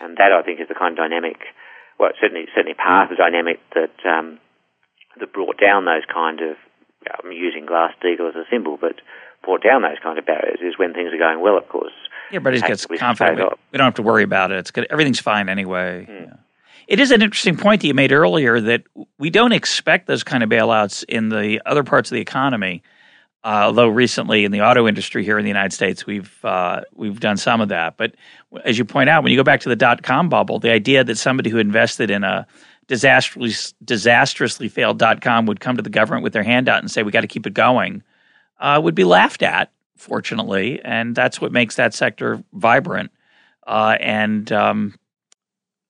And 0.00 0.16
that 0.16 0.32
I 0.32 0.42
think 0.42 0.60
is 0.60 0.68
the 0.68 0.78
kind 0.78 0.96
of 0.96 1.02
dynamic. 1.02 1.42
Well, 1.98 2.12
certainly 2.20 2.46
certainly 2.54 2.78
part 2.78 3.10
of 3.10 3.16
the 3.16 3.20
dynamic 3.20 3.58
that 3.74 3.96
um, 4.06 4.38
that 5.18 5.32
brought 5.32 5.58
down 5.58 5.84
those 5.84 6.06
kind 6.06 6.40
of. 6.40 6.56
I'm 7.24 7.32
using 7.32 7.66
Glass 7.66 7.94
Steagall 8.02 8.30
as 8.30 8.34
a 8.34 8.44
symbol, 8.50 8.76
but 8.76 9.00
brought 9.42 9.62
down 9.62 9.82
those 9.82 9.98
kind 10.02 10.18
of 10.18 10.26
barriers 10.26 10.58
is 10.62 10.78
when 10.78 10.92
things 10.92 11.12
are 11.12 11.18
going 11.18 11.40
well, 11.40 11.56
of 11.56 11.68
course. 11.68 11.92
Yeah, 12.30 12.36
Everybody 12.36 12.60
gets 12.60 12.86
confident. 12.86 13.38
We, 13.38 13.44
we, 13.72 13.78
don't 13.78 13.86
have 13.86 13.94
to 13.94 14.02
worry 14.02 14.22
about 14.22 14.50
it. 14.52 14.58
It's 14.58 14.70
good. 14.70 14.86
Everything's 14.90 15.20
fine 15.20 15.48
anyway. 15.48 16.06
Mm. 16.08 16.26
Yeah. 16.26 16.36
It 16.88 17.00
is 17.00 17.10
an 17.10 17.20
interesting 17.20 17.56
point 17.56 17.82
that 17.82 17.86
you 17.86 17.94
made 17.94 18.12
earlier 18.12 18.60
that 18.60 18.82
we 19.18 19.28
don't 19.28 19.52
expect 19.52 20.06
those 20.06 20.24
kind 20.24 20.42
of 20.42 20.48
bailouts 20.48 21.04
in 21.04 21.28
the 21.28 21.60
other 21.66 21.84
parts 21.84 22.10
of 22.10 22.14
the 22.14 22.20
economy. 22.20 22.82
Uh, 23.44 23.64
although 23.64 23.88
recently 23.88 24.44
in 24.44 24.52
the 24.52 24.62
auto 24.62 24.88
industry 24.88 25.24
here 25.24 25.38
in 25.38 25.44
the 25.44 25.48
United 25.48 25.72
States, 25.72 26.06
we've 26.06 26.44
uh, 26.44 26.80
we've 26.94 27.20
done 27.20 27.36
some 27.36 27.60
of 27.60 27.68
that. 27.68 27.96
But 27.96 28.14
as 28.64 28.78
you 28.78 28.84
point 28.84 29.08
out, 29.08 29.22
when 29.22 29.30
you 29.30 29.38
go 29.38 29.44
back 29.44 29.60
to 29.60 29.68
the 29.68 29.76
dot 29.76 30.02
com 30.02 30.28
bubble, 30.28 30.58
the 30.58 30.72
idea 30.72 31.04
that 31.04 31.16
somebody 31.16 31.50
who 31.50 31.58
invested 31.58 32.10
in 32.10 32.24
a 32.24 32.46
disastrously 32.88 33.74
disastrously 33.84 34.68
failed 34.68 34.98
dot 34.98 35.20
com 35.20 35.46
would 35.46 35.60
come 35.60 35.76
to 35.76 35.82
the 35.82 35.90
government 35.90 36.24
with 36.24 36.32
their 36.32 36.42
hand 36.42 36.68
out 36.68 36.80
and 36.80 36.90
say 36.90 37.02
we 37.02 37.12
got 37.12 37.20
to 37.20 37.28
keep 37.28 37.46
it 37.46 37.54
going 37.54 38.02
uh, 38.60 38.80
would 38.82 38.94
be 38.94 39.04
laughed 39.04 39.42
at, 39.42 39.70
fortunately, 39.96 40.80
and 40.84 41.14
that's 41.14 41.40
what 41.40 41.52
makes 41.52 41.76
that 41.76 41.94
sector 41.94 42.42
vibrant. 42.52 43.10
Uh, 43.66 43.96
and 44.00 44.50
um, 44.52 44.94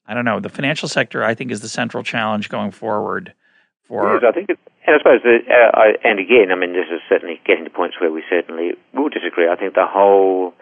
I 0.07 0.15
don't 0.15 0.25
know, 0.25 0.41
the 0.41 0.49
financial 0.49 0.89
sector, 0.89 1.23
I 1.23 1.35
think, 1.35 1.51
is 1.51 1.61
the 1.61 1.69
central 1.69 2.03
challenge 2.03 2.49
going 2.49 2.71
forward. 2.71 3.35
For 3.87 4.25
I 4.27 4.33
think, 4.33 4.51
and 4.51 4.59
I 4.87 4.99
suppose, 4.99 5.21
uh, 5.25 5.55
I, 5.75 5.95
and 6.05 6.19
again, 6.19 6.53
I 6.53 6.57
mean, 6.57 6.73
this 6.73 6.89
is 6.93 7.01
certainly 7.09 7.41
getting 7.47 7.65
to 7.65 7.71
points 7.71 7.97
where 8.01 8.13
we 8.13 8.23
certainly 8.29 8.73
will 8.93 9.09
disagree. 9.09 9.49
I 9.49 9.57
think 9.57 9.75
the 9.75 9.87
whole 9.87 10.53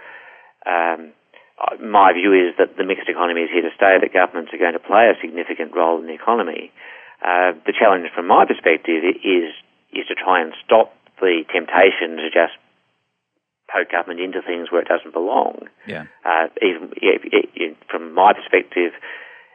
um, 0.67 1.13
uh, 1.59 1.77
my 1.81 2.13
view 2.13 2.33
is 2.35 2.55
that 2.59 2.77
the 2.77 2.85
mixed 2.85 3.09
economy 3.09 3.43
is 3.43 3.51
here 3.51 3.63
to 3.63 3.73
stay, 3.75 3.97
that 3.97 4.13
governments 4.13 4.53
are 4.53 4.59
going 4.59 4.75
to 4.75 4.83
play 4.83 5.09
a 5.09 5.17
significant 5.21 5.75
role 5.75 5.99
in 5.99 6.07
the 6.07 6.13
economy. 6.13 6.71
Uh, 7.25 7.57
the 7.65 7.73
challenge 7.73 8.11
from 8.15 8.27
my 8.27 8.45
perspective 8.45 9.03
is 9.25 9.55
is 9.93 10.05
to 10.09 10.15
try 10.15 10.43
and 10.43 10.53
stop 10.65 10.93
the 11.21 11.45
temptation 11.53 12.17
to 12.17 12.29
just 12.31 12.55
poke 13.73 13.91
government 13.91 14.21
into 14.21 14.43
things 14.43 14.71
where 14.71 14.83
it 14.83 14.89
doesn't 14.89 15.13
belong. 15.13 15.67
Yeah. 15.87 16.07
Uh, 16.25 16.49
even 16.63 16.93
from 17.91 18.15
my 18.15 18.33
perspective, 18.33 18.93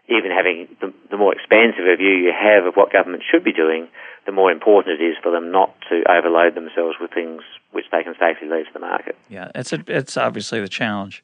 even 0.10 0.32
having 0.32 0.68
the, 0.82 0.94
the, 1.10 1.18
more 1.18 1.34
expansive 1.34 1.86
a 1.88 1.96
view 1.96 2.12
you 2.12 2.34
have 2.36 2.66
of 2.66 2.76
what 2.76 2.92
government 2.92 3.24
should 3.30 3.44
be 3.44 3.54
doing, 3.54 3.88
the 4.26 4.32
more 4.32 4.52
important 4.52 5.00
it 5.00 5.04
is 5.04 5.16
for 5.22 5.32
them 5.32 5.52
not 5.52 5.74
to 5.90 6.04
overload 6.10 6.56
themselves 6.56 6.98
with 7.00 7.12
things 7.12 7.42
which 7.72 7.86
they 7.92 8.04
can 8.04 8.14
safely 8.20 8.50
leave 8.50 8.66
to 8.68 8.74
the 8.74 8.80
market. 8.80 9.16
Yeah, 9.30 9.50
it's 9.56 9.72
a, 9.72 9.84
it's 9.88 10.18
obviously 10.18 10.60
the 10.60 10.68
challenge. 10.68 11.24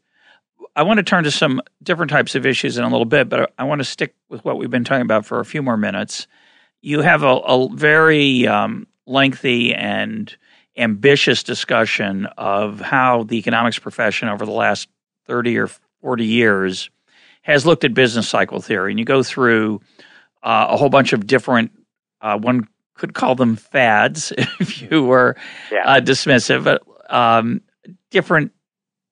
I 0.76 0.84
want 0.84 0.98
to 0.98 1.04
turn 1.04 1.24
to 1.24 1.32
some 1.32 1.62
different 1.84 2.12
types 2.12 2.36
of 2.36 2.46
issues 2.46 2.78
in 2.78 2.84
a 2.84 2.90
little 2.90 3.06
bit, 3.06 3.30
but 3.30 3.54
I 3.58 3.64
want 3.64 3.80
to 3.80 3.86
stick 3.86 4.16
with 4.30 4.44
what 4.46 4.58
we've 4.58 4.70
been 4.70 4.84
talking 4.84 5.02
about 5.02 5.26
for 5.26 5.40
a 5.40 5.46
few 5.46 5.62
more 5.62 5.78
minutes. 5.78 6.28
You 6.82 7.02
have 7.02 7.24
a, 7.24 7.36
a 7.36 7.70
very 7.74 8.48
um, 8.48 8.88
lengthy 9.08 9.74
and 9.74 10.36
ambitious 10.78 11.42
discussion 11.42 12.28
of 12.38 12.80
how 12.80 13.24
the 13.24 13.38
economics 13.38 13.80
profession 13.80 14.30
over 14.30 14.46
the 14.46 14.52
last 14.52 14.88
30 15.26 15.58
or 15.58 15.70
40 16.02 16.26
years 16.26 16.90
has 17.42 17.66
looked 17.66 17.84
at 17.84 17.94
business 17.94 18.30
cycle 18.30 18.62
theory. 18.62 18.92
And 18.92 19.00
you 19.00 19.06
go 19.06 19.24
through 19.24 19.82
uh, 20.44 20.68
a 20.70 20.78
whole 20.78 20.90
bunch 20.90 21.14
of 21.14 21.26
different, 21.26 21.72
uh, 22.22 22.38
one 22.38 22.68
could 22.96 23.14
call 23.14 23.36
them 23.36 23.56
fads 23.56 24.32
if 24.60 24.82
you 24.82 25.04
were 25.04 25.36
yeah. 25.72 25.84
uh, 25.86 26.02
dismissive, 26.02 26.64
but 26.64 26.84
um, 27.10 27.62
different 28.12 28.52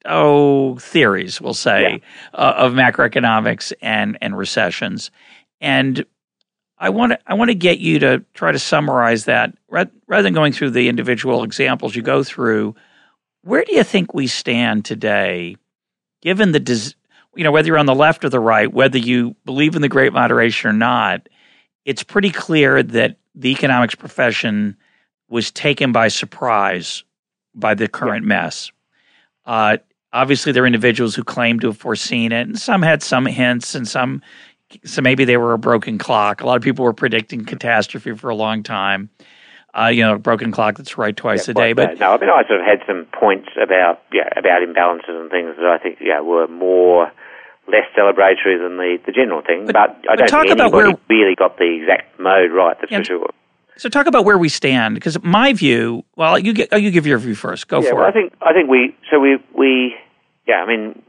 oh 0.06 0.78
theories, 0.78 1.42
we'll 1.42 1.54
say, 1.54 1.94
yeah. 1.94 1.98
Uh, 2.34 2.54
of 2.58 2.74
macroeconomics 2.74 3.74
and 3.82 4.18
and 4.22 4.38
recessions. 4.38 5.12
And 5.62 6.06
I 6.78 6.90
want 6.90 7.14
to 7.14 7.20
I 7.26 7.36
want 7.36 7.50
to 7.50 7.56
get 7.56 7.80
you 7.80 8.00
to 8.00 8.24
try 8.34 8.52
to 8.52 8.60
summarize 8.60 9.26
that 9.26 9.54
rather, 9.70 9.92
than 10.22 10.34
going 10.34 10.54
through 10.54 10.72
the 10.72 10.90
individual 10.90 11.44
examples 11.44 11.96
you 11.96 12.02
go 12.02 12.24
through. 12.24 12.76
Where 13.44 13.64
do 13.64 13.76
you 13.76 13.84
think 13.84 14.14
we 14.14 14.28
stand 14.28 14.86
today, 14.86 15.56
given 16.22 16.52
the 16.52 16.94
you 17.36 17.44
know 17.44 17.52
whether 17.52 17.68
you're 17.68 17.78
on 17.78 17.86
the 17.86 17.96
left 17.96 18.26
or 18.26 18.30
the 18.30 18.40
right, 18.40 18.72
whether 18.72 18.98
you 18.98 19.36
believe 19.46 19.76
in 19.76 19.82
the 19.82 19.90
Great 19.90 20.14
Moderation 20.14 20.70
or 20.70 20.74
not? 20.74 21.30
It's 21.86 22.04
pretty 22.04 22.32
clear 22.32 22.82
that 22.82 23.18
the 23.36 23.52
economics 23.52 23.96
profession 23.96 24.76
was 25.30 25.52
taken 25.52 25.92
by 25.92 26.08
surprise 26.08 27.04
by 27.54 27.74
the 27.74 27.88
current 27.88 28.26
mess. 28.26 28.72
Uh, 29.46 29.78
obviously, 30.12 30.52
there 30.52 30.64
are 30.64 30.68
individuals 30.68 31.16
who 31.16 31.24
claim 31.24 31.60
to 31.60 31.68
have 31.68 31.78
foreseen 31.78 32.32
it, 32.32 32.48
and 32.48 32.60
some 32.60 32.82
had 32.82 33.02
some 33.02 33.26
hints, 33.26 33.76
and 33.76 33.88
some 33.88 34.22
so 34.84 35.02
maybe 35.02 35.26
they 35.26 35.38
were 35.38 35.54
a 35.54 35.58
broken 35.58 35.98
clock. 35.98 36.42
A 36.42 36.46
lot 36.46 36.58
of 36.58 36.64
people 36.64 36.86
were 36.86 36.94
predicting 36.94 37.46
catastrophe 37.46 38.14
for 38.16 38.30
a 38.30 38.36
long 38.36 38.64
time. 38.64 39.10
Uh, 39.78 39.88
you 39.88 40.02
know, 40.02 40.16
a 40.16 40.20
broken 40.20 40.52
clock 40.52 40.78
that's 40.78 40.98
right 40.98 41.16
twice 41.16 41.48
yeah, 41.48 41.52
a 41.52 41.54
day. 41.54 41.74
But 41.74 42.00
no, 42.00 42.14
I 42.14 42.18
mean, 42.18 42.30
I 42.30 42.48
sort 42.48 42.62
of 42.62 42.66
had 42.66 42.80
some 42.88 43.06
points 43.20 43.50
about 43.62 44.02
yeah 44.14 44.30
about 44.38 44.62
imbalances 44.62 45.10
and 45.10 45.30
things 45.30 45.56
that 45.58 45.66
I 45.66 45.78
think 45.78 45.98
yeah 46.00 46.22
were 46.22 46.48
more 46.48 47.12
less 47.68 47.86
celebratory 47.98 48.58
than 48.62 48.78
the, 48.78 48.98
the 49.06 49.12
general 49.12 49.42
thing. 49.42 49.66
But, 49.66 49.74
but 49.74 50.10
I 50.10 50.16
don't 50.16 50.30
think 50.30 50.60
anybody 50.60 50.72
where, 50.72 50.98
really 51.10 51.36
got 51.36 51.58
the 51.58 51.80
exact 51.82 52.20
mode 52.20 52.52
right. 52.52 52.78
That's 52.80 52.92
yeah, 52.92 53.00
for 53.00 53.04
sure. 53.04 53.30
So 53.78 53.90
talk 53.90 54.08
about 54.08 54.24
where 54.24 54.38
we 54.38 54.48
stand, 54.48 54.96
because 54.96 55.22
my 55.24 55.52
view. 55.52 56.06
Well, 56.16 56.40
you 56.40 56.54
get, 56.54 56.70
oh, 56.72 56.78
you 56.78 56.92
give 56.92 57.06
your 57.06 57.18
view 57.18 57.36
first. 57.36 57.68
Go 57.68 57.82
yeah, 57.82 57.90
for 57.90 57.96
well, 57.96 58.06
it. 58.06 58.10
I 58.10 58.12
think 58.12 58.34
I 58.42 58.54
think 58.54 58.70
we 58.70 58.96
so 59.12 59.20
we 59.20 59.38
we 59.54 59.96
yeah. 60.48 60.64
I 60.64 60.68
mean, 60.68 61.02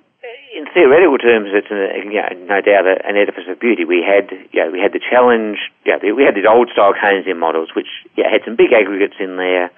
in 0.56 0.64
theoretical 0.72 1.18
terms, 1.20 1.52
it's 1.52 1.68
uh, 1.68 1.92
you 2.00 2.16
know, 2.16 2.32
no 2.48 2.64
doubt 2.64 2.88
an 2.88 3.16
edifice 3.16 3.44
of 3.44 3.60
beauty. 3.60 3.84
We 3.84 4.00
had, 4.00 4.32
you 4.52 4.64
know, 4.64 4.72
we 4.72 4.80
had 4.80 4.96
the 4.96 5.04
challenge, 5.04 5.60
yeah, 5.84 6.00
we 6.00 6.24
had 6.24 6.32
these 6.32 6.48
old 6.48 6.72
style 6.72 6.96
Keynesian 6.96 7.36
models, 7.36 7.76
which 7.76 7.92
had 8.16 8.40
some 8.48 8.56
big 8.56 8.72
aggregates 8.72 9.20
in 9.20 9.36
there, 9.36 9.68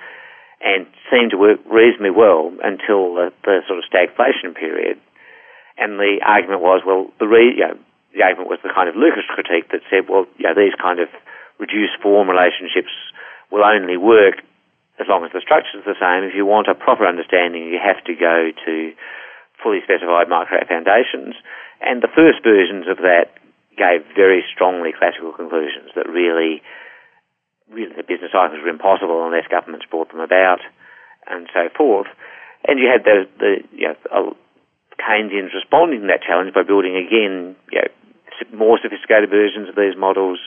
and 0.62 0.86
seemed 1.10 1.34
to 1.34 1.38
work 1.38 1.58
reasonably 1.66 2.14
well 2.14 2.54
until 2.62 3.18
the, 3.18 3.34
the 3.42 3.66
sort 3.66 3.82
of 3.82 3.84
stagflation 3.90 4.54
period. 4.54 5.02
And 5.78 5.98
the 5.98 6.22
argument 6.22 6.62
was, 6.62 6.82
well, 6.86 7.10
the 7.18 7.26
re, 7.26 7.58
you 7.58 7.66
know, 7.66 7.76
the 8.14 8.22
argument 8.22 8.50
was 8.50 8.62
the 8.62 8.70
kind 8.70 8.88
of 8.88 8.94
Lucas 8.94 9.26
critique 9.26 9.70
that 9.74 9.82
said, 9.90 10.06
well, 10.08 10.26
you 10.38 10.46
know, 10.46 10.54
these 10.54 10.74
kind 10.78 11.02
of 11.02 11.08
reduced 11.58 11.98
form 12.02 12.30
relationships 12.30 12.94
will 13.50 13.66
only 13.66 13.96
work 13.96 14.42
as 14.98 15.06
long 15.10 15.24
as 15.24 15.30
the 15.34 15.42
structure 15.42 15.78
is 15.78 15.84
the 15.86 15.98
same. 15.98 16.22
If 16.22 16.34
you 16.34 16.46
want 16.46 16.66
a 16.66 16.74
proper 16.74 17.06
understanding, 17.06 17.66
you 17.66 17.78
have 17.82 18.02
to 18.06 18.14
go 18.14 18.50
to 18.66 18.74
fully 19.62 19.80
specified 19.82 20.28
micro 20.28 20.62
foundations. 20.66 21.34
And 21.80 22.02
the 22.02 22.10
first 22.10 22.42
versions 22.42 22.86
of 22.88 22.98
that 22.98 23.30
gave 23.76 24.02
very 24.14 24.42
strongly 24.52 24.90
classical 24.90 25.32
conclusions 25.32 25.94
that 25.94 26.08
really, 26.10 26.62
really 27.70 27.94
the 27.94 28.02
business 28.02 28.34
cycles 28.34 28.58
were 28.62 28.70
impossible 28.70 29.22
unless 29.22 29.46
governments 29.46 29.86
brought 29.86 30.10
them 30.10 30.20
about, 30.20 30.60
and 31.30 31.46
so 31.54 31.68
forth. 31.76 32.08
And 32.66 32.78
you 32.78 32.90
had 32.90 33.04
the, 33.04 33.28
the 33.38 33.62
you 33.70 33.88
know, 33.88 34.36
Keynesians 34.98 35.54
responding 35.54 36.02
to 36.02 36.06
that 36.08 36.26
challenge 36.26 36.54
by 36.54 36.66
building 36.66 36.96
again, 36.98 37.54
you 37.70 37.82
know, 37.82 37.90
more 38.50 38.78
sophisticated 38.82 39.30
versions 39.30 39.68
of 39.68 39.76
these 39.76 39.94
models, 39.96 40.38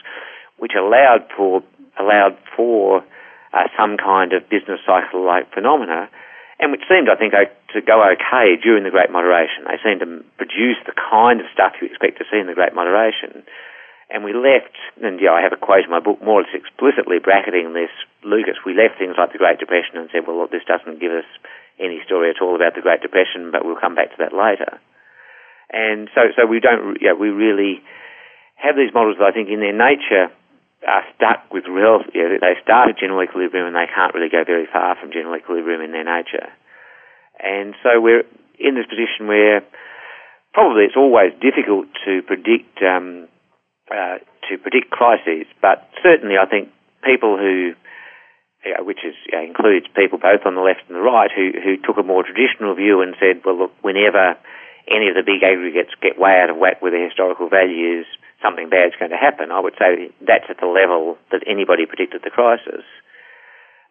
which 0.58 0.72
allowed 0.76 1.24
for 1.36 1.62
allowed 1.98 2.36
for 2.56 3.04
uh, 3.52 3.68
some 3.76 3.96
kind 3.96 4.32
of 4.32 4.48
business 4.48 4.80
cycle-like 4.86 5.52
phenomena 5.52 6.08
and 6.62 6.70
which 6.70 6.86
seemed, 6.88 7.10
I 7.10 7.16
think, 7.16 7.34
to 7.72 7.80
go 7.80 8.02
okay 8.16 8.56
during 8.60 8.84
the 8.84 8.94
Great 8.94 9.10
Moderation. 9.10 9.64
They 9.64 9.80
seemed 9.82 10.00
to 10.00 10.24
produce 10.36 10.78
the 10.84 10.96
kind 10.96 11.40
of 11.40 11.46
stuff 11.52 11.78
you 11.80 11.88
expect 11.88 12.18
to 12.18 12.24
see 12.30 12.38
in 12.38 12.46
the 12.46 12.56
Great 12.56 12.74
Moderation. 12.74 13.42
And 14.12 14.24
we 14.24 14.36
left, 14.36 14.76
and 15.00 15.16
yeah, 15.20 15.32
I 15.32 15.40
have 15.40 15.56
a 15.56 15.60
quote 15.60 15.88
in 15.88 15.90
my 15.90 16.00
book 16.00 16.20
more 16.20 16.40
or 16.40 16.44
less 16.44 16.52
explicitly 16.52 17.16
bracketing 17.16 17.72
this, 17.72 17.92
Lucas, 18.20 18.60
we 18.60 18.76
left 18.76 19.00
things 19.00 19.16
like 19.16 19.32
the 19.32 19.40
Great 19.40 19.56
Depression 19.56 19.96
and 19.96 20.12
said, 20.12 20.28
well, 20.28 20.36
look, 20.36 20.52
this 20.52 20.68
doesn't 20.68 21.00
give 21.00 21.12
us 21.12 21.28
any 21.80 22.04
story 22.04 22.28
at 22.28 22.44
all 22.44 22.54
about 22.54 22.76
the 22.76 22.84
Great 22.84 23.00
Depression, 23.00 23.48
but 23.48 23.64
we'll 23.64 23.80
come 23.80 23.96
back 23.96 24.12
to 24.12 24.20
that 24.20 24.36
later. 24.36 24.76
And 25.72 26.12
so, 26.12 26.28
so 26.36 26.44
we 26.44 26.60
don't, 26.60 27.00
yeah, 27.00 27.16
we 27.16 27.32
really 27.32 27.80
have 28.60 28.76
these 28.76 28.92
models 28.92 29.16
that 29.18 29.26
I 29.26 29.32
think 29.32 29.48
in 29.48 29.64
their 29.64 29.72
nature 29.72 30.28
are 30.86 31.04
stuck 31.16 31.48
with 31.48 31.64
real, 31.64 32.04
know, 32.12 32.36
they 32.36 32.54
start 32.62 32.90
at 32.90 32.98
general 32.98 33.22
equilibrium 33.22 33.66
and 33.66 33.76
they 33.76 33.88
can't 33.88 34.12
really 34.14 34.28
go 34.28 34.44
very 34.44 34.66
far 34.66 34.96
from 35.00 35.12
general 35.12 35.36
equilibrium 35.36 35.80
in 35.80 35.92
their 35.92 36.04
nature. 36.04 36.52
And 37.42 37.74
so 37.82 38.00
we're 38.00 38.24
in 38.58 38.74
this 38.74 38.86
position 38.86 39.26
where 39.26 39.62
probably 40.54 40.84
it's 40.84 40.96
always 40.96 41.32
difficult 41.40 41.86
to 42.06 42.22
predict 42.22 42.82
um, 42.82 43.28
uh, 43.90 44.18
to 44.48 44.58
predict 44.58 44.90
crises, 44.90 45.46
but 45.60 45.88
certainly 46.02 46.36
I 46.36 46.46
think 46.46 46.70
people 47.04 47.36
who, 47.36 47.74
you 48.64 48.74
know, 48.74 48.84
which 48.84 49.04
is, 49.04 49.14
you 49.26 49.38
know, 49.38 49.44
includes 49.44 49.86
people 49.94 50.18
both 50.18 50.46
on 50.46 50.54
the 50.54 50.62
left 50.62 50.86
and 50.88 50.96
the 50.96 51.02
right, 51.02 51.30
who 51.34 51.52
who 51.62 51.76
took 51.76 51.98
a 51.98 52.06
more 52.06 52.22
traditional 52.22 52.74
view 52.74 53.02
and 53.02 53.14
said, 53.18 53.42
well, 53.44 53.58
look, 53.58 53.72
whenever 53.82 54.36
any 54.88 55.08
of 55.08 55.14
the 55.14 55.22
big 55.22 55.42
aggregates 55.42 55.94
get 56.00 56.18
way 56.18 56.40
out 56.40 56.50
of 56.50 56.56
whack 56.56 56.82
with 56.82 56.92
their 56.92 57.06
historical 57.06 57.48
values, 57.48 58.06
something 58.42 58.68
bad's 58.68 58.98
going 58.98 59.10
to 59.10 59.16
happen. 59.16 59.50
I 59.50 59.60
would 59.60 59.74
say 59.78 60.10
that's 60.20 60.46
at 60.50 60.58
the 60.58 60.66
level 60.66 61.18
that 61.30 61.42
anybody 61.46 61.86
predicted 61.86 62.22
the 62.24 62.30
crisis. 62.30 62.82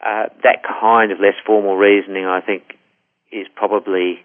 Uh, 0.03 0.27
that 0.43 0.63
kind 0.63 1.11
of 1.11 1.19
less 1.19 1.37
formal 1.45 1.77
reasoning, 1.77 2.25
I 2.25 2.41
think, 2.41 2.75
is 3.31 3.47
probably 3.55 4.23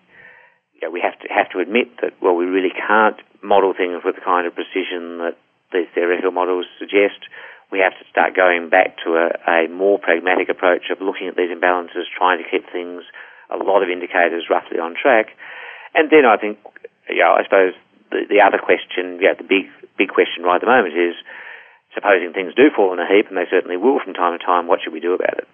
you 0.74 0.82
know, 0.82 0.90
we 0.90 1.00
have 1.00 1.18
to 1.20 1.28
have 1.32 1.50
to 1.50 1.58
admit 1.58 1.88
that 2.02 2.12
well, 2.20 2.34
we 2.34 2.44
really 2.44 2.72
can't 2.72 3.16
model 3.42 3.72
things 3.72 4.02
with 4.04 4.16
the 4.16 4.20
kind 4.20 4.46
of 4.46 4.54
precision 4.54 5.18
that 5.18 5.36
these 5.72 5.88
theoretical 5.94 6.30
models 6.30 6.66
suggest. 6.78 7.26
We 7.72 7.80
have 7.80 7.98
to 7.98 8.04
start 8.10 8.36
going 8.36 8.68
back 8.70 8.96
to 9.04 9.18
a, 9.18 9.26
a 9.50 9.68
more 9.68 9.98
pragmatic 9.98 10.48
approach 10.48 10.86
of 10.90 11.00
looking 11.00 11.26
at 11.26 11.36
these 11.36 11.50
imbalances, 11.50 12.06
trying 12.16 12.38
to 12.38 12.48
keep 12.48 12.70
things, 12.70 13.02
a 13.50 13.56
lot 13.56 13.82
of 13.82 13.90
indicators 13.90 14.46
roughly 14.48 14.78
on 14.78 14.94
track. 14.94 15.34
And 15.94 16.10
then 16.10 16.24
I 16.24 16.36
think, 16.36 16.58
you 17.08 17.18
know, 17.18 17.34
I 17.34 17.42
suppose 17.42 17.74
the, 18.10 18.22
the 18.28 18.40
other 18.40 18.58
question, 18.58 19.18
yeah, 19.20 19.34
the 19.34 19.42
big 19.42 19.66
big 19.98 20.10
question 20.10 20.44
right 20.44 20.56
at 20.56 20.60
the 20.60 20.70
moment 20.70 20.94
is, 20.94 21.16
supposing 21.96 22.32
things 22.32 22.54
do 22.54 22.68
fall 22.74 22.92
in 22.92 23.00
a 23.00 23.08
heap, 23.08 23.26
and 23.28 23.36
they 23.36 23.48
certainly 23.50 23.76
will 23.76 23.98
from 23.98 24.12
time 24.12 24.38
to 24.38 24.44
time, 24.44 24.68
what 24.68 24.80
should 24.84 24.92
we 24.92 25.00
do 25.00 25.14
about 25.14 25.38
it? 25.38 25.48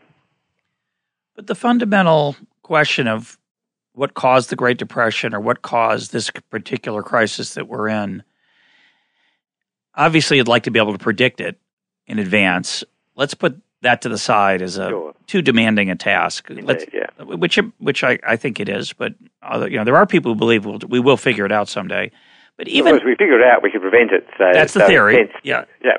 But 1.36 1.46
the 1.46 1.54
fundamental 1.54 2.36
question 2.62 3.06
of 3.06 3.38
what 3.94 4.14
caused 4.14 4.50
the 4.50 4.56
Great 4.56 4.78
Depression 4.78 5.34
or 5.34 5.40
what 5.40 5.62
caused 5.62 6.12
this 6.12 6.30
particular 6.50 7.02
crisis 7.02 7.54
that 7.54 7.68
we're 7.68 7.88
in, 7.88 8.22
obviously, 9.94 10.38
you'd 10.38 10.48
like 10.48 10.64
to 10.64 10.70
be 10.70 10.78
able 10.78 10.92
to 10.92 10.98
predict 10.98 11.40
it 11.40 11.58
in 12.06 12.18
advance. 12.18 12.84
Let's 13.16 13.34
put 13.34 13.60
that 13.82 14.02
to 14.02 14.08
the 14.08 14.18
side 14.18 14.62
as 14.62 14.78
a 14.78 14.88
sure. 14.88 15.14
too 15.26 15.42
demanding 15.42 15.90
a 15.90 15.96
task. 15.96 16.48
Yeah. 16.50 17.06
Which 17.24 17.58
which 17.78 18.02
I, 18.04 18.18
I 18.26 18.36
think 18.36 18.60
it 18.60 18.68
is, 18.68 18.92
but 18.92 19.14
uh, 19.42 19.66
you 19.70 19.76
know 19.76 19.84
there 19.84 19.96
are 19.96 20.06
people 20.06 20.32
who 20.32 20.38
believe 20.38 20.64
we'll, 20.64 20.78
we 20.88 21.00
will 21.00 21.16
figure 21.16 21.44
it 21.44 21.52
out 21.52 21.68
someday. 21.68 22.10
But 22.56 22.68
even 22.68 22.96
if 22.96 23.02
we 23.04 23.16
figure 23.16 23.40
it 23.40 23.44
out, 23.44 23.62
we 23.62 23.70
can 23.70 23.80
prevent 23.80 24.12
it. 24.12 24.26
So 24.38 24.50
that's 24.52 24.74
the 24.74 24.80
so 24.80 24.86
theory. 24.86 25.30
Yeah, 25.42 25.64
yeah. 25.84 25.96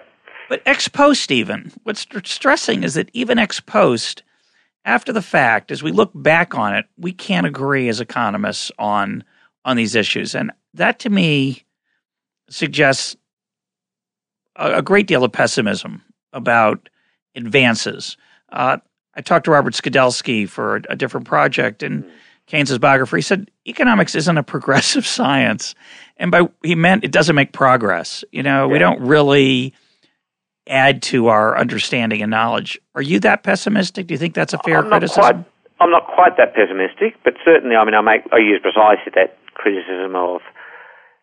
But 0.49 0.61
ex 0.65 0.87
post, 0.87 1.31
even 1.31 1.71
what's 1.83 2.05
stressing 2.25 2.83
is 2.83 2.93
that 2.93 3.09
even 3.13 3.39
ex 3.39 3.59
post, 3.59 4.23
after 4.85 5.13
the 5.13 5.21
fact, 5.21 5.71
as 5.71 5.81
we 5.81 5.91
look 5.91 6.11
back 6.13 6.55
on 6.55 6.75
it, 6.75 6.85
we 6.97 7.13
can't 7.13 7.47
agree 7.47 7.89
as 7.89 8.01
economists 8.01 8.71
on 8.77 9.23
on 9.65 9.77
these 9.77 9.95
issues, 9.95 10.35
and 10.35 10.51
that 10.73 10.99
to 10.99 11.09
me 11.09 11.63
suggests 12.49 13.15
a, 14.57 14.79
a 14.79 14.81
great 14.81 15.07
deal 15.07 15.23
of 15.23 15.31
pessimism 15.31 16.01
about 16.33 16.89
advances. 17.35 18.17
Uh, 18.51 18.77
I 19.15 19.21
talked 19.21 19.45
to 19.45 19.51
Robert 19.51 19.73
Skidelsky 19.73 20.49
for 20.49 20.77
a, 20.77 20.81
a 20.89 20.95
different 20.95 21.25
project, 21.25 21.81
and 21.81 22.03
mm. 22.03 22.11
Keynes's 22.47 22.77
biographer, 22.77 23.15
he 23.15 23.21
said 23.21 23.49
economics 23.65 24.15
isn't 24.15 24.37
a 24.37 24.43
progressive 24.43 25.07
science, 25.17 25.75
and 26.17 26.29
by 26.29 26.49
he 26.61 26.75
meant 26.75 27.03
it 27.03 27.11
doesn't 27.11 27.35
make 27.35 27.53
progress. 27.53 28.23
You 28.31 28.43
know, 28.43 28.67
yeah. 28.67 28.73
we 28.73 28.79
don't 28.79 28.99
really 29.01 29.73
add 30.67 31.01
to 31.03 31.27
our 31.27 31.57
understanding 31.57 32.21
and 32.21 32.31
knowledge. 32.31 32.79
Are 32.95 33.01
you 33.01 33.19
that 33.21 33.43
pessimistic? 33.43 34.07
Do 34.07 34.13
you 34.13 34.17
think 34.17 34.33
that's 34.33 34.53
a 34.53 34.59
fair 34.59 34.79
I'm 34.79 34.89
criticism? 34.89 35.21
Quite, 35.21 35.45
I'm 35.79 35.91
not 35.91 36.07
quite 36.07 36.37
that 36.37 36.55
pessimistic, 36.55 37.15
but 37.23 37.33
certainly, 37.43 37.75
I 37.75 37.83
mean, 37.85 37.95
I 37.95 38.01
make 38.01 38.21
I 38.31 38.37
use 38.37 38.61
precisely 38.61 39.11
that 39.15 39.37
criticism 39.53 40.15
of 40.15 40.41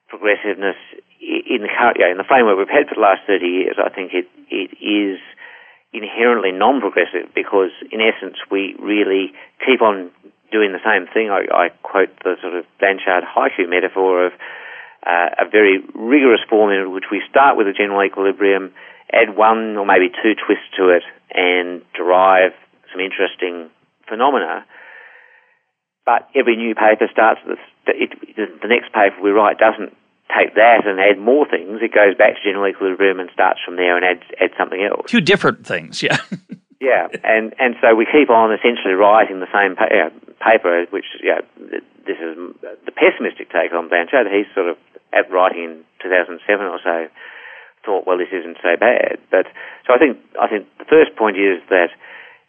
progressiveness 0.08 0.76
in 1.20 1.62
the 1.62 1.68
current, 1.68 1.96
yeah, 2.00 2.10
in 2.10 2.18
the 2.18 2.24
framework 2.24 2.58
we've 2.58 2.68
had 2.68 2.88
for 2.88 2.94
the 2.96 3.00
last 3.00 3.22
30 3.26 3.46
years. 3.46 3.76
I 3.78 3.88
think 3.88 4.12
it 4.12 4.28
it 4.50 4.76
is 4.82 5.18
inherently 5.92 6.52
non-progressive 6.52 7.34
because, 7.34 7.70
in 7.90 8.00
essence, 8.00 8.36
we 8.50 8.76
really 8.78 9.32
keep 9.64 9.82
on 9.82 10.10
doing 10.52 10.72
the 10.72 10.82
same 10.84 11.06
thing. 11.12 11.30
I, 11.30 11.46
I 11.50 11.68
quote 11.82 12.10
the 12.22 12.36
sort 12.42 12.54
of 12.54 12.64
Blanchard 12.78 13.24
haiku 13.24 13.68
metaphor 13.68 14.26
of 14.26 14.32
uh, 15.06 15.30
a 15.38 15.48
very 15.48 15.78
rigorous 15.94 16.40
formula 16.48 16.86
in 16.86 16.92
which 16.92 17.10
we 17.10 17.22
start 17.28 17.56
with 17.56 17.66
a 17.66 17.72
general 17.72 18.02
equilibrium, 18.02 18.72
add 19.12 19.36
one 19.36 19.76
or 19.76 19.86
maybe 19.86 20.08
two 20.08 20.34
twists 20.34 20.70
to 20.76 20.90
it, 20.90 21.02
and 21.34 21.82
derive 21.94 22.52
some 22.92 23.00
interesting 23.00 23.70
phenomena. 24.08 24.64
But 26.04 26.28
every 26.34 26.56
new 26.56 26.74
paper 26.74 27.06
starts 27.12 27.40
with 27.46 27.58
it, 27.86 28.10
the 28.36 28.68
next 28.68 28.92
paper 28.92 29.20
we 29.22 29.30
write 29.30 29.58
doesn't 29.58 29.94
take 30.30 30.54
that 30.54 30.86
and 30.86 31.00
add 31.00 31.18
more 31.18 31.46
things. 31.46 31.82
It 31.82 31.92
goes 31.92 32.14
back 32.14 32.36
to 32.36 32.42
general 32.42 32.66
equilibrium 32.66 33.20
and 33.20 33.30
starts 33.32 33.60
from 33.64 33.76
there 33.76 33.96
and 33.96 34.04
adds 34.04 34.26
adds 34.40 34.54
something 34.58 34.82
else. 34.82 35.10
Two 35.10 35.20
different 35.20 35.66
things, 35.66 36.02
yeah. 36.02 36.18
yeah, 36.80 37.08
and 37.24 37.54
and 37.58 37.74
so 37.80 37.94
we 37.94 38.06
keep 38.06 38.30
on 38.30 38.52
essentially 38.52 38.94
writing 38.94 39.40
the 39.40 39.50
same 39.52 39.76
pa- 39.76 39.90
uh, 39.90 40.10
paper, 40.42 40.86
which 40.90 41.06
yeah, 41.22 41.40
this 41.58 42.18
is 42.18 42.36
the 42.86 42.92
pessimistic 42.92 43.50
take 43.50 43.72
on 43.72 43.88
Blanchard. 43.88 44.26
He's 44.30 44.50
sort 44.54 44.68
of 44.68 44.76
at 45.12 45.30
writing 45.30 45.64
in 45.64 45.84
2007 46.02 46.66
or 46.66 46.78
so 46.82 47.08
thought, 47.84 48.06
well, 48.06 48.18
this 48.18 48.32
isn't 48.32 48.58
so 48.62 48.76
bad. 48.78 49.18
But 49.30 49.46
so 49.86 49.94
I 49.94 49.98
think 49.98 50.18
I 50.40 50.48
think 50.48 50.66
the 50.78 50.88
first 50.88 51.16
point 51.16 51.36
is 51.36 51.62
that 51.70 51.90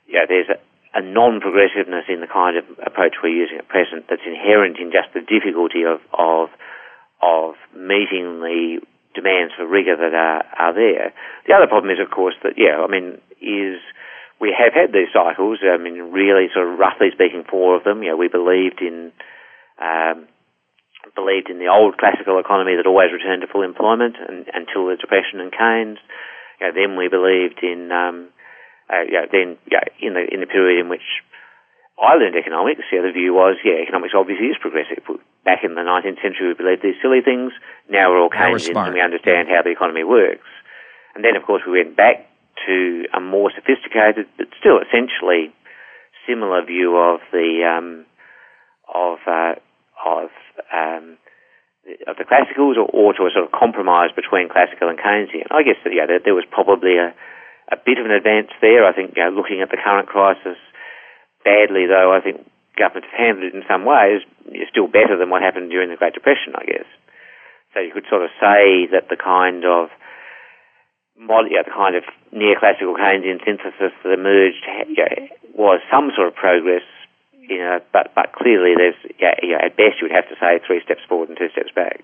yeah, 0.07 0.25
there's 0.27 0.49
a, 0.49 0.59
a 0.97 1.01
non-progressiveness 1.01 2.05
in 2.09 2.19
the 2.19 2.27
kind 2.27 2.57
of 2.57 2.65
approach 2.85 3.15
we're 3.23 3.29
using 3.29 3.57
at 3.57 3.67
present 3.67 4.05
that's 4.09 4.25
inherent 4.25 4.77
in 4.77 4.91
just 4.91 5.13
the 5.13 5.21
difficulty 5.21 5.83
of 5.83 6.01
of 6.13 6.49
of 7.21 7.55
meeting 7.75 8.41
the 8.41 8.81
demands 9.13 9.53
for 9.55 9.67
rigour 9.67 9.95
that 9.95 10.15
are, 10.15 10.43
are 10.57 10.73
there. 10.73 11.13
The 11.47 11.53
other 11.53 11.67
problem 11.67 11.91
is, 11.91 11.99
of 11.99 12.11
course, 12.11 12.35
that 12.43 12.53
yeah, 12.57 12.81
I 12.81 12.87
mean, 12.87 13.19
is 13.41 13.79
we 14.39 14.55
have 14.57 14.73
had 14.73 14.91
these 14.91 15.13
cycles. 15.13 15.59
I 15.61 15.77
mean, 15.77 16.11
really, 16.11 16.47
sort 16.53 16.67
of 16.67 16.79
roughly 16.79 17.11
speaking, 17.13 17.43
four 17.49 17.77
of 17.77 17.83
them. 17.83 18.03
You 18.03 18.11
know, 18.11 18.17
we 18.17 18.27
believed 18.27 18.81
in 18.81 19.11
um, 19.79 20.27
believed 21.15 21.49
in 21.49 21.59
the 21.59 21.67
old 21.67 21.97
classical 21.97 22.39
economy 22.39 22.77
that 22.77 22.85
always 22.85 23.11
returned 23.11 23.41
to 23.41 23.47
full 23.47 23.63
employment 23.63 24.15
and, 24.21 24.45
until 24.53 24.87
the 24.87 24.97
Depression 24.99 25.41
and 25.41 25.51
Keynes. 25.51 25.99
You 26.59 26.67
know, 26.67 26.73
then 26.73 26.97
we 26.97 27.09
believed 27.09 27.59
in, 27.63 27.91
um, 27.91 28.29
uh, 28.89 29.01
you 29.05 29.17
know, 29.17 29.27
then 29.31 29.57
you 29.65 29.77
know, 29.77 29.87
in 29.99 30.13
the 30.13 30.23
in 30.33 30.39
the 30.39 30.49
period 30.49 30.79
in 30.79 30.89
which 30.89 31.05
I 32.01 32.15
learned 32.15 32.35
economics, 32.35 32.81
yeah, 32.91 33.05
the 33.05 33.11
view 33.13 33.33
was, 33.33 33.57
yeah, 33.63 33.77
economics 33.77 34.13
obviously 34.17 34.47
is 34.47 34.57
progressive. 34.57 35.05
Back 35.45 35.63
in 35.63 35.75
the 35.75 35.85
19th 35.85 36.21
century, 36.21 36.49
we 36.49 36.53
believed 36.57 36.81
these 36.81 36.97
silly 37.01 37.21
things. 37.21 37.53
Now 37.89 38.09
we're 38.09 38.21
all 38.21 38.29
Keynesians 38.29 38.73
and 38.73 38.93
we 38.93 39.01
understand 39.01 39.49
how 39.49 39.61
the 39.61 39.69
economy 39.69 40.03
works. 40.03 40.49
And 41.13 41.23
then, 41.23 41.35
of 41.35 41.43
course, 41.43 41.61
we 41.65 41.77
went 41.77 41.95
back 41.95 42.25
to 42.65 43.05
a 43.13 43.19
more 43.19 43.51
sophisticated, 43.53 44.25
but 44.37 44.47
still 44.59 44.79
essentially 44.81 45.53
similar 46.27 46.65
view 46.65 46.97
of 46.97 47.19
the 47.31 47.65
um, 47.69 48.05
of 48.93 49.19
uh, 49.27 49.55
of 50.05 50.29
um, 50.73 51.17
of 52.05 52.15
the 52.17 52.29
classicals, 52.29 52.77
or, 52.77 52.85
or, 52.93 53.13
to 53.13 53.25
a 53.25 53.33
sort 53.33 53.45
of 53.45 53.51
compromise 53.51 54.13
between 54.13 54.49
classical 54.49 54.89
and 54.89 55.01
Keynesian. 55.01 55.49
I 55.49 55.63
guess 55.65 55.81
that, 55.83 55.89
yeah, 55.89 56.05
there, 56.05 56.21
there 56.21 56.37
was 56.37 56.45
probably 56.45 57.01
a, 57.01 57.09
a 57.73 57.77
bit 57.81 57.97
of 57.97 58.05
an 58.05 58.13
advance 58.13 58.53
there. 58.61 58.85
I 58.85 58.93
think 58.93 59.17
you 59.17 59.23
know, 59.25 59.33
looking 59.33 59.65
at 59.65 59.73
the 59.73 59.81
current 59.81 60.07
crisis 60.07 60.61
badly, 61.43 61.89
though, 61.89 62.13
I 62.13 62.21
think 62.21 62.45
government 62.77 63.09
have 63.09 63.17
handled 63.17 63.49
it 63.49 63.57
in 63.57 63.65
some 63.65 63.83
ways. 63.85 64.21
Is 64.53 64.69
still 64.69 64.87
better 64.87 65.17
than 65.17 65.29
what 65.29 65.41
happened 65.41 65.71
during 65.73 65.89
the 65.89 65.97
Great 65.97 66.13
Depression, 66.13 66.53
I 66.53 66.65
guess. 66.65 66.89
So 67.73 67.79
you 67.79 67.91
could 67.91 68.05
sort 68.09 68.23
of 68.23 68.31
say 68.37 68.85
that 68.93 69.09
the 69.09 69.17
kind 69.17 69.65
of 69.65 69.89
yeah, 71.49 71.63
the 71.65 71.71
kind 71.73 71.95
of 71.95 72.03
neoclassical 72.33 72.97
Keynesian 72.97 73.43
synthesis 73.45 73.93
that 74.03 74.13
emerged 74.13 74.65
was 75.53 75.79
some 75.91 76.11
sort 76.15 76.27
of 76.27 76.35
progress, 76.35 76.83
you 77.51 77.57
know, 77.57 77.79
but, 77.91 78.13
but 78.15 78.31
clearly 78.31 78.73
there's, 78.75 78.95
yeah, 79.19 79.57
at 79.61 79.75
best 79.75 79.99
you 79.99 80.07
would 80.07 80.11
have 80.11 80.27
to 80.29 80.35
say 80.39 80.59
three 80.65 80.81
steps 80.83 81.01
forward 81.07 81.27
and 81.27 81.37
two 81.37 81.49
steps 81.49 81.69
back. 81.75 82.01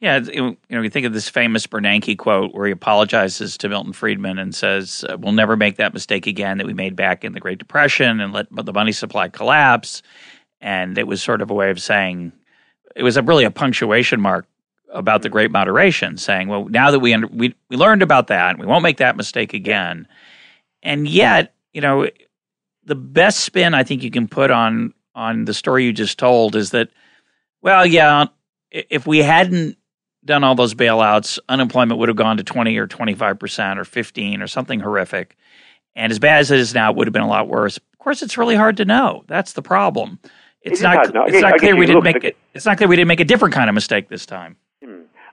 Yeah, 0.00 0.18
you 0.18 0.56
know, 0.70 0.80
you 0.80 0.90
think 0.90 1.06
of 1.06 1.12
this 1.12 1.28
famous 1.28 1.66
Bernanke 1.66 2.16
quote 2.16 2.54
where 2.54 2.66
he 2.66 2.72
apologizes 2.72 3.58
to 3.58 3.68
Milton 3.68 3.92
Friedman 3.92 4.38
and 4.38 4.54
says, 4.54 5.04
uh, 5.08 5.18
"We'll 5.18 5.32
never 5.32 5.56
make 5.56 5.76
that 5.76 5.92
mistake 5.92 6.28
again 6.28 6.58
that 6.58 6.68
we 6.68 6.72
made 6.72 6.94
back 6.94 7.24
in 7.24 7.32
the 7.32 7.40
Great 7.40 7.58
Depression 7.58 8.20
and 8.20 8.32
let 8.32 8.46
the 8.50 8.72
money 8.72 8.92
supply 8.92 9.28
collapse." 9.28 10.02
And 10.60 10.96
it 10.98 11.08
was 11.08 11.20
sort 11.20 11.42
of 11.42 11.50
a 11.50 11.54
way 11.54 11.70
of 11.70 11.80
saying 11.80 12.30
it 12.94 13.02
was 13.02 13.16
a, 13.16 13.22
really 13.22 13.42
a 13.42 13.50
punctuation 13.50 14.20
mark 14.20 14.46
about 14.92 15.22
the 15.22 15.28
Great 15.28 15.50
Moderation, 15.50 16.16
saying, 16.16 16.46
"Well, 16.46 16.66
now 16.68 16.92
that 16.92 17.00
we 17.00 17.12
under, 17.12 17.26
we 17.26 17.56
we 17.68 17.76
learned 17.76 18.02
about 18.02 18.28
that, 18.28 18.56
we 18.56 18.66
won't 18.66 18.84
make 18.84 18.98
that 18.98 19.16
mistake 19.16 19.52
again." 19.52 20.06
And 20.80 21.08
yet, 21.08 21.54
you 21.72 21.80
know, 21.80 22.06
the 22.88 22.94
best 22.96 23.40
spin 23.40 23.74
I 23.74 23.84
think 23.84 24.02
you 24.02 24.10
can 24.10 24.26
put 24.26 24.50
on 24.50 24.94
on 25.14 25.44
the 25.44 25.54
story 25.54 25.84
you 25.84 25.92
just 25.92 26.18
told 26.18 26.56
is 26.56 26.70
that, 26.70 26.88
well, 27.60 27.84
yeah, 27.84 28.26
if 28.70 29.06
we 29.06 29.18
hadn't 29.18 29.76
done 30.24 30.42
all 30.42 30.54
those 30.54 30.74
bailouts, 30.74 31.38
unemployment 31.48 31.98
would 31.98 32.08
have 32.08 32.16
gone 32.16 32.38
to 32.38 32.42
20 32.42 32.76
or 32.76 32.86
25% 32.86 33.76
or 33.76 33.84
15 33.84 34.42
or 34.42 34.46
something 34.46 34.80
horrific. 34.80 35.36
And 35.94 36.10
as 36.10 36.18
bad 36.18 36.38
as 36.40 36.50
it 36.50 36.60
is 36.60 36.74
now, 36.74 36.90
it 36.90 36.96
would 36.96 37.06
have 37.06 37.12
been 37.12 37.22
a 37.22 37.28
lot 37.28 37.48
worse. 37.48 37.76
Of 37.76 37.98
course, 37.98 38.22
it's 38.22 38.38
really 38.38 38.54
hard 38.54 38.76
to 38.78 38.84
know. 38.84 39.24
That's 39.26 39.52
the 39.52 39.62
problem. 39.62 40.18
It's, 40.62 40.80
not. 40.80 41.10
It's 41.28 41.42
not 41.42 41.58
clear 41.58 41.76
we 41.76 41.86
didn't 41.86 42.04
make 42.04 42.24
it. 42.24 42.36
It's 42.54 42.66
not 42.66 42.78
clear 42.78 42.88
we 42.88 42.96
didn't 42.96 43.08
make 43.08 43.20
a 43.20 43.24
different 43.24 43.54
kind 43.54 43.68
of 43.68 43.74
mistake 43.74 44.08
this 44.08 44.26
time. 44.26 44.56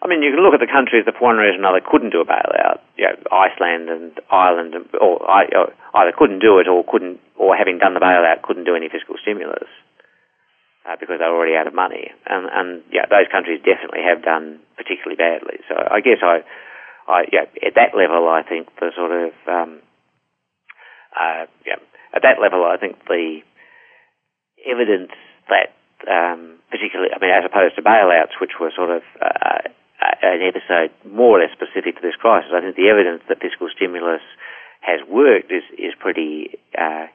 I 0.05 0.07
mean, 0.07 0.21
you 0.21 0.29
can 0.29 0.45
look 0.45 0.53
at 0.53 0.61
the 0.61 0.69
countries 0.69 1.09
that 1.09 1.17
for 1.17 1.33
one 1.33 1.41
reason 1.41 1.65
or 1.65 1.65
another 1.65 1.81
couldn't 1.81 2.13
do 2.13 2.21
a 2.21 2.29
bailout. 2.29 2.77
You 2.93 3.09
know, 3.09 3.17
Iceland 3.33 3.89
and 3.89 4.13
Ireland, 4.29 4.77
or 5.01 5.17
either 5.25 6.13
couldn't 6.13 6.45
do 6.45 6.61
it 6.61 6.69
or 6.69 6.85
couldn't, 6.85 7.17
or 7.41 7.57
having 7.57 7.81
done 7.81 7.97
the 7.97 8.05
bailout, 8.05 8.45
couldn't 8.45 8.69
do 8.69 8.77
any 8.77 8.85
fiscal 8.85 9.17
stimulus 9.17 9.65
uh, 10.85 10.93
because 11.01 11.17
they're 11.17 11.33
already 11.33 11.57
out 11.57 11.65
of 11.65 11.73
money. 11.73 12.13
And, 12.29 12.45
and 12.53 12.69
yeah, 12.93 13.09
those 13.09 13.25
countries 13.33 13.65
definitely 13.65 14.05
have 14.05 14.21
done 14.21 14.61
particularly 14.77 15.17
badly. 15.17 15.65
So 15.65 15.73
I 15.73 16.05
guess 16.05 16.21
I, 16.21 16.45
I 17.09 17.25
yeah, 17.33 17.49
at 17.65 17.73
that 17.73 17.97
level, 17.97 18.29
I 18.29 18.45
think 18.45 18.69
the 18.77 18.93
sort 18.93 19.09
of 19.09 19.33
um, 19.49 19.81
uh, 21.17 21.49
yeah, 21.65 21.81
at 22.13 22.21
that 22.21 22.37
level, 22.37 22.61
I 22.61 22.77
think 22.77 23.01
the 23.09 23.41
evidence 24.69 25.17
that 25.49 25.73
um, 26.05 26.61
particularly, 26.69 27.09
I 27.09 27.17
mean, 27.17 27.33
as 27.33 27.41
opposed 27.41 27.73
to 27.75 27.81
bailouts, 27.81 28.37
which 28.39 28.61
were 28.61 28.69
sort 28.69 28.91
of 28.91 29.01
uh, 29.17 29.65
an 30.01 30.41
episode 30.43 30.91
more 31.07 31.39
or 31.39 31.41
less 31.41 31.53
specific 31.55 31.95
to 31.95 32.01
this 32.01 32.15
crisis, 32.15 32.51
I 32.53 32.61
think 32.61 32.75
the 32.75 32.89
evidence 32.89 33.23
that 33.29 33.39
fiscal 33.39 33.69
stimulus 33.73 34.21
has 34.81 34.99
worked 35.07 35.51
is 35.51 35.63
is 35.79 35.93
pretty 35.97 36.59
uh, 36.77 37.07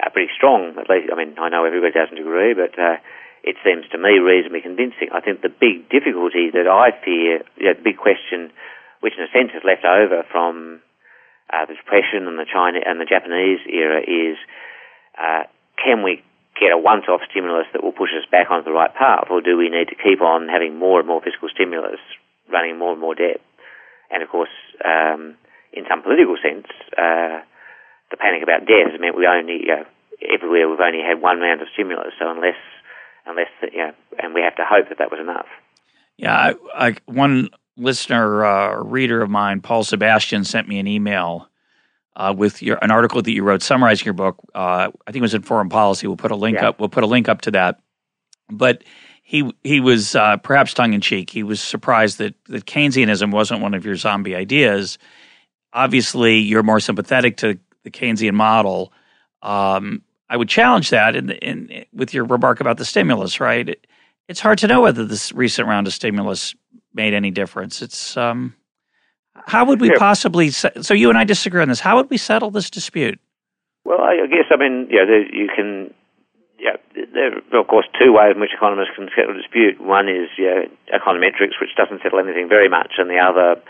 uh, 0.00 0.08
pretty 0.10 0.32
strong. 0.36 0.78
At 0.78 0.88
least, 0.88 1.12
I 1.12 1.16
mean, 1.16 1.36
I 1.38 1.48
know 1.48 1.64
everybody 1.64 1.92
doesn't 1.92 2.16
agree, 2.16 2.54
but 2.54 2.78
uh, 2.78 2.96
it 3.42 3.56
seems 3.64 3.84
to 3.92 3.98
me 3.98 4.18
reasonably 4.18 4.60
convincing. 4.60 5.12
I 5.12 5.20
think 5.20 5.42
the 5.42 5.52
big 5.52 5.88
difficulty 5.90 6.50
that 6.52 6.68
I 6.68 6.92
fear, 7.04 7.44
you 7.56 7.66
know, 7.68 7.74
the 7.74 7.84
big 7.84 7.98
question, 7.98 8.52
which 9.00 9.14
in 9.18 9.24
a 9.24 9.32
sense 9.32 9.52
is 9.52 9.64
left 9.64 9.84
over 9.84 10.24
from 10.30 10.80
uh, 11.52 11.66
the 11.66 11.74
Depression 11.74 12.28
and 12.28 12.38
the 12.38 12.48
China 12.48 12.78
and 12.84 13.00
the 13.00 13.08
Japanese 13.08 13.60
era, 13.68 14.00
is 14.00 14.38
uh, 15.18 15.44
can 15.76 16.02
we 16.02 16.22
get 16.60 16.72
a 16.72 16.78
once-off 16.78 17.24
stimulus 17.30 17.66
that 17.72 17.82
will 17.82 17.96
push 17.96 18.12
us 18.12 18.28
back 18.30 18.50
onto 18.50 18.68
the 18.68 18.76
right 18.76 18.94
path, 18.94 19.26
or 19.30 19.40
do 19.40 19.56
we 19.56 19.68
need 19.72 19.88
to 19.88 19.96
keep 19.96 20.20
on 20.20 20.48
having 20.48 20.78
more 20.78 21.00
and 21.00 21.08
more 21.08 21.20
fiscal 21.24 21.48
stimulus, 21.48 21.98
running 22.52 22.78
more 22.78 22.92
and 22.92 23.00
more 23.00 23.14
debt? 23.14 23.40
And 24.12 24.22
of 24.22 24.28
course, 24.28 24.52
um, 24.84 25.36
in 25.72 25.84
some 25.88 26.02
political 26.02 26.36
sense, 26.36 26.66
uh, 26.98 27.40
the 28.10 28.18
panic 28.18 28.42
about 28.42 28.66
debt 28.66 28.90
has 28.90 29.00
meant 29.00 29.16
we 29.16 29.26
only 29.26 29.64
you 29.64 29.74
know, 29.80 29.84
everywhere 30.20 30.68
we've 30.68 30.80
only 30.80 31.00
had 31.00 31.22
one 31.22 31.40
round 31.40 31.62
of 31.62 31.68
stimulus. 31.72 32.12
So 32.18 32.30
unless 32.30 32.58
unless 33.26 33.48
you 33.72 33.78
know, 33.78 33.92
and 34.18 34.34
we 34.34 34.42
have 34.42 34.56
to 34.56 34.64
hope 34.68 34.88
that 34.88 34.98
that 34.98 35.10
was 35.10 35.20
enough. 35.20 35.46
Yeah, 36.16 36.34
I, 36.34 36.88
I, 36.88 36.96
one 37.06 37.48
listener 37.76 38.44
uh, 38.44 38.82
reader 38.82 39.22
of 39.22 39.30
mine, 39.30 39.60
Paul 39.60 39.84
Sebastian, 39.84 40.44
sent 40.44 40.68
me 40.68 40.78
an 40.78 40.86
email 40.86 41.48
uh, 42.20 42.34
with 42.36 42.60
your 42.60 42.78
an 42.82 42.90
article 42.90 43.22
that 43.22 43.32
you 43.32 43.42
wrote 43.42 43.62
summarizing 43.62 44.04
your 44.04 44.12
book. 44.12 44.36
Uh, 44.54 44.90
I 45.06 45.12
think 45.12 45.16
it 45.16 45.22
was 45.22 45.32
in 45.32 45.40
Foreign 45.40 45.70
Policy. 45.70 46.06
We'll 46.06 46.18
put 46.18 46.30
a 46.30 46.36
link 46.36 46.58
yeah. 46.58 46.68
up. 46.68 46.78
We'll 46.78 46.90
put 46.90 47.02
a 47.02 47.06
link 47.06 47.30
up 47.30 47.40
to 47.42 47.50
that. 47.52 47.80
But 48.50 48.84
he 49.22 49.50
he 49.64 49.80
was 49.80 50.14
uh, 50.14 50.36
perhaps 50.36 50.74
tongue 50.74 50.92
in 50.92 51.00
cheek. 51.00 51.30
He 51.30 51.42
was 51.42 51.62
surprised 51.62 52.18
that 52.18 52.34
that 52.48 52.66
Keynesianism 52.66 53.32
wasn't 53.32 53.62
one 53.62 53.72
of 53.72 53.86
your 53.86 53.96
zombie 53.96 54.36
ideas. 54.36 54.98
Obviously, 55.72 56.38
you're 56.38 56.62
more 56.62 56.80
sympathetic 56.80 57.38
to 57.38 57.58
the 57.84 57.90
Keynesian 57.90 58.34
model. 58.34 58.92
Um, 59.40 60.02
I 60.28 60.36
would 60.36 60.48
challenge 60.48 60.90
that 60.90 61.16
in, 61.16 61.30
in, 61.30 61.86
with 61.94 62.12
your 62.12 62.24
remark 62.24 62.60
about 62.60 62.76
the 62.76 62.84
stimulus. 62.84 63.40
Right? 63.40 63.66
It, 63.66 63.86
it's 64.28 64.40
hard 64.40 64.58
to 64.58 64.66
know 64.66 64.82
whether 64.82 65.06
this 65.06 65.32
recent 65.32 65.66
round 65.68 65.86
of 65.86 65.94
stimulus 65.94 66.54
made 66.92 67.14
any 67.14 67.30
difference. 67.30 67.80
It's 67.80 68.14
um, 68.18 68.54
how 69.46 69.64
would 69.64 69.80
we 69.80 69.90
possibly? 69.96 70.50
So 70.50 70.94
you 70.94 71.08
and 71.08 71.18
I 71.18 71.24
disagree 71.24 71.62
on 71.62 71.68
this. 71.68 71.80
How 71.80 71.96
would 71.96 72.10
we 72.10 72.16
settle 72.16 72.50
this 72.50 72.70
dispute? 72.70 73.18
Well, 73.84 74.00
I 74.00 74.26
guess 74.26 74.46
I 74.50 74.56
mean, 74.56 74.88
yeah, 74.90 75.04
you 75.32 75.48
can. 75.54 75.94
Yeah, 76.58 76.76
there 77.14 77.40
are 77.54 77.60
of 77.60 77.68
course 77.68 77.86
two 77.98 78.12
ways 78.12 78.34
in 78.34 78.40
which 78.40 78.52
economists 78.54 78.92
can 78.94 79.08
settle 79.16 79.32
a 79.32 79.40
dispute. 79.40 79.80
One 79.80 80.08
is 80.08 80.28
yeah, 80.36 80.68
econometrics, 80.92 81.56
which 81.60 81.72
doesn't 81.76 82.02
settle 82.02 82.18
anything 82.18 82.48
very 82.48 82.68
much, 82.68 82.92
and 82.98 83.08
the 83.08 83.16
other 83.16 83.62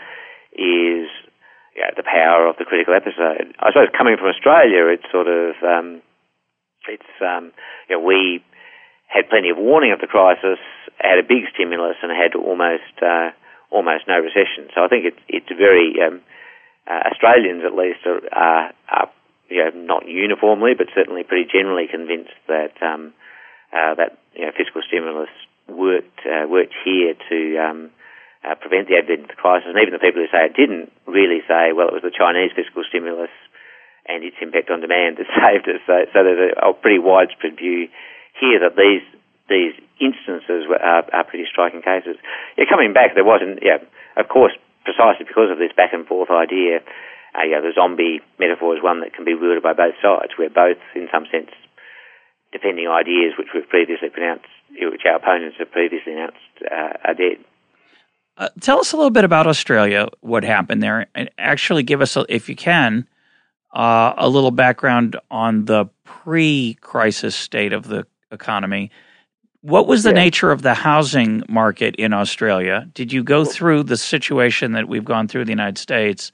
is 0.51 1.07
yeah, 1.75 1.95
the 1.95 2.03
power 2.03 2.47
of 2.47 2.57
the 2.59 2.65
critical 2.65 2.93
episode. 2.93 3.55
I 3.59 3.71
suppose 3.71 3.87
coming 3.97 4.17
from 4.17 4.27
Australia, 4.27 4.91
it's 4.91 5.07
sort 5.11 5.27
of 5.27 5.55
um, 5.63 6.01
it's 6.87 7.11
um, 7.23 7.51
yeah, 7.89 7.97
we 7.97 8.43
had 9.07 9.29
plenty 9.29 9.49
of 9.49 9.57
warning 9.57 9.91
of 9.91 9.99
the 9.99 10.07
crisis, 10.07 10.59
had 10.99 11.19
a 11.19 11.23
big 11.23 11.47
stimulus, 11.53 11.95
and 12.03 12.11
had 12.11 12.35
almost 12.35 12.95
uh, 13.01 13.31
almost 13.71 14.07
no 14.07 14.19
recession. 14.19 14.69
So 14.75 14.83
I 14.83 14.87
think 14.87 15.05
it's 15.05 15.23
it's 15.27 15.49
very 15.49 15.95
um, 16.05 16.21
uh, 16.85 17.09
Australians 17.11 17.63
at 17.65 17.73
least 17.73 18.05
are, 18.05 18.21
are, 18.31 18.73
are 18.89 19.09
you 19.49 19.63
know, 19.63 19.71
not 19.73 20.07
uniformly, 20.07 20.73
but 20.77 20.87
certainly 20.93 21.23
pretty 21.23 21.49
generally 21.51 21.87
convinced 21.87 22.35
that 22.47 22.75
um, 22.83 23.13
uh, 23.73 23.95
that 23.95 24.19
you 24.35 24.45
know, 24.45 24.51
fiscal 24.55 24.81
stimulus 24.87 25.31
worked 25.67 26.19
uh, 26.27 26.47
worked 26.47 26.75
here 26.83 27.15
to 27.29 27.39
um, 27.57 27.89
uh, 28.43 28.55
prevent 28.55 28.87
the 28.87 28.97
advent 28.97 29.27
of 29.27 29.31
the 29.31 29.39
crisis. 29.39 29.69
And 29.69 29.79
even 29.79 29.93
the 29.93 30.03
people 30.03 30.21
who 30.21 30.31
say 30.31 30.45
it 30.49 30.55
didn't 30.55 30.91
really 31.07 31.41
say, 31.47 31.71
well, 31.71 31.87
it 31.87 31.95
was 31.95 32.05
the 32.05 32.15
Chinese 32.15 32.51
fiscal 32.55 32.83
stimulus 32.87 33.31
and 34.09 34.23
its 34.23 34.37
impact 34.41 34.69
on 34.69 34.81
demand 34.81 35.17
that 35.17 35.29
saved 35.39 35.69
us. 35.69 35.81
So, 35.85 35.95
so 36.11 36.17
there's 36.23 36.51
a, 36.57 36.69
a 36.69 36.73
pretty 36.73 36.99
widespread 36.99 37.57
view 37.57 37.87
here 38.39 38.59
that 38.59 38.75
these 38.75 39.05
these 39.49 39.73
instances 39.99 40.65
are, 40.69 41.03
are 41.13 41.23
pretty 41.23 41.45
striking 41.49 41.81
cases. 41.81 42.17
Yeah, 42.57 42.65
coming 42.69 42.93
back, 42.93 43.15
there 43.15 43.25
wasn't. 43.25 43.59
Yeah, 43.61 43.77
of 44.17 44.27
course, 44.27 44.53
precisely 44.83 45.25
because 45.25 45.51
of 45.51 45.57
this 45.57 45.71
back 45.75 45.93
and 45.93 46.05
forth 46.07 46.29
idea. 46.29 46.79
Uh, 47.33 47.47
yeah, 47.47 47.61
the 47.61 47.71
zombie 47.73 48.19
metaphor 48.39 48.75
is 48.75 48.83
one 48.83 48.99
that 49.01 49.13
can 49.13 49.23
be 49.23 49.33
wielded 49.33 49.63
by 49.63 49.73
both 49.73 49.95
sides, 50.01 50.33
where 50.35 50.49
both, 50.49 50.81
in 50.95 51.07
some 51.11 51.25
sense, 51.31 51.51
defending 52.51 52.87
ideas 52.87 53.33
which 53.37 53.47
we've 53.55 53.67
previously 53.69 54.09
pronounced, 54.09 54.51
which 54.69 55.01
our 55.05 55.15
opponents 55.15 55.55
have 55.59 55.71
previously 55.71 56.13
announced, 56.13 56.37
uh, 56.69 56.97
are 57.07 57.13
dead. 57.13 57.39
Uh, 58.37 58.49
tell 58.59 58.79
us 58.79 58.91
a 58.91 58.97
little 58.97 59.11
bit 59.11 59.23
about 59.23 59.47
Australia, 59.47 60.07
what 60.21 60.43
happened 60.43 60.83
there, 60.83 61.07
and 61.15 61.29
actually 61.37 61.83
give 61.83 62.01
us, 62.01 62.17
a, 62.17 62.25
if 62.27 62.49
you 62.49 62.55
can, 62.55 63.07
uh, 63.73 64.13
a 64.17 64.27
little 64.27 64.51
background 64.51 65.17
on 65.29 65.65
the 65.65 65.85
pre-crisis 66.03 67.35
state 67.35 67.71
of 67.71 67.87
the 67.87 68.05
economy. 68.31 68.91
What 69.61 69.87
was 69.87 70.03
the 70.03 70.09
yeah. 70.09 70.15
nature 70.15 70.51
of 70.51 70.63
the 70.63 70.73
housing 70.73 71.43
market 71.47 71.95
in 71.97 72.13
Australia? 72.13 72.87
Did 72.93 73.13
you 73.13 73.23
go 73.23 73.45
through 73.45 73.83
the 73.83 73.97
situation 73.97 74.71
that 74.71 74.87
we've 74.87 75.05
gone 75.05 75.27
through 75.27 75.41
in 75.41 75.47
the 75.47 75.51
United 75.53 75.77
States? 75.77 76.31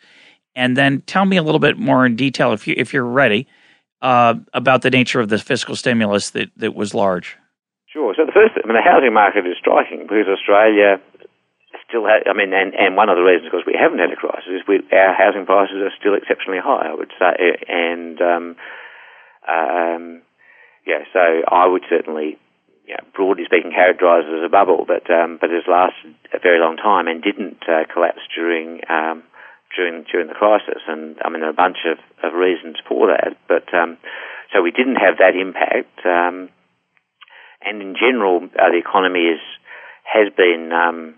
And 0.55 0.75
then 0.77 1.01
tell 1.01 1.25
me 1.25 1.37
a 1.37 1.43
little 1.43 1.59
bit 1.59 1.77
more 1.77 2.05
in 2.05 2.15
detail, 2.15 2.53
if 2.53 2.67
you 2.67 2.73
if 2.77 2.93
you're 2.93 3.03
ready, 3.03 3.47
uh, 4.01 4.35
about 4.53 4.81
the 4.81 4.89
nature 4.89 5.19
of 5.19 5.29
the 5.29 5.37
fiscal 5.37 5.75
stimulus 5.75 6.31
that, 6.31 6.49
that 6.57 6.73
was 6.73 6.93
large. 6.93 7.37
Sure. 7.91 8.13
So 8.15 8.25
the 8.25 8.31
first, 8.31 8.53
I 8.63 8.67
mean, 8.67 8.75
the 8.75 8.81
housing 8.81 9.13
market 9.13 9.45
is 9.45 9.57
striking 9.59 10.07
because 10.07 10.27
Australia 10.27 11.01
still 11.87 12.05
has, 12.05 12.23
I 12.29 12.33
mean, 12.33 12.53
and, 12.53 12.73
and 12.75 12.95
one 12.95 13.09
of 13.09 13.17
the 13.17 13.23
reasons, 13.23 13.51
because 13.51 13.65
we 13.65 13.75
haven't 13.79 13.99
had 13.99 14.11
a 14.11 14.15
crisis, 14.15 14.49
is 14.49 14.61
we, 14.67 14.81
our 14.91 15.13
housing 15.13 15.45
prices 15.45 15.77
are 15.77 15.93
still 15.99 16.15
exceptionally 16.15 16.59
high, 16.63 16.87
I 16.89 16.93
would 16.93 17.11
say. 17.19 17.57
And, 17.67 18.21
um, 18.21 18.55
um, 19.47 20.21
yeah, 20.85 21.03
so 21.13 21.19
I 21.47 21.67
would 21.67 21.83
certainly, 21.89 22.37
broadly 23.13 23.43
speaking, 23.45 23.71
characterised 23.71 24.27
as 24.27 24.45
a 24.45 24.49
bubble, 24.49 24.85
but, 24.87 25.03
um, 25.11 25.37
but 25.39 25.51
it's 25.51 25.67
lasted 25.67 26.15
a 26.33 26.39
very 26.39 26.59
long 26.59 26.77
time 26.77 27.07
and 27.07 27.21
didn't 27.21 27.59
uh, 27.67 27.83
collapse 27.91 28.23
during, 28.33 28.81
um, 28.89 29.23
during, 29.75 30.05
during 30.09 30.27
the 30.27 30.33
crisis. 30.33 30.81
And, 30.87 31.17
I 31.23 31.29
mean, 31.29 31.41
there 31.41 31.51
are 31.51 31.57
a 31.59 31.63
bunch 31.65 31.83
of, 31.83 31.99
of 32.23 32.33
reasons 32.33 32.77
for 32.87 33.07
that, 33.07 33.35
but, 33.47 33.67
um, 33.75 33.97
so 34.53 34.61
we 34.61 34.71
didn't 34.71 34.95
have 34.95 35.19
that 35.19 35.35
impact. 35.35 35.99
Um, 36.05 36.49
and 37.59 37.81
in 37.81 37.95
general, 37.99 38.47
uh, 38.55 38.71
the 38.71 38.79
economy 38.79 39.35
is, 39.35 39.43
has 40.07 40.31
been, 40.31 40.71
um, 40.71 41.15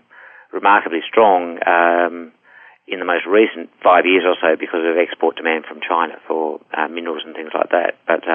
remarkably 0.52 1.00
strong 1.06 1.58
um, 1.66 2.32
in 2.88 2.98
the 2.98 3.04
most 3.04 3.24
recent 3.26 3.70
five 3.82 4.04
years 4.04 4.26
or 4.26 4.34
so 4.42 4.58
because 4.58 4.82
of 4.82 4.98
export 4.98 5.36
demand 5.36 5.64
from 5.64 5.78
China 5.78 6.14
for 6.26 6.58
uh, 6.74 6.88
minerals 6.88 7.22
and 7.24 7.34
things 7.34 7.54
like 7.54 7.70
that. 7.70 7.94
But 8.06 8.26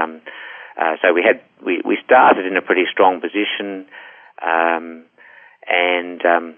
uh, 0.77 0.95
so 1.01 1.13
we 1.13 1.23
had 1.23 1.41
we, 1.65 1.81
we 1.85 1.97
started 2.03 2.45
in 2.45 2.57
a 2.57 2.61
pretty 2.61 2.83
strong 2.91 3.21
position, 3.21 3.85
um, 4.43 5.05
and 5.67 6.19
um, 6.25 6.55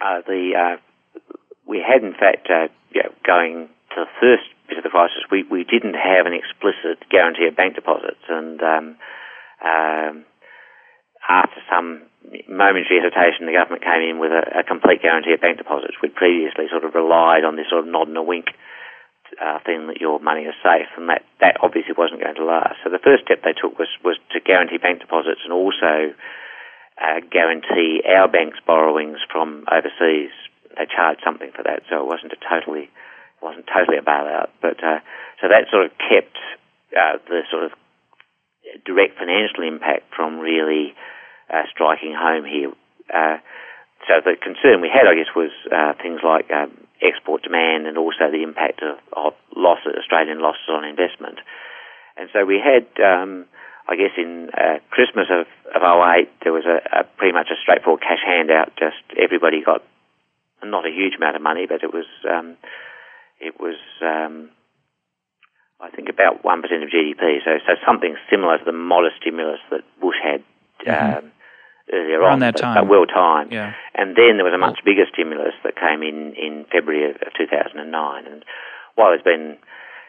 uh, 0.00 0.20
the 0.26 0.52
uh, 0.56 0.76
we 1.66 1.84
had 1.84 2.02
in 2.02 2.14
fact 2.14 2.48
uh, 2.48 2.68
you 2.92 3.02
know, 3.02 3.12
going 3.26 3.68
to 3.94 4.04
the 4.04 4.10
first 4.20 4.48
bit 4.68 4.78
of 4.78 4.84
the 4.84 4.90
crisis, 4.90 5.20
we, 5.30 5.44
we 5.44 5.64
didn't 5.64 5.94
have 5.94 6.24
an 6.24 6.32
explicit 6.32 7.04
guarantee 7.10 7.46
of 7.46 7.56
bank 7.56 7.74
deposits, 7.74 8.24
and 8.28 8.60
um, 8.62 8.96
um, 9.60 10.24
after 11.28 11.60
some 11.68 12.02
momentary 12.48 12.98
hesitation, 12.98 13.46
the 13.46 13.52
government 13.52 13.84
came 13.84 14.00
in 14.00 14.18
with 14.18 14.32
a, 14.32 14.60
a 14.60 14.62
complete 14.64 15.02
guarantee 15.02 15.34
of 15.34 15.40
bank 15.40 15.58
deposits. 15.58 16.00
We'd 16.00 16.14
previously 16.14 16.66
sort 16.70 16.84
of 16.84 16.94
relied 16.94 17.44
on 17.44 17.56
this 17.56 17.68
sort 17.68 17.84
of 17.84 17.92
nod 17.92 18.08
and 18.08 18.16
a 18.16 18.22
wink 18.22 18.56
uh, 19.40 19.58
thing 19.64 19.86
that 19.88 20.00
your 20.00 20.20
money 20.20 20.42
is 20.42 20.54
safe, 20.62 20.88
and 20.96 21.08
that, 21.08 21.24
that 21.40 21.56
obviously 21.62 21.94
wasn't 21.96 22.20
going 22.20 22.34
to 22.36 22.44
last. 22.44 22.76
So 22.84 22.90
the 22.90 23.02
first 23.02 23.24
step 23.24 23.42
they 23.44 23.52
took 23.54 23.78
was, 23.78 23.88
was 24.04 24.18
to 24.32 24.40
guarantee 24.40 24.78
bank 24.78 25.00
deposits 25.00 25.40
and 25.44 25.52
also 25.52 26.12
uh, 27.00 27.20
guarantee 27.30 28.02
our 28.06 28.28
bank's 28.28 28.60
borrowings 28.66 29.18
from 29.30 29.64
overseas. 29.70 30.32
They 30.76 30.86
charged 30.88 31.20
something 31.24 31.52
for 31.54 31.62
that, 31.64 31.82
so 31.88 32.00
it 32.00 32.06
wasn't 32.06 32.32
a 32.32 32.40
totally 32.40 32.90
wasn't 33.42 33.66
totally 33.66 33.98
a 33.98 34.02
bailout, 34.06 34.54
but 34.62 34.78
uh, 34.84 35.02
so 35.40 35.48
that 35.50 35.66
sort 35.70 35.86
of 35.86 35.90
kept 35.98 36.38
uh, 36.94 37.18
the 37.26 37.42
sort 37.50 37.64
of 37.64 37.72
direct 38.86 39.18
financial 39.18 39.66
impact 39.66 40.14
from 40.14 40.38
really 40.38 40.94
uh, 41.50 41.66
striking 41.74 42.14
home 42.14 42.44
here. 42.44 42.70
Uh, 43.12 43.38
so 44.06 44.22
the 44.24 44.36
concern 44.38 44.80
we 44.80 44.90
had, 44.90 45.06
I 45.06 45.14
guess, 45.14 45.30
was 45.34 45.50
uh, 45.70 45.94
things 46.00 46.20
like 46.24 46.50
um, 46.50 46.81
export 47.02 47.42
demand 47.42 47.86
and 47.86 47.98
also 47.98 48.30
the 48.30 48.42
impact 48.42 48.80
of, 48.82 48.98
of 49.12 49.34
losses, 49.56 49.98
Australian 49.98 50.40
losses 50.40 50.68
on 50.70 50.84
investment. 50.84 51.38
And 52.16 52.28
so 52.32 52.44
we 52.44 52.60
had, 52.62 52.86
um, 53.02 53.46
I 53.88 53.96
guess, 53.96 54.14
in 54.16 54.50
uh, 54.54 54.78
Christmas 54.90 55.26
of, 55.30 55.46
of 55.74 55.82
08, 55.82 56.28
there 56.42 56.52
was 56.52 56.64
a, 56.64 57.00
a 57.00 57.04
pretty 57.04 57.32
much 57.32 57.48
a 57.50 57.60
straightforward 57.60 58.02
cash 58.02 58.22
handout. 58.24 58.72
Just 58.76 59.02
everybody 59.18 59.62
got 59.64 59.82
not 60.62 60.86
a 60.86 60.90
huge 60.90 61.14
amount 61.16 61.36
of 61.36 61.42
money, 61.42 61.66
but 61.66 61.82
it 61.82 61.92
was 61.92 62.06
um, 62.28 62.56
it 63.40 63.58
was 63.58 63.76
um, 64.00 64.50
I 65.80 65.90
think 65.90 66.08
about 66.08 66.44
one 66.44 66.62
percent 66.62 66.84
of 66.84 66.90
GDP. 66.90 67.42
So 67.44 67.58
so 67.66 67.74
something 67.84 68.16
similar 68.30 68.58
to 68.58 68.64
the 68.64 68.72
modest 68.72 69.16
stimulus 69.20 69.60
that 69.70 69.82
Bush 70.00 70.16
had. 70.22 70.42
Mm-hmm. 70.86 71.28
Earlier 71.92 72.20
Around 72.20 72.32
on, 72.34 72.40
that 72.40 72.54
but, 72.54 72.60
time. 72.60 72.74
but 72.76 72.88
well 72.88 73.06
timed. 73.06 73.52
Yeah. 73.52 73.74
And 73.94 74.14
then 74.16 74.36
there 74.36 74.44
was 74.44 74.54
a 74.54 74.58
much 74.58 74.78
bigger 74.84 75.04
stimulus 75.12 75.54
that 75.64 75.74
came 75.76 76.02
in 76.02 76.34
in 76.36 76.64
February 76.70 77.10
of, 77.10 77.16
of 77.26 77.32
2009. 77.36 77.82
And 78.26 78.44
while 78.94 79.10
there's 79.10 79.22
been 79.22 79.58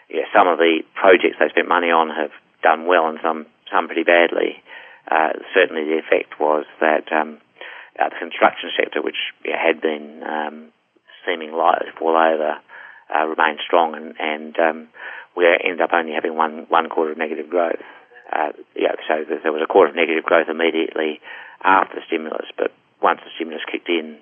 yeah, 0.10 0.30
some 0.36 0.48
of 0.48 0.60
the 0.60 0.84
projects 0.94 1.38
they 1.40 1.50
spent 1.50 1.68
money 1.68 1.90
on 1.90 2.10
have 2.10 2.32
done 2.62 2.86
well 2.86 3.08
and 3.08 3.20
some 3.24 3.46
some 3.72 3.88
pretty 3.88 4.04
badly, 4.04 4.62
uh, 5.10 5.34
certainly 5.54 5.84
the 5.84 5.98
effect 5.98 6.40
was 6.40 6.66
that 6.80 7.12
um, 7.12 7.40
uh, 8.00 8.10
the 8.10 8.16
construction 8.20 8.70
sector, 8.78 9.02
which 9.02 9.34
yeah, 9.44 9.58
had 9.58 9.82
been 9.82 10.22
um, 10.24 10.70
seeming 11.26 11.52
likely 11.54 11.90
to 11.90 11.98
fall 11.98 12.16
over, 12.16 12.58
uh, 13.10 13.26
remained 13.26 13.60
strong, 13.66 13.96
and, 13.96 14.14
and 14.20 14.60
um, 14.60 14.88
we 15.36 15.48
ended 15.48 15.82
up 15.82 15.92
only 15.94 16.14
having 16.14 16.36
one 16.36 16.66
one 16.70 16.90
quarter 16.90 17.12
of 17.12 17.18
negative 17.18 17.50
growth. 17.50 17.82
Uh, 18.34 18.52
yeah, 18.76 18.94
so 19.08 19.24
there 19.44 19.52
was 19.52 19.62
a 19.64 19.72
quarter 19.72 19.90
of 19.90 19.96
negative 19.96 20.24
growth 20.24 20.48
immediately 20.50 21.22
after 21.64 21.96
the 21.96 22.02
stimulus, 22.08 22.48
but 22.58 22.72
once 23.02 23.20
the 23.24 23.30
stimulus 23.36 23.62
kicked 23.70 23.90
in, 23.90 24.18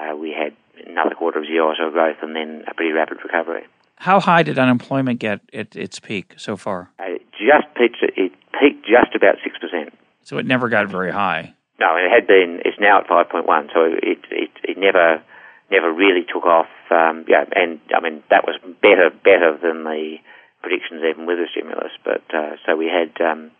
uh, 0.00 0.16
we 0.16 0.34
had 0.34 0.56
another 0.86 1.14
quarter 1.14 1.38
of 1.38 1.46
zero 1.46 1.66
or 1.66 1.76
so 1.78 1.90
growth 1.90 2.16
and 2.22 2.34
then 2.34 2.64
a 2.66 2.74
pretty 2.74 2.92
rapid 2.92 3.18
recovery. 3.22 3.62
How 3.96 4.18
high 4.18 4.42
did 4.42 4.58
unemployment 4.58 5.20
get 5.20 5.40
at 5.52 5.76
its 5.76 6.00
peak 6.00 6.34
so 6.36 6.56
far? 6.56 6.90
Uh, 6.98 7.14
it 7.14 7.22
just 7.38 7.72
peaked, 7.76 7.98
it 8.02 8.32
peaked 8.60 8.84
just 8.84 9.14
about 9.14 9.36
6%. 9.38 9.90
So 10.22 10.38
it 10.38 10.46
never 10.46 10.68
got 10.68 10.88
very 10.88 11.12
high. 11.12 11.54
No, 11.78 11.94
it 11.96 12.10
had 12.10 12.26
been, 12.26 12.60
it's 12.64 12.78
now 12.80 13.00
at 13.00 13.06
5.1, 13.06 13.46
so 13.72 13.84
it, 14.02 14.18
it, 14.30 14.50
it 14.64 14.78
never 14.78 15.22
never 15.70 15.92
really 15.92 16.24
took 16.30 16.44
off. 16.44 16.68
Um, 16.90 17.24
yeah, 17.28 17.44
and 17.56 17.80
I 17.94 18.00
mean, 18.00 18.22
that 18.30 18.44
was 18.44 18.56
better 18.82 19.10
better 19.10 19.56
than 19.60 19.84
the 19.84 20.16
predictions 20.64 21.02
even 21.04 21.26
with 21.26 21.36
the 21.36 21.46
stimulus. 21.52 21.92
But 22.02 22.24
uh, 22.32 22.56
so 22.64 22.74
we 22.74 22.88
had, 22.88 23.12
um, 23.20 23.50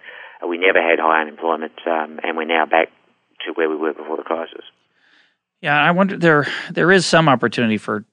we 0.48 0.57
never 0.57 0.80
had 0.80 0.98
high 0.98 1.20
unemployment, 1.20 1.76
um, 1.86 2.18
and 2.24 2.36
we're 2.36 2.48
now 2.48 2.64
back 2.64 2.88
to 3.44 3.52
where 3.52 3.68
we 3.68 3.76
were 3.76 3.92
before 3.92 4.16
the 4.16 4.22
crisis. 4.22 4.64
Yeah, 5.61 5.80
I 5.80 5.90
wonder 5.92 6.16
there 6.16 6.46
there 6.70 6.90
is 6.90 7.07
some 7.07 7.28
opportunity 7.28 7.78
for, 7.78 8.05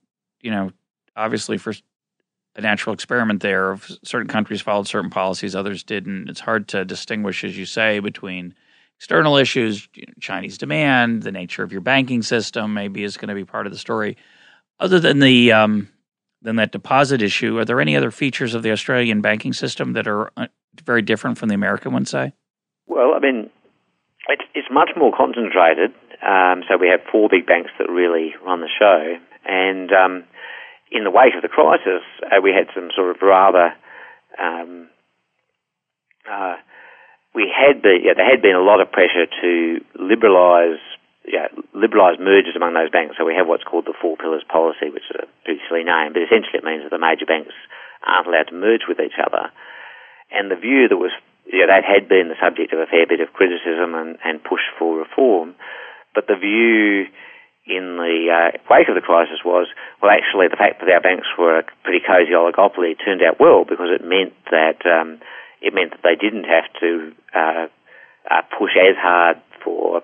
you 0.42 0.52
know, 0.52 0.72
obviously 1.16 1.58
for 1.58 1.74
a 2.56 2.62
natural 2.62 2.94
experiment 2.94 3.42
there 3.42 3.72
of 3.72 3.90
certain 4.04 4.28
countries 4.28 4.62
followed 4.62 4.88
certain 4.88 5.10
policies, 5.10 5.56
others 5.56 5.84
didn't. 5.84 6.30
It's 6.30 6.40
hard 6.40 6.68
to 6.70 6.84
distinguish, 6.86 7.44
as 7.44 7.58
you 7.58 7.66
say, 7.66 8.00
between 8.00 8.56
external 8.98 9.38
issues, 9.38 9.88
you 9.96 10.06
know, 10.08 10.14
Chinese 10.20 10.58
demand, 10.58 11.24
the 11.24 11.32
nature 11.32 11.64
of 11.64 11.72
your 11.72 11.82
banking 11.82 12.22
system, 12.22 12.74
maybe 12.74 13.04
is 13.04 13.18
going 13.18 13.30
to 13.30 13.36
be 13.36 13.46
part 13.46 13.66
of 13.66 13.72
the 13.72 13.80
story. 13.80 14.18
Other 14.80 15.00
than 15.00 15.20
the 15.20 15.52
um, 15.52 15.90
than 16.42 16.56
that 16.58 16.72
deposit 16.72 17.22
issue, 17.22 17.58
are 17.58 17.66
there 17.66 17.80
any 17.80 17.96
other 17.96 18.12
features 18.12 18.56
of 18.56 18.64
the 18.64 18.72
Australian 18.72 19.22
banking 19.22 19.54
system 19.54 19.94
that 19.94 20.08
are 20.08 20.32
uh, 20.38 20.48
very 20.84 21.02
different 21.02 21.38
from 21.38 21.50
the 21.50 21.56
American 21.56 21.94
one? 21.94 22.06
Say. 22.06 22.34
Well, 22.88 23.14
I 23.16 23.20
mean, 23.20 23.50
it's, 24.28 24.44
it's 24.54 24.68
much 24.72 24.92
more 24.98 25.16
concentrated. 25.16 25.92
Um, 26.26 26.64
so 26.70 26.78
we 26.78 26.88
have 26.88 27.02
four 27.12 27.30
big 27.30 27.46
banks 27.46 27.72
that 27.80 27.90
really 27.90 28.34
run 28.46 28.62
the 28.62 28.70
show, 28.80 29.16
and 29.46 29.92
um, 29.92 30.24
in 30.92 31.04
the 31.04 31.12
wake 31.12 31.34
of 31.36 31.42
the 31.42 31.48
crisis, 31.48 32.04
uh, 32.24 32.42
we 32.42 32.52
had 32.52 32.68
some 32.76 32.90
sort 32.96 33.16
of 33.16 33.22
rather 33.22 33.74
um, 34.40 34.90
uh, 36.30 36.56
we 37.34 37.52
had 37.52 37.82
been, 37.82 38.02
yeah, 38.04 38.14
there 38.16 38.30
had 38.30 38.42
been 38.42 38.56
a 38.56 38.62
lot 38.62 38.82
of 38.82 38.92
pressure 38.92 39.26
to 39.42 39.80
liberalise 39.98 40.84
yeah, 41.26 41.48
liberalise 41.76 42.20
mergers 42.20 42.56
among 42.56 42.74
those 42.74 42.90
banks. 42.90 43.16
So 43.18 43.26
we 43.26 43.36
have 43.36 43.48
what's 43.48 43.64
called 43.64 43.86
the 43.86 43.94
Four 43.94 44.18
Pillars 44.18 44.44
policy, 44.50 44.90
which 44.90 45.06
is 45.10 45.22
a 45.22 45.30
pretty 45.46 45.62
silly 45.70 45.84
name, 45.84 46.14
but 46.14 46.26
essentially 46.26 46.58
it 46.58 46.66
means 46.66 46.84
that 46.84 46.94
the 46.94 47.02
major 47.02 47.26
banks 47.26 47.54
aren't 48.02 48.28
allowed 48.28 48.50
to 48.50 48.58
merge 48.58 48.90
with 48.90 49.00
each 49.00 49.18
other. 49.22 49.54
And 50.32 50.50
the 50.50 50.58
view 50.58 50.88
that 50.90 50.98
was, 50.98 51.12
that 51.52 51.84
had 51.86 52.10
been 52.10 52.34
the 52.34 52.42
subject 52.42 52.74
of 52.74 52.80
a 52.80 52.90
fair 52.90 53.06
bit 53.06 53.22
of 53.22 53.34
criticism 53.34 53.94
and, 53.94 54.18
and 54.26 54.44
push 54.44 54.66
for 54.80 54.98
reform, 54.98 55.54
but 56.16 56.26
the 56.28 56.36
view 56.36 57.06
in 57.70 58.02
the 58.02 58.18
uh, 58.34 58.58
wake 58.70 58.90
of 58.90 58.96
the 58.96 59.06
crisis 59.06 59.46
was, 59.46 59.68
well, 60.02 60.12
actually, 60.12 60.50
the 60.50 60.58
fact 60.58 60.82
that 60.82 60.90
our 60.90 61.02
banks 61.02 61.28
were 61.38 61.60
a 61.60 61.64
pretty 61.84 62.02
cosy 62.02 62.34
oligopoly 62.34 62.98
turned 62.98 63.22
out 63.22 63.40
well 63.40 63.64
because 63.64 63.94
it 63.94 64.02
meant 64.02 64.34
that 64.50 64.82
um, 64.90 65.22
it 65.62 65.74
meant 65.74 65.92
that 65.92 66.02
they 66.02 66.18
didn't 66.18 66.50
have 66.50 66.66
to 66.82 67.14
uh, 67.36 67.68
uh, 68.30 68.42
push 68.58 68.74
as 68.74 68.98
hard 68.98 69.38
for 69.64 70.02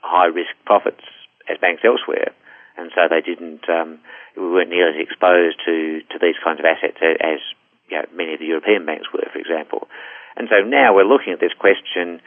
high 0.00 0.26
risk 0.26 0.54
profits 0.64 1.04
as 1.50 1.58
banks 1.58 1.82
elsewhere, 1.84 2.32
and 2.76 2.90
so 2.94 3.08
they 3.08 3.20
didn't. 3.20 3.68
Um, 3.68 3.98
we 4.36 4.48
weren't 4.48 4.70
nearly 4.70 5.00
as 5.00 5.02
exposed 5.02 5.58
to 5.66 6.00
to 6.12 6.16
these 6.20 6.38
kinds 6.42 6.60
of 6.60 6.66
assets 6.66 6.98
as 7.02 7.40
you 7.88 7.96
know, 7.96 8.04
many 8.14 8.34
of 8.34 8.40
the 8.40 8.46
European 8.46 8.84
banks 8.86 9.08
were, 9.12 9.26
for 9.32 9.38
example. 9.38 9.88
And 10.36 10.48
so 10.50 10.60
now 10.60 10.94
we're 10.94 11.08
looking 11.08 11.32
at 11.32 11.40
this 11.40 11.56
question. 11.58 12.20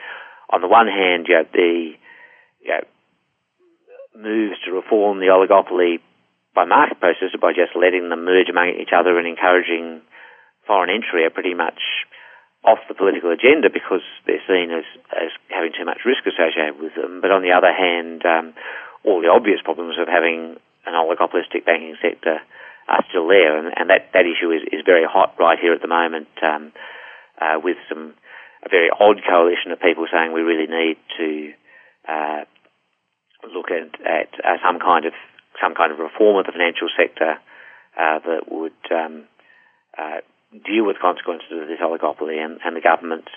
On 0.49 0.59
the 0.59 0.67
one 0.67 0.87
hand, 0.87 1.27
you 1.29 1.35
know, 1.35 1.45
the 1.53 1.93
you 2.61 2.69
know, 2.69 2.83
moves 4.15 4.59
to 4.65 4.71
reform 4.71 5.19
the 5.19 5.31
oligopoly 5.31 5.99
by 6.53 6.65
market 6.65 6.99
process, 6.99 7.31
by 7.39 7.53
just 7.53 7.75
letting 7.75 8.09
them 8.09 8.25
merge 8.25 8.49
among 8.49 8.75
each 8.75 8.91
other 8.91 9.17
and 9.17 9.27
encouraging 9.27 10.01
foreign 10.67 10.89
entry 10.89 11.25
are 11.25 11.29
pretty 11.29 11.53
much 11.53 11.79
off 12.63 12.79
the 12.87 12.93
political 12.93 13.31
agenda 13.31 13.69
because 13.73 14.05
they're 14.25 14.43
seen 14.47 14.69
as, 14.69 14.85
as 15.17 15.33
having 15.49 15.73
too 15.73 15.85
much 15.85 16.05
risk 16.05 16.21
associated 16.29 16.77
with 16.77 16.93
them. 16.93 17.21
But 17.21 17.31
on 17.31 17.41
the 17.41 17.51
other 17.51 17.73
hand, 17.73 18.21
um, 18.25 18.53
all 19.03 19.21
the 19.21 19.33
obvious 19.33 19.61
problems 19.63 19.97
of 19.97 20.07
having 20.07 20.57
an 20.85 20.93
oligopolistic 20.93 21.65
banking 21.65 21.97
sector 22.01 22.37
are 22.87 23.03
still 23.09 23.27
there, 23.27 23.57
and, 23.57 23.73
and 23.75 23.89
that, 23.89 24.13
that 24.13 24.25
issue 24.29 24.51
is, 24.51 24.61
is 24.71 24.85
very 24.85 25.05
hot 25.05 25.33
right 25.39 25.57
here 25.57 25.73
at 25.73 25.81
the 25.81 25.87
moment 25.87 26.29
um, 26.43 26.71
uh, 27.41 27.57
with 27.57 27.77
some 27.89 28.13
a 28.63 28.69
very 28.69 28.89
odd 28.93 29.17
coalition 29.27 29.71
of 29.71 29.79
people 29.79 30.05
saying 30.11 30.33
we 30.33 30.41
really 30.41 30.69
need 30.69 30.97
to 31.17 31.53
uh, 32.07 32.45
look 33.53 33.71
at, 33.71 33.89
at 34.05 34.29
uh, 34.45 34.57
some 34.63 34.79
kind 34.79 35.05
of 35.05 35.13
some 35.61 35.73
kind 35.73 35.91
of 35.91 35.99
reform 35.99 36.37
of 36.37 36.45
the 36.45 36.51
financial 36.51 36.87
sector 36.95 37.37
uh, 37.97 38.19
that 38.19 38.43
would 38.49 38.77
um, 38.91 39.25
uh, 39.97 40.21
deal 40.59 40.85
with 40.85 40.97
consequences 40.99 41.47
of 41.51 41.67
this 41.67 41.79
oligopoly 41.79 42.37
and, 42.43 42.59
and 42.65 42.75
the 42.75 42.81
government's 42.81 43.31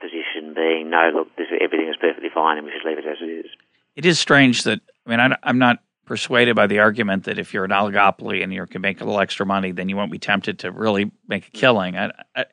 position 0.00 0.52
being, 0.54 0.90
no, 0.90 1.10
look, 1.14 1.28
this, 1.36 1.46
everything 1.60 1.88
is 1.88 1.96
perfectly 2.00 2.28
fine 2.32 2.58
and 2.58 2.66
we 2.66 2.72
should 2.72 2.86
leave 2.88 2.98
it 2.98 3.06
as 3.06 3.18
it 3.20 3.24
is. 3.46 3.46
It 3.94 4.04
is 4.04 4.18
strange 4.18 4.64
that, 4.64 4.80
I 5.06 5.10
mean, 5.10 5.20
I, 5.20 5.36
I'm 5.42 5.58
not 5.58 5.78
persuaded 6.04 6.54
by 6.54 6.66
the 6.66 6.78
argument 6.80 7.24
that 7.24 7.38
if 7.38 7.54
you're 7.54 7.64
an 7.64 7.70
oligopoly 7.70 8.42
and 8.42 8.52
you 8.52 8.66
can 8.66 8.80
make 8.82 9.00
a 9.00 9.04
little 9.04 9.20
extra 9.20 9.46
money, 9.46 9.72
then 9.72 9.88
you 9.88 9.96
won't 9.96 10.12
be 10.12 10.18
tempted 10.18 10.58
to 10.60 10.70
really 10.70 11.10
make 11.28 11.48
a 11.48 11.50
killing. 11.50 11.96
I, 11.96 12.12
I, 12.34 12.44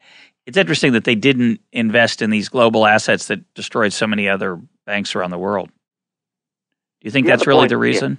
it's 0.46 0.58
interesting 0.58 0.94
that 0.94 1.04
they 1.04 1.16
didn't 1.16 1.60
invest 1.72 2.22
in 2.22 2.30
these 2.30 2.50
global 2.50 2.86
assets 2.86 3.28
that 3.28 3.54
destroyed 3.54 3.94
so 3.94 4.08
many 4.08 4.28
other 4.30 4.60
banks 4.86 5.16
around 5.16 5.32
the 5.32 5.38
world. 5.38 5.68
Do 5.70 7.06
you 7.06 7.12
think 7.12 7.28
Yeah, 7.28 7.34
that's 7.34 7.44
the 7.46 7.50
really 7.50 7.62
point- 7.62 7.70
the 7.70 7.78
reason? 7.78 8.18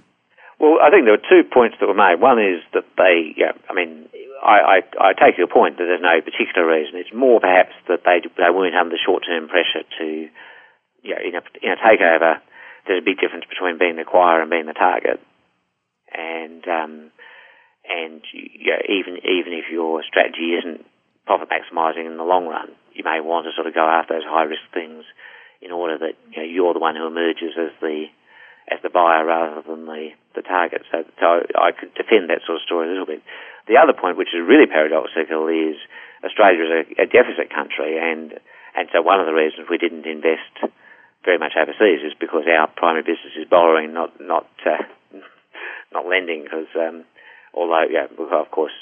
Well, 0.59 0.77
I 0.81 0.89
think 0.89 1.03
there 1.03 1.11
were 1.11 1.29
two 1.29 1.43
points 1.51 1.75
that 1.81 1.87
were 1.87 1.93
made. 1.93 2.21
One 2.21 2.39
is 2.39 2.61
that 2.73 2.85
they, 2.97 3.33
yeah, 3.35 3.51
I 3.69 3.73
mean, 3.73 4.07
I, 4.45 4.77
I, 4.77 4.77
I 5.01 5.11
take 5.17 5.41
your 5.41 5.49
point 5.49 5.81
that 5.81 5.89
there's 5.89 6.05
no 6.05 6.21
particular 6.21 6.69
reason. 6.69 7.01
It's 7.01 7.13
more 7.13 7.41
perhaps 7.41 7.73
that 7.89 8.05
they 8.05 8.21
they 8.37 8.53
weren't 8.53 8.77
under 8.77 8.95
short-term 9.01 9.49
pressure 9.49 9.81
to, 9.97 10.05
you 11.01 11.11
know, 11.11 11.21
in 11.25 11.33
a, 11.33 11.41
in 11.65 11.73
a 11.73 11.81
takeover, 11.81 12.37
there's 12.85 13.01
a 13.01 13.05
big 13.05 13.17
difference 13.17 13.49
between 13.49 13.81
being 13.81 13.97
the 13.97 14.05
acquirer 14.05 14.45
and 14.45 14.53
being 14.53 14.69
the 14.69 14.77
target. 14.77 15.17
And 16.13 16.61
um, 16.69 16.93
and 17.89 18.21
you 18.31 18.69
know, 18.69 18.81
even 18.85 19.17
even 19.25 19.57
if 19.57 19.65
your 19.73 20.05
strategy 20.05 20.53
isn't 20.61 20.85
profit 21.25 21.49
maximising 21.49 22.05
in 22.05 22.17
the 22.17 22.23
long 22.23 22.45
run, 22.45 22.69
you 22.93 23.03
may 23.03 23.19
want 23.25 23.49
to 23.49 23.55
sort 23.57 23.65
of 23.65 23.73
go 23.73 23.89
after 23.89 24.13
those 24.13 24.29
high 24.29 24.45
risk 24.45 24.61
things 24.73 25.03
in 25.61 25.71
order 25.71 25.97
that 25.97 26.13
you 26.29 26.37
know, 26.37 26.47
you're 26.47 26.73
the 26.73 26.79
one 26.79 26.95
who 26.95 27.07
emerges 27.07 27.57
as 27.57 27.73
the 27.81 28.05
as 28.71 28.79
the 28.81 28.89
buyer 28.89 29.25
rather 29.25 29.61
than 29.61 29.85
the, 29.85 30.09
the 30.33 30.41
target. 30.41 30.81
So, 30.91 31.05
so 31.19 31.45
I 31.53 31.69
could 31.71 31.93
defend 31.93 32.29
that 32.29 32.41
sort 32.45 32.57
of 32.57 32.65
story 32.65 32.87
a 32.87 32.91
little 32.91 33.05
bit. 33.05 33.21
The 33.67 33.77
other 33.77 33.93
point, 33.93 34.17
which 34.17 34.33
is 34.33 34.45
really 34.45 34.67
paradoxical, 34.67 35.47
is 35.47 35.77
Australia 36.23 36.63
is 36.65 36.71
a, 36.71 36.81
a 37.03 37.07
deficit 37.09 37.49
country, 37.49 37.97
and 37.97 38.37
and 38.75 38.89
so 38.91 39.01
one 39.01 39.19
of 39.19 39.25
the 39.25 39.33
reasons 39.33 39.67
we 39.69 39.77
didn't 39.77 40.05
invest 40.05 40.73
very 41.23 41.37
much 41.37 41.57
overseas 41.57 42.05
is 42.05 42.13
because 42.13 42.45
our 42.45 42.67
primary 42.67 43.01
business 43.01 43.33
is 43.33 43.49
borrowing, 43.49 43.93
not 43.93 44.13
not 44.21 44.47
uh, 44.65 44.85
not 45.93 46.05
lending. 46.05 46.43
Because 46.43 46.69
um, 46.77 47.05
although, 47.53 47.85
yeah, 47.89 48.05
of 48.05 48.51
course, 48.51 48.75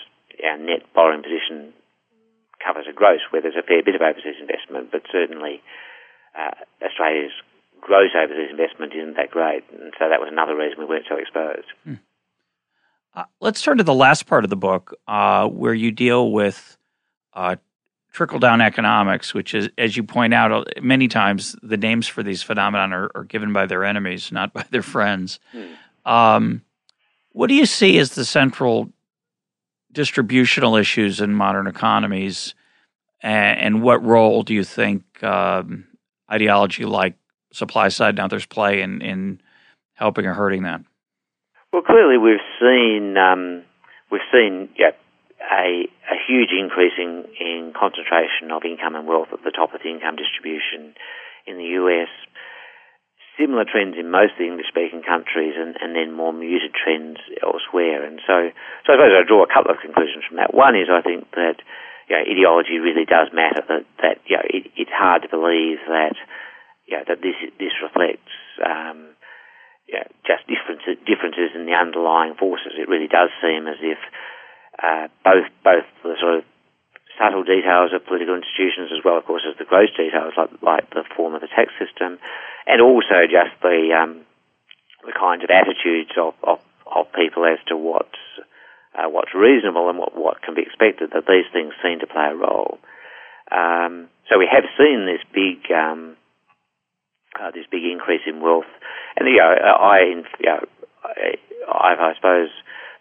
our 0.43 0.57
net 0.57 0.84
borrowing 0.93 1.23
position 1.23 1.73
covers 2.59 2.86
a 2.89 2.93
gross 2.93 3.21
where 3.31 3.41
there's 3.41 3.59
a 3.59 3.65
fair 3.65 3.84
bit 3.84 3.95
of 3.95 4.01
overseas 4.01 4.39
investment, 4.39 4.91
but 4.91 5.03
certainly 5.11 5.61
uh, 6.36 6.55
Australia's 6.84 7.36
gross 7.81 8.11
overseas 8.15 8.51
investment 8.51 8.95
isn't 8.95 9.15
that 9.15 9.31
great, 9.31 9.63
and 9.71 9.93
so 9.99 10.07
that 10.07 10.19
was 10.19 10.31
another 10.31 10.55
reason 10.55 10.79
we 10.79 10.86
weren't 10.86 11.07
so 11.07 11.19
exposed. 11.19 11.67
Hmm. 11.84 11.99
Uh, 13.16 13.26
let's 13.39 13.61
turn 13.61 13.78
to 13.78 13.84
the 13.84 13.93
last 13.93 14.26
part 14.26 14.43
of 14.43 14.49
the 14.49 14.55
book, 14.55 14.97
uh, 15.07 15.47
where 15.47 15.74
you 15.74 15.91
deal 15.91 16.32
with 16.32 16.78
uh, 17.34 17.55
trickle 18.11 18.39
down 18.39 18.59
economics, 18.59 19.34
which 19.34 19.53
is, 19.53 19.70
as 19.78 19.95
you 19.95 20.03
point 20.03 20.34
out 20.34 20.51
uh, 20.51 20.64
many 20.82 21.07
times, 21.07 21.55
the 21.61 21.78
names 21.78 22.07
for 22.07 22.24
these 22.24 22.41
phenomena 22.41 22.95
are, 22.95 23.11
are 23.14 23.24
given 23.24 23.53
by 23.53 23.66
their 23.66 23.84
enemies, 23.84 24.32
not 24.32 24.51
by 24.53 24.66
their 24.72 24.82
friends. 24.82 25.39
Hmm. 25.51 26.11
Um, 26.11 26.61
what 27.32 27.47
do 27.47 27.53
you 27.55 27.66
see 27.66 27.99
as 27.99 28.16
the 28.16 28.26
central 28.26 28.89
distributional 29.91 30.76
issues 30.76 31.22
in 31.22 31.34
modern 31.34 31.68
economies, 31.68 32.55
and, 33.22 33.59
and 33.59 33.84
what 33.84 34.03
role 34.03 34.41
do 34.41 34.55
you 34.55 34.64
think 34.64 35.24
um, 35.24 35.86
ideology 36.32 36.86
like 36.86 37.16
supply 37.51 37.89
side 37.89 38.16
and 38.16 38.20
others 38.20 38.47
play 38.47 38.82
in, 38.82 39.01
in 39.01 39.39
helping 39.93 40.26
or 40.26 40.34
hurting 40.34 40.64
that? 40.64 40.82
Well, 41.74 41.82
clearly 41.82 42.21
we've 42.21 42.45
seen 42.61 43.17
um, 43.17 43.65
we've 44.13 44.30
seen 44.30 44.69
yeah, 44.78 44.93
a, 45.41 45.89
a 45.89 46.17
huge 46.21 46.53
increase 46.53 46.93
in, 47.01 47.26
in 47.41 47.74
concentration 47.74 48.53
of 48.53 48.61
income 48.61 48.93
and 48.93 49.09
wealth 49.09 49.34
at 49.34 49.41
the 49.41 49.49
top 49.49 49.74
of 49.74 49.82
the 49.82 49.89
income 49.89 50.13
distribution 50.13 50.93
in 51.49 51.57
the 51.57 51.74
US. 51.82 52.13
Similar 53.41 53.65
trends 53.65 53.97
in 53.97 54.13
most 54.13 54.38
of 54.38 54.45
the 54.45 54.53
English-speaking 54.53 55.01
countries, 55.01 55.57
and, 55.57 55.74
and 55.82 55.97
then 55.97 56.13
more 56.13 56.30
muted 56.30 56.78
trends 56.78 57.17
elsewhere. 57.41 58.05
And 58.05 58.21
so, 58.21 58.53
so 58.86 58.93
I 58.93 59.01
suppose 59.01 59.17
I 59.17 59.26
draw 59.26 59.41
a 59.41 59.49
couple 59.49 59.74
of 59.74 59.82
conclusions 59.82 60.21
from 60.30 60.38
that. 60.38 60.53
One 60.53 60.78
is 60.78 60.93
I 60.93 61.01
think 61.01 61.26
that 61.34 61.57
you 62.05 62.13
know, 62.13 62.21
ideology 62.21 62.78
really 62.78 63.09
does 63.09 63.34
matter. 63.34 63.65
That 63.65 63.89
that 64.05 64.21
you 64.30 64.38
know, 64.38 64.45
it, 64.45 64.69
it's 64.78 64.93
hard 64.93 65.26
to 65.26 65.30
believe 65.34 65.82
that 65.89 66.13
you 66.86 67.01
know, 67.01 67.03
that 67.09 67.26
this 67.26 67.34
this 67.57 67.74
reflects 67.82 68.30
um, 68.61 69.12
just 70.25 70.47
differences 70.47 70.97
differences 71.05 71.51
in 71.55 71.65
the 71.65 71.73
underlying 71.73 72.35
forces. 72.35 72.73
It 72.77 72.89
really 72.89 73.07
does 73.07 73.29
seem 73.41 73.67
as 73.67 73.79
if 73.81 73.99
uh, 74.81 75.07
both 75.23 75.47
both 75.63 75.87
the 76.03 76.15
sort 76.19 76.41
of 76.41 76.43
subtle 77.17 77.43
details 77.43 77.93
of 77.93 78.05
political 78.05 78.35
institutions 78.35 78.89
as 78.89 79.03
well, 79.05 79.17
of 79.17 79.25
course, 79.25 79.45
as 79.45 79.57
the 79.57 79.69
gross 79.69 79.93
details 79.93 80.33
like, 80.37 80.49
like 80.61 80.89
the 80.91 81.05
form 81.15 81.35
of 81.35 81.41
the 81.41 81.51
tax 81.51 81.69
system, 81.77 82.17
and 82.65 82.81
also 82.81 83.29
just 83.29 83.53
the 83.61 83.93
um, 83.93 84.25
the 85.05 85.13
kinds 85.13 85.43
of 85.43 85.49
attitudes 85.49 86.11
of, 86.17 86.33
of, 86.43 86.59
of 86.87 87.11
people 87.13 87.45
as 87.45 87.59
to 87.67 87.77
what's 87.77 88.23
uh, 88.95 89.09
what's 89.09 89.33
reasonable 89.33 89.89
and 89.89 89.97
what, 89.97 90.15
what 90.15 90.41
can 90.41 90.55
be 90.55 90.61
expected. 90.61 91.11
That 91.13 91.27
these 91.27 91.49
things 91.51 91.73
seem 91.83 91.99
to 91.99 92.07
play 92.07 92.29
a 92.31 92.35
role. 92.35 92.79
Um, 93.51 94.09
so 94.29 94.39
we 94.39 94.47
have 94.49 94.63
seen 94.77 95.05
this 95.05 95.21
big 95.33 95.69
um, 95.71 96.15
uh, 97.41 97.51
this 97.51 97.65
big 97.69 97.84
increase 97.84 98.21
in 98.25 98.41
wealth, 98.41 98.69
and 99.17 99.27
you 99.27 99.38
know, 99.38 99.49
I, 99.49 99.99
you 100.39 100.45
know, 100.45 100.59
I, 101.03 101.36
I've, 101.67 101.99
I 101.99 102.15
suppose 102.15 102.49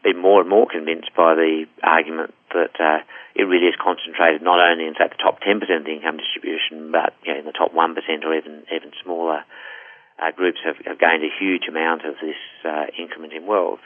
been 0.03 0.18
more 0.18 0.41
and 0.41 0.51
more 0.51 0.66
convinced 0.66 1.11
by 1.16 1.35
the 1.35 1.64
argument 1.83 2.35
that 2.51 2.74
uh, 2.78 2.99
it 3.35 3.45
really 3.45 3.66
is 3.70 3.78
concentrated 3.78 4.43
not 4.43 4.59
only 4.59 4.87
in 4.87 4.95
say 4.99 5.07
the 5.09 5.22
top 5.22 5.41
10% 5.41 5.62
of 5.62 5.85
the 5.85 5.95
income 5.95 6.18
distribution, 6.18 6.91
but 6.91 7.14
you 7.24 7.33
know, 7.33 7.39
in 7.39 7.47
the 7.47 7.55
top 7.55 7.72
1% 7.72 7.97
or 8.24 8.35
even 8.35 8.62
even 8.74 8.91
smaller 9.03 9.45
uh, 10.18 10.30
groups 10.35 10.59
have, 10.64 10.76
have, 10.85 10.99
gained 10.99 11.24
a 11.24 11.33
huge 11.33 11.66
amount 11.68 12.05
of 12.05 12.14
this 12.20 12.39
uh, 12.64 12.87
increment 12.99 13.33
in 13.33 13.47
wealth. 13.47 13.83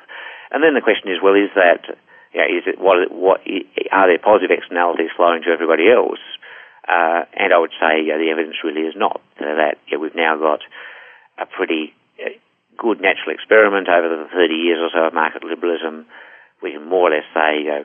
And 0.51 0.62
then 0.62 0.74
the 0.74 0.80
question 0.80 1.12
is, 1.12 1.18
well, 1.22 1.34
is 1.34 1.53
that 1.55 1.84
you 2.32 2.40
know, 2.40 2.49
is 2.49 2.64
it 2.66 2.80
what 2.80 3.12
what 3.12 3.40
are 3.92 4.09
there 4.09 4.18
positive 4.18 4.51
externalities 4.51 5.12
flowing 5.16 5.42
to 5.42 5.51
everybody 5.51 5.90
else? 5.90 6.20
Uh, 6.87 7.26
and 7.34 7.53
I 7.53 7.59
would 7.59 7.74
say 7.80 8.07
the 8.07 8.30
evidence 8.30 8.57
really 8.62 8.87
is 8.87 8.95
not 8.97 9.20
that 9.39 9.76
we've 9.99 10.14
now 10.14 10.39
got 10.39 10.61
a 11.39 11.47
pretty 11.47 11.93
uh, 12.22 12.30
good 12.78 13.01
natural 13.01 13.34
experiment 13.34 13.89
over 13.89 14.09
the 14.09 14.28
30 14.30 14.55
years 14.55 14.78
or 14.78 14.91
so 14.93 15.07
of 15.09 15.14
market 15.14 15.43
liberalism, 15.43 16.07
we 16.62 16.72
can 16.72 16.89
more 16.89 17.09
or 17.09 17.14
less 17.14 17.26
say, 17.34 17.84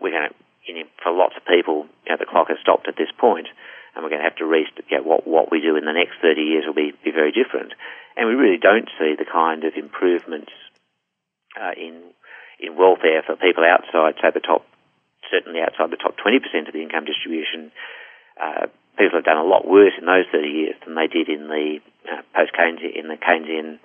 we're 0.00 0.10
going 0.10 0.30
to, 0.30 0.84
for 1.02 1.12
lots 1.12 1.34
of 1.36 1.46
people, 1.46 1.86
you 2.06 2.12
know, 2.12 2.18
the 2.18 2.28
clock 2.28 2.48
has 2.48 2.58
stopped 2.60 2.88
at 2.88 2.96
this 2.96 3.10
point, 3.18 3.48
and 3.94 4.02
we're 4.02 4.10
going 4.10 4.22
to 4.22 4.28
have 4.28 4.38
to 4.38 4.46
rest, 4.46 4.72
you 4.88 4.98
know, 4.98 5.04
what, 5.04 5.26
what 5.26 5.50
we 5.50 5.60
do 5.60 5.76
in 5.76 5.84
the 5.84 5.92
next 5.92 6.18
30 6.22 6.42
years 6.42 6.64
will 6.66 6.74
be, 6.74 6.92
be 7.04 7.10
very 7.10 7.32
different. 7.32 7.72
And 8.16 8.28
we 8.28 8.34
really 8.34 8.58
don't 8.58 8.90
see 8.98 9.14
the 9.16 9.26
kind 9.26 9.64
of 9.64 9.74
improvements 9.74 10.52
uh, 11.58 11.72
in, 11.76 12.02
in 12.60 12.76
welfare 12.76 13.22
for 13.24 13.36
people 13.36 13.64
outside, 13.64 14.20
say, 14.20 14.30
the 14.32 14.40
top, 14.40 14.66
certainly 15.30 15.60
outside 15.60 15.90
the 15.90 16.00
top 16.00 16.14
20% 16.18 16.42
of 16.66 16.72
the 16.72 16.82
income 16.82 17.04
distribution. 17.04 17.72
Uh, 18.40 18.66
people 18.98 19.18
have 19.18 19.24
done 19.24 19.38
a 19.38 19.44
lot 19.44 19.66
worse 19.66 19.92
in 19.98 20.06
those 20.06 20.24
30 20.32 20.48
years 20.48 20.74
than 20.84 20.94
they 20.94 21.06
did 21.06 21.28
in 21.28 21.48
the 21.48 21.78
uh, 22.10 22.22
post-Keynesian, 22.34 22.98
in 22.98 23.08
the 23.08 23.16
Keynesian 23.16 23.78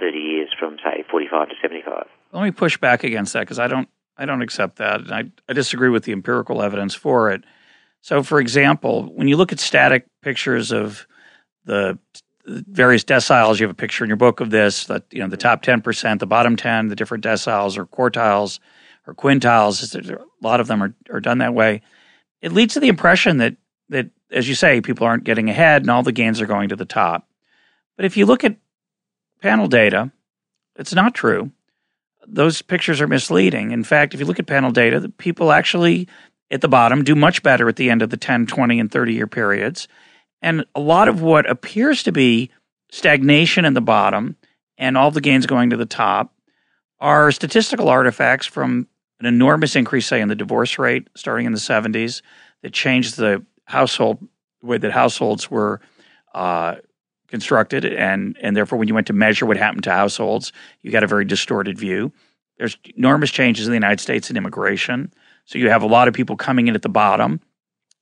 30 0.00 0.18
years 0.18 0.48
from 0.58 0.76
say 0.84 1.04
45 1.10 1.48
to 1.48 1.54
75. 1.60 2.06
Let 2.32 2.42
me 2.42 2.50
push 2.50 2.78
back 2.78 3.04
against 3.04 3.32
that 3.34 3.40
because 3.40 3.58
I 3.58 3.68
don't 3.68 3.88
I 4.16 4.26
don't 4.26 4.42
accept 4.42 4.76
that. 4.76 5.00
And 5.00 5.12
I, 5.12 5.24
I 5.48 5.52
disagree 5.52 5.88
with 5.88 6.04
the 6.04 6.12
empirical 6.12 6.62
evidence 6.62 6.94
for 6.94 7.30
it. 7.30 7.44
So, 8.02 8.22
for 8.22 8.40
example, 8.40 9.04
when 9.14 9.28
you 9.28 9.36
look 9.36 9.52
at 9.52 9.60
static 9.60 10.06
pictures 10.22 10.72
of 10.72 11.06
the 11.64 11.98
various 12.46 13.04
deciles, 13.04 13.60
you 13.60 13.64
have 13.66 13.70
a 13.70 13.74
picture 13.74 14.04
in 14.04 14.08
your 14.08 14.16
book 14.16 14.40
of 14.40 14.50
this, 14.50 14.86
that 14.86 15.04
you 15.10 15.20
know 15.20 15.28
the 15.28 15.36
top 15.36 15.62
10%, 15.62 16.18
the 16.18 16.26
bottom 16.26 16.56
10, 16.56 16.88
the 16.88 16.96
different 16.96 17.24
deciles 17.24 17.78
or 17.78 17.86
quartiles 17.86 18.58
or 19.06 19.14
quintiles, 19.14 19.94
a 19.94 20.24
lot 20.40 20.60
of 20.60 20.66
them 20.66 20.82
are, 20.82 20.94
are 21.10 21.20
done 21.20 21.38
that 21.38 21.54
way. 21.54 21.82
It 22.40 22.52
leads 22.52 22.74
to 22.74 22.80
the 22.80 22.88
impression 22.88 23.38
that 23.38 23.56
that, 23.92 24.10
as 24.30 24.48
you 24.48 24.54
say, 24.54 24.80
people 24.80 25.06
aren't 25.06 25.24
getting 25.24 25.48
ahead 25.48 25.82
and 25.82 25.90
all 25.90 26.02
the 26.02 26.12
gains 26.12 26.40
are 26.40 26.46
going 26.46 26.70
to 26.70 26.76
the 26.76 26.84
top. 26.84 27.28
But 27.96 28.04
if 28.04 28.16
you 28.16 28.26
look 28.26 28.42
at 28.42 28.56
panel 29.40 29.68
data, 29.68 30.10
it's 30.76 30.94
not 30.94 31.14
true. 31.14 31.50
Those 32.26 32.62
pictures 32.62 33.00
are 33.00 33.06
misleading. 33.06 33.70
In 33.72 33.84
fact, 33.84 34.14
if 34.14 34.20
you 34.20 34.26
look 34.26 34.38
at 34.38 34.46
panel 34.46 34.70
data, 34.70 35.00
the 35.00 35.08
people 35.08 35.52
actually 35.52 36.08
at 36.50 36.60
the 36.60 36.68
bottom 36.68 37.04
do 37.04 37.14
much 37.14 37.42
better 37.42 37.68
at 37.68 37.76
the 37.76 37.90
end 37.90 38.02
of 38.02 38.10
the 38.10 38.16
10, 38.16 38.46
20, 38.46 38.80
and 38.80 38.90
30 38.90 39.12
year 39.12 39.26
periods. 39.26 39.88
And 40.40 40.64
a 40.74 40.80
lot 40.80 41.08
of 41.08 41.22
what 41.22 41.48
appears 41.48 42.02
to 42.04 42.12
be 42.12 42.50
stagnation 42.90 43.64
in 43.64 43.74
the 43.74 43.80
bottom 43.80 44.36
and 44.78 44.96
all 44.96 45.10
the 45.10 45.20
gains 45.20 45.46
going 45.46 45.70
to 45.70 45.76
the 45.76 45.86
top 45.86 46.34
are 46.98 47.30
statistical 47.32 47.88
artifacts 47.88 48.46
from 48.46 48.88
an 49.20 49.26
enormous 49.26 49.76
increase, 49.76 50.06
say, 50.06 50.20
in 50.20 50.28
the 50.28 50.34
divorce 50.34 50.78
rate 50.78 51.08
starting 51.14 51.46
in 51.46 51.52
the 51.52 51.58
70s 51.58 52.22
that 52.62 52.72
changed 52.72 53.16
the 53.16 53.44
household 53.64 54.26
way 54.62 54.78
that 54.78 54.92
households 54.92 55.50
were 55.50 55.80
uh, 56.34 56.76
constructed, 57.28 57.84
and 57.84 58.36
and 58.40 58.56
therefore 58.56 58.78
when 58.78 58.88
you 58.88 58.94
went 58.94 59.06
to 59.08 59.12
measure 59.12 59.46
what 59.46 59.56
happened 59.56 59.84
to 59.84 59.92
households, 59.92 60.52
you 60.82 60.90
got 60.90 61.04
a 61.04 61.08
very 61.08 61.24
distorted 61.24 61.78
view. 61.78 62.12
There's 62.58 62.76
enormous 62.96 63.30
changes 63.30 63.66
in 63.66 63.72
the 63.72 63.76
United 63.76 64.00
States 64.00 64.30
in 64.30 64.36
immigration, 64.36 65.12
so 65.44 65.58
you 65.58 65.68
have 65.68 65.82
a 65.82 65.86
lot 65.86 66.08
of 66.08 66.14
people 66.14 66.36
coming 66.36 66.68
in 66.68 66.74
at 66.74 66.82
the 66.82 66.88
bottom. 66.88 67.40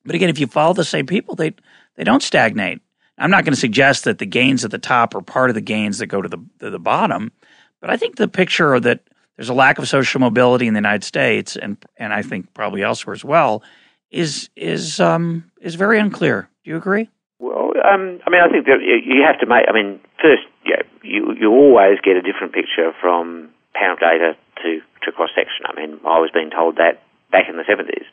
But 0.05 0.15
again, 0.15 0.29
if 0.29 0.39
you 0.39 0.47
follow 0.47 0.75
the 0.75 0.85
same 0.85 1.07
people, 1.07 1.35
they 1.35 1.55
they 1.97 2.05
don't 2.05 2.23
stagnate. 2.23 2.81
I'm 3.19 3.31
not 3.31 3.45
going 3.45 3.53
to 3.53 3.61
suggest 3.61 4.05
that 4.05 4.19
the 4.19 4.27
gains 4.27 4.65
at 4.65 4.71
the 4.71 4.79
top 4.79 5.15
are 5.15 5.21
part 5.21 5.51
of 5.51 5.55
the 5.55 5.61
gains 5.61 5.99
that 5.99 6.07
go 6.07 6.23
to 6.23 6.29
the 6.29 6.39
to 6.61 6.71
the 6.71 6.79
bottom, 6.79 7.33
but 7.81 7.91
I 7.91 7.97
think 7.97 8.17
the 8.17 8.29
picture 8.29 8.79
that 8.81 9.01
there's 9.37 9.49
a 9.49 9.55
lack 9.55 9.79
of 9.79 9.89
social 9.89 10.21
mobility 10.21 10.67
in 10.67 10.75
the 10.75 10.79
United 10.79 11.05
States, 11.05 11.57
and 11.57 11.77
and 11.97 12.13
I 12.13 12.23
think 12.23 12.53
probably 12.53 12.83
elsewhere 12.83 13.15
as 13.15 13.25
well, 13.25 13.63
is 14.11 14.51
is 14.57 15.01
um, 15.01 15.51
is 15.61 15.75
very 15.75 15.99
unclear. 15.99 16.49
Do 16.65 16.71
you 16.71 16.77
agree? 16.77 17.09
Well, 17.39 17.73
um, 17.85 18.21
I 18.27 18.31
mean, 18.31 18.41
I 18.41 18.49
think 18.49 18.67
that 18.67 18.81
you 18.83 19.23
have 19.25 19.39
to 19.41 19.47
make. 19.47 19.65
I 19.69 19.73
mean, 19.73 20.01
first, 20.21 20.43
yeah, 20.67 20.83
you 21.03 21.35
you 21.39 21.51
always 21.51 21.99
get 22.03 22.17
a 22.17 22.23
different 22.23 22.53
picture 22.53 22.93
from 23.01 23.51
panel 23.75 23.97
data 23.97 24.37
to 24.63 24.81
to 25.05 25.13
cross 25.13 25.31
section. 25.35 25.65
I 25.67 25.75
mean, 25.75 26.01
I 26.05 26.19
was 26.19 26.31
being 26.33 26.51
told 26.51 26.77
that 26.77 27.03
back 27.31 27.49
in 27.49 27.57
the 27.57 27.65
seventies. 27.67 28.05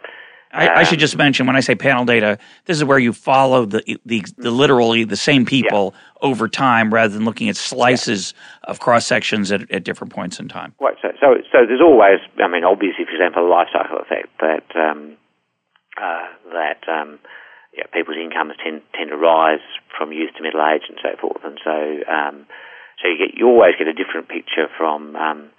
I, 0.54 0.68
um, 0.68 0.78
I, 0.78 0.84
should 0.84 1.00
just 1.00 1.18
mention 1.18 1.46
when 1.46 1.58
I 1.58 1.60
say 1.60 1.76
panel 1.76 2.06
data, 2.06 2.38
this 2.66 2.78
is 2.78 2.84
where 2.86 3.00
you 3.00 3.12
follow 3.12 3.66
the 3.66 4.00
the, 4.06 4.26
the 4.38 4.50
literally 4.50 5.04
the 5.04 5.18
same 5.18 5.46
people 5.46 5.94
yeah. 5.94 6.30
over 6.30 6.48
time, 6.48 6.94
rather 6.94 7.14
than 7.14 7.26
looking 7.26 7.50
at 7.50 7.58
slices 7.58 8.34
yeah. 8.34 8.72
of 8.72 8.80
cross 8.80 9.06
sections 9.06 9.52
at, 9.52 9.70
at 9.72 9.84
different 9.84 10.14
points 10.14 10.40
in 10.40 10.48
time. 10.48 10.74
Right. 10.80 10.96
So, 11.02 11.10
so, 11.20 11.36
so 11.52 11.66
there's 11.68 11.82
always, 11.82 12.20
I 12.42 12.48
mean, 12.48 12.64
obviously, 12.64 13.06
for 13.06 13.12
example, 13.12 13.46
a 13.46 13.50
life 13.50 13.68
cycle 13.74 14.00
effect 14.00 14.30
that 14.40 14.64
um, 14.76 15.18
uh, 16.02 16.28
that 16.54 16.82
um, 16.88 17.20
yeah, 17.76 17.86
people's 17.94 18.18
incomes 18.18 18.54
tend 18.64 18.82
tend 18.94 19.10
to 19.10 19.18
rise 19.18 19.64
from 19.98 20.12
youth 20.12 20.32
to 20.38 20.44
middle 20.44 20.62
age 20.62 20.84
and 20.90 20.98
so 21.02 21.18
forth, 21.20 21.44
and 21.44 21.60
so 21.64 21.76
um, 22.10 22.46
so 23.02 23.08
you 23.08 23.18
get 23.18 23.38
you 23.38 23.48
always 23.48 23.76
get 23.78 23.88
a 23.88 23.94
different 23.94 24.30
picture 24.30 24.68
from 24.78 25.16
um, 25.16 25.50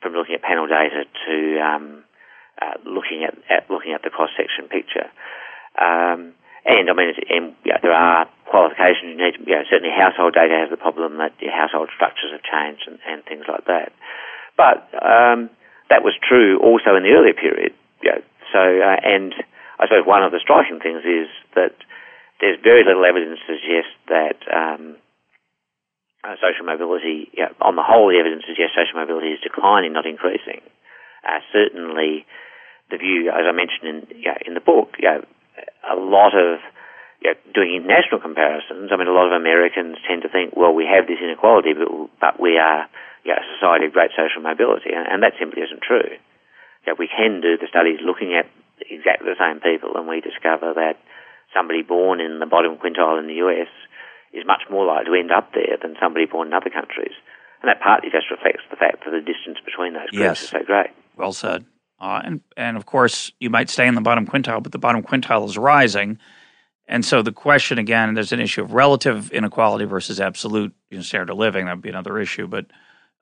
from 0.00 0.12
looking 0.12 0.34
at 0.34 0.42
panel 0.42 0.66
data 0.66 1.04
to 1.26 1.36
um, 1.60 2.04
uh, 2.60 2.76
looking 2.84 3.24
at, 3.24 3.34
at 3.48 3.70
looking 3.70 3.92
at 3.92 4.02
the 4.02 4.10
cross 4.10 4.30
section 4.36 4.68
picture. 4.68 5.08
Um, 5.80 6.34
and 6.64 6.86
I 6.90 6.94
mean, 6.94 7.10
and, 7.28 7.54
you 7.64 7.72
know, 7.72 7.80
there 7.82 7.92
are 7.92 8.28
qualifications 8.46 9.10
you 9.10 9.18
need. 9.18 9.34
To, 9.34 9.40
you 9.42 9.56
know, 9.56 9.64
certainly 9.68 9.90
household 9.90 10.34
data 10.34 10.54
has 10.54 10.70
the 10.70 10.76
problem 10.76 11.18
that 11.18 11.34
household 11.50 11.90
structures 11.94 12.30
have 12.30 12.44
changed 12.46 12.86
and, 12.86 12.98
and 13.08 13.24
things 13.24 13.46
like 13.48 13.66
that. 13.66 13.90
But 14.56 14.86
um, 15.02 15.50
that 15.90 16.04
was 16.04 16.14
true 16.22 16.60
also 16.60 16.94
in 16.94 17.02
the 17.02 17.10
earlier 17.16 17.34
period. 17.34 17.74
You 18.02 18.12
know, 18.12 18.22
so, 18.52 18.60
uh, 18.60 19.00
and 19.02 19.34
I 19.82 19.90
suppose 19.90 20.06
one 20.06 20.22
of 20.22 20.30
the 20.30 20.38
striking 20.38 20.78
things 20.78 21.02
is 21.02 21.26
that 21.58 21.74
there's 22.38 22.58
very 22.62 22.86
little 22.86 23.02
evidence 23.02 23.42
to 23.42 23.58
suggest 23.58 23.90
that 24.06 24.38
um, 24.46 24.94
uh, 26.22 26.38
social 26.38 26.62
mobility, 26.62 27.34
on 27.58 27.74
the 27.74 27.82
whole, 27.82 28.14
the 28.14 28.22
evidence 28.22 28.46
suggests 28.46 28.78
social 28.78 28.94
mobility 28.94 29.34
is 29.34 29.42
declining, 29.42 29.90
not 29.90 30.06
increasing. 30.06 30.62
Uh, 31.26 31.42
certainly, 31.50 32.22
the 32.94 32.98
view, 32.98 33.26
as 33.34 33.42
I 33.42 33.50
mentioned 33.50 33.90
in 33.90 33.98
you 34.22 34.30
know, 34.30 34.38
in 34.46 34.54
the 34.54 34.62
book, 34.62 34.94
you 35.02 35.10
know, 35.10 35.26
a 35.82 35.98
lot 35.98 36.38
of 36.38 36.62
you 37.18 37.34
know, 37.34 37.36
doing 37.54 37.74
international 37.74 38.22
comparisons. 38.22 38.94
I 38.94 38.96
mean, 38.98 39.10
a 39.10 39.14
lot 39.14 39.26
of 39.26 39.34
Americans 39.34 39.98
tend 40.06 40.22
to 40.22 40.30
think, 40.30 40.54
well, 40.54 40.74
we 40.74 40.86
have 40.86 41.10
this 41.10 41.18
inequality, 41.18 41.74
but 41.74 41.90
but 42.22 42.34
we 42.38 42.54
are 42.54 42.86
you 43.26 43.34
know, 43.34 43.42
a 43.42 43.46
society 43.58 43.90
of 43.90 43.92
great 43.94 44.14
social 44.14 44.46
mobility, 44.46 44.94
and, 44.94 45.10
and 45.10 45.22
that 45.26 45.34
simply 45.42 45.62
isn't 45.62 45.82
true. 45.82 46.14
You 46.86 46.86
know, 46.86 46.96
we 46.98 47.10
can 47.10 47.42
do 47.42 47.58
the 47.58 47.66
studies 47.66 47.98
looking 47.98 48.34
at 48.34 48.46
exactly 48.90 49.28
the 49.28 49.38
same 49.38 49.60
people, 49.60 49.96
and 49.96 50.08
we 50.08 50.20
discover 50.20 50.74
that 50.74 50.98
somebody 51.54 51.82
born 51.82 52.20
in 52.20 52.40
the 52.40 52.46
bottom 52.46 52.76
quintile 52.76 53.18
in 53.18 53.26
the 53.26 53.40
US 53.44 53.68
is 54.32 54.46
much 54.46 54.62
more 54.70 54.86
likely 54.86 55.12
to 55.12 55.18
end 55.20 55.32
up 55.32 55.52
there 55.52 55.76
than 55.80 55.96
somebody 56.00 56.26
born 56.26 56.48
in 56.48 56.54
other 56.54 56.70
countries. 56.70 57.12
And 57.62 57.68
that 57.68 57.80
partly 57.80 58.10
just 58.10 58.30
reflects 58.30 58.64
the 58.70 58.76
fact 58.76 59.04
that 59.04 59.10
the 59.10 59.20
distance 59.20 59.58
between 59.64 59.92
those 59.92 60.10
groups 60.10 60.40
yes. 60.40 60.42
is 60.42 60.48
so 60.48 60.62
great. 60.64 60.90
Well 61.16 61.32
said. 61.32 61.64
Uh, 62.00 62.20
and, 62.24 62.40
and 62.56 62.76
of 62.76 62.86
course, 62.86 63.30
you 63.38 63.48
might 63.48 63.70
stay 63.70 63.86
in 63.86 63.94
the 63.94 64.00
bottom 64.00 64.26
quintile, 64.26 64.62
but 64.62 64.72
the 64.72 64.78
bottom 64.78 65.02
quintile 65.02 65.46
is 65.46 65.56
rising. 65.56 66.18
And 66.88 67.04
so 67.04 67.22
the 67.22 67.30
question 67.30 67.78
again, 67.78 68.14
there's 68.14 68.32
an 68.32 68.40
issue 68.40 68.62
of 68.62 68.72
relative 68.72 69.30
inequality 69.30 69.84
versus 69.84 70.20
absolute 70.20 70.74
you 70.90 70.98
know, 70.98 71.02
standard 71.02 71.30
of 71.30 71.38
living. 71.38 71.66
That 71.66 71.76
would 71.76 71.82
be 71.82 71.90
another 71.90 72.18
issue. 72.18 72.48
But, 72.48 72.66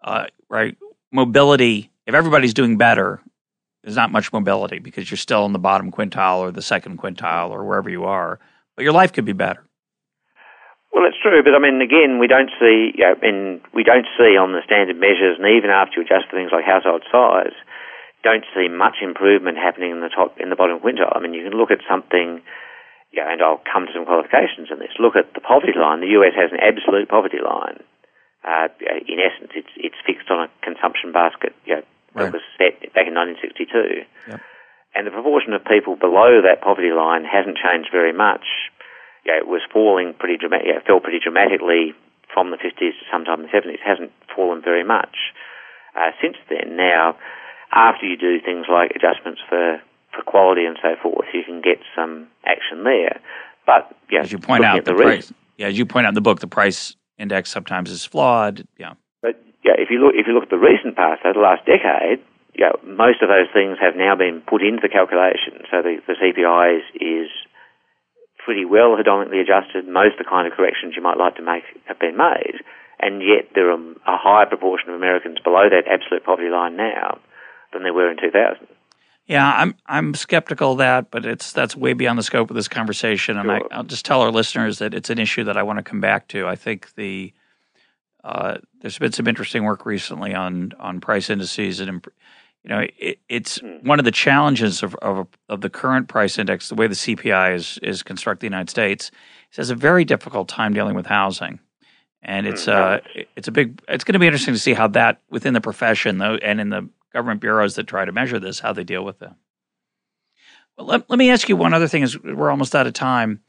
uh, 0.03 0.27
right, 0.49 0.79
mobility, 1.13 1.91
if 2.07 2.15
everybody's 2.15 2.55
doing 2.55 2.79
better, 2.79 3.21
there's 3.83 3.97
not 3.97 4.13
much 4.13 4.33
mobility 4.33 4.79
because 4.79 5.11
you're 5.11 5.19
still 5.19 5.47
in 5.47 5.53
the 5.53 5.59
bottom 5.59 5.91
quintile 5.91 6.39
or 6.39 6.51
the 6.51 6.63
second 6.63 6.99
quintile 6.99 7.51
or 7.51 7.65
wherever 7.65 7.89
you 7.89 8.05
are. 8.05 8.39
But 8.77 8.85
your 8.85 8.93
life 8.93 9.13
could 9.13 9.25
be 9.25 9.33
better. 9.33 9.65
Well, 10.93 11.07
it's 11.07 11.23
true, 11.23 11.43
but 11.43 11.55
I 11.55 11.63
mean, 11.63 11.81
again, 11.81 12.19
we 12.19 12.27
don't 12.27 12.51
see, 12.59 12.91
you 12.99 13.07
know, 13.07 13.61
we 13.73 13.85
don't 13.85 14.11
see 14.19 14.35
on 14.35 14.53
the 14.53 14.61
standard 14.67 14.99
measures, 14.99 15.39
and 15.39 15.47
even 15.47 15.71
after 15.71 16.01
you 16.01 16.03
adjust 16.03 16.27
for 16.29 16.37
things 16.37 16.51
like 16.51 16.67
household 16.67 17.07
size, 17.07 17.55
don't 18.27 18.45
see 18.53 18.67
much 18.67 18.99
improvement 19.01 19.57
happening 19.57 19.95
in 19.95 20.03
the 20.03 20.11
top, 20.11 20.35
in 20.43 20.51
the 20.51 20.59
bottom 20.59 20.83
quintile. 20.83 21.15
I 21.15 21.21
mean, 21.23 21.33
you 21.33 21.47
can 21.47 21.57
look 21.57 21.71
at 21.71 21.87
something, 21.87 22.43
you 23.15 23.19
know, 23.23 23.29
and 23.31 23.41
I'll 23.41 23.63
come 23.65 23.87
to 23.87 23.95
some 23.95 24.05
qualifications 24.05 24.69
in 24.69 24.83
this. 24.83 24.99
Look 24.99 25.15
at 25.15 25.33
the 25.33 25.41
poverty 25.41 25.79
line. 25.79 26.03
The 26.03 26.19
US 26.21 26.35
has 26.35 26.51
an 26.51 26.59
absolute 26.59 27.09
poverty 27.09 27.39
line. 27.39 27.81
Uh, 28.43 28.67
in 29.07 29.21
essence, 29.21 29.53
it's 29.55 29.73
it's 29.77 30.01
fixed 30.05 30.29
on 30.29 30.49
a 30.49 30.51
consumption 30.65 31.13
basket, 31.13 31.55
you 31.65 31.77
know, 31.77 31.85
that 32.15 32.33
was 32.33 32.43
set 32.59 32.81
back 32.95 33.07
in 33.07 33.15
1962. 33.15 34.05
Yep. 34.29 34.41
And 34.95 35.07
the 35.07 35.15
proportion 35.15 35.53
of 35.53 35.65
people 35.65 35.95
below 35.95 36.43
that 36.43 36.61
poverty 36.63 36.91
line 36.91 37.25
hasn't 37.25 37.59
changed 37.59 37.91
very 37.93 38.13
much 38.13 38.43
you 39.25 39.33
know, 39.33 39.39
it 39.39 39.47
was 39.47 39.63
falling 39.73 40.15
pretty 40.19 40.37
dramatic, 40.37 40.67
you 40.67 40.75
know, 40.75 40.81
fell 40.87 41.01
pretty 41.01 41.21
dramatically 41.21 41.95
from 42.33 42.51
the 42.51 42.57
50s 42.57 42.79
to 42.79 43.05
sometime 43.11 43.41
in 43.41 43.47
the 43.47 43.53
70s. 43.53 43.75
It 43.75 43.81
hasn't 43.85 44.13
fallen 44.35 44.63
very 44.63 44.85
much 44.85 45.35
uh, 45.97 46.11
since 46.23 46.37
then. 46.49 46.77
Now, 46.77 47.17
after 47.73 48.07
you 48.07 48.17
do 48.17 48.41
things 48.41 48.67
like 48.71 48.93
adjustments 48.95 49.41
for, 49.49 49.81
for 50.15 50.23
quality 50.23 50.65
and 50.65 50.79
so 50.83 50.95
forth, 51.03 51.27
you 51.35 51.43
can 51.45 51.61
get 51.61 51.79
some 51.95 52.29
action 52.47 52.85
there. 52.85 53.21
But 53.67 53.95
yeah, 54.11 54.21
as 54.21 54.33
you 54.33 54.39
point 54.39 54.65
out, 54.65 54.85
the, 54.85 54.93
the 54.93 54.99
price, 54.99 55.33
yeah, 55.57 55.67
as 55.67 55.79
you 55.79 55.87
point 55.87 56.07
out 56.07 56.11
in 56.11 56.15
the 56.15 56.21
book, 56.21 56.41
the 56.41 56.47
price 56.47 56.97
index 57.19 57.51
sometimes 57.51 57.91
is 57.91 58.05
flawed. 58.05 58.67
Yeah, 58.79 58.95
but 59.23 59.41
yeah, 59.65 59.77
if 59.77 59.91
you 59.91 60.01
look 60.01 60.15
if 60.17 60.27
you 60.27 60.33
look 60.33 60.45
at 60.45 60.51
the 60.51 60.61
recent 60.61 60.97
past, 60.97 61.21
over 61.25 61.35
the 61.35 61.45
last 61.45 61.67
decade, 61.67 62.25
yeah, 62.57 62.73
most 62.85 63.23
of 63.23 63.29
those 63.29 63.49
things 63.53 63.79
have 63.81 63.97
now 63.97 64.17
been 64.17 64.43
put 64.43 64.63
into 64.63 64.81
the 64.83 64.89
calculation. 64.89 65.65
So 65.71 65.83
the, 65.83 66.01
the 66.07 66.17
CPI 66.17 66.81
is, 66.81 66.85
is 66.97 67.31
pretty 68.45 68.65
well 68.65 68.97
hedonically 68.97 69.41
adjusted. 69.41 69.87
Most 69.87 70.19
of 70.19 70.25
the 70.25 70.31
kind 70.31 70.47
of 70.49 70.57
corrections 70.57 70.95
you 70.97 71.03
might 71.03 71.19
like 71.19 71.37
to 71.37 71.43
make 71.43 71.65
have 71.87 71.99
been 71.99 72.17
made, 72.17 72.65
and 72.99 73.23
yet 73.23 73.53
there 73.55 73.71
are 73.71 73.79
a 73.79 74.17
higher 74.17 74.47
proportion 74.47 74.91
of 74.91 74.97
Americans 74.97 75.39
below 75.45 75.69
that 75.69 75.87
absolute 75.87 76.25
poverty 76.25 76.51
line 76.51 76.77
now 76.77 77.21
than 77.73 77.83
there 77.83 77.95
were 77.95 78.11
in 78.11 78.17
2000. 78.17 78.67
Yeah, 79.27 79.53
I'm 79.55 79.77
I'm 79.87 80.15
skeptical 80.15 80.73
of 80.73 80.79
that, 80.79 81.13
but 81.13 81.25
it's 81.25 81.53
that's 81.53 81.77
way 81.77 81.93
beyond 81.93 82.19
the 82.19 82.25
scope 82.25 82.51
of 82.51 82.57
this 82.57 82.67
conversation. 82.67 83.39
And 83.39 83.49
I, 83.49 83.61
will 83.77 83.85
just 83.85 84.05
tell 84.05 84.23
our 84.23 84.33
listeners 84.33 84.79
that 84.81 84.93
it's 84.93 85.09
an 85.09 85.21
issue 85.21 85.45
that 85.45 85.57
I 85.57 85.63
want 85.63 85.79
to 85.79 85.85
come 85.85 86.01
back 86.01 86.27
to. 86.29 86.49
I 86.49 86.57
think 86.57 86.93
the 86.97 87.33
uh, 88.25 88.59
there's 88.81 88.99
been 88.99 89.13
some 89.13 89.27
interesting 89.27 89.65
work 89.65 89.87
recently 89.87 90.35
on 90.35 90.73
on 90.79 91.01
price 91.01 91.31
indices 91.31 91.81
and 91.81 92.07
you 92.65 92.69
know, 92.69 92.87
it, 92.99 93.19
it's 93.29 93.59
mm. 93.59 93.83
one 93.85 93.99
of 93.99 94.05
the 94.05 94.11
challenges 94.11 94.83
of, 94.83 94.95
of, 94.97 95.27
of 95.49 95.61
the 95.61 95.71
current 95.71 96.09
price 96.09 96.39
index, 96.39 96.69
the 96.69 96.75
way 96.75 96.87
the 96.87 96.95
CPI 96.95 97.55
is 97.55 97.79
is 97.83 98.03
constructed 98.03 98.47
in 98.47 98.53
the 98.53 98.57
United 98.57 98.71
States. 98.71 99.11
It 99.51 99.57
has 99.57 99.71
a 99.71 99.75
very 99.75 100.05
difficult 100.05 100.49
time 100.49 100.75
dealing 100.75 100.95
with 100.95 101.07
housing, 101.07 101.59
and 102.23 102.47
it's 102.47 102.67
mm, 102.67 102.75
uh 102.75 103.25
it's 103.37 103.49
a 103.49 103.53
big. 103.53 103.81
It's 103.89 104.05
going 104.05 104.13
to 104.13 104.19
be 104.19 104.27
interesting 104.27 104.55
to 104.55 104.61
see 104.61 104.75
how 104.75 104.89
that 104.89 105.21
within 105.31 105.55
the 105.55 105.61
profession 105.61 106.19
though, 106.19 106.37
and 106.37 106.61
in 106.61 106.69
the 106.69 106.89
government 107.13 107.41
bureaus 107.41 107.75
that 107.77 107.87
try 107.87 108.05
to 108.05 108.13
measure 108.13 108.39
this, 108.39 108.61
how 108.61 108.73
they 108.73 108.85
deal 108.85 109.05
with 109.05 109.23
it. 109.23 109.31
Well, 110.77 110.87
let, 110.87 111.11
let 111.11 111.19
me 111.19 111.31
ask 111.31 111.49
you 111.49 111.57
one 111.57 111.75
other 111.75 111.89
thing. 111.89 112.03
Is 112.03 112.21
we're 112.23 112.51
almost 112.51 112.75
out 112.75 112.87
of 112.87 112.93
time. 112.93 113.41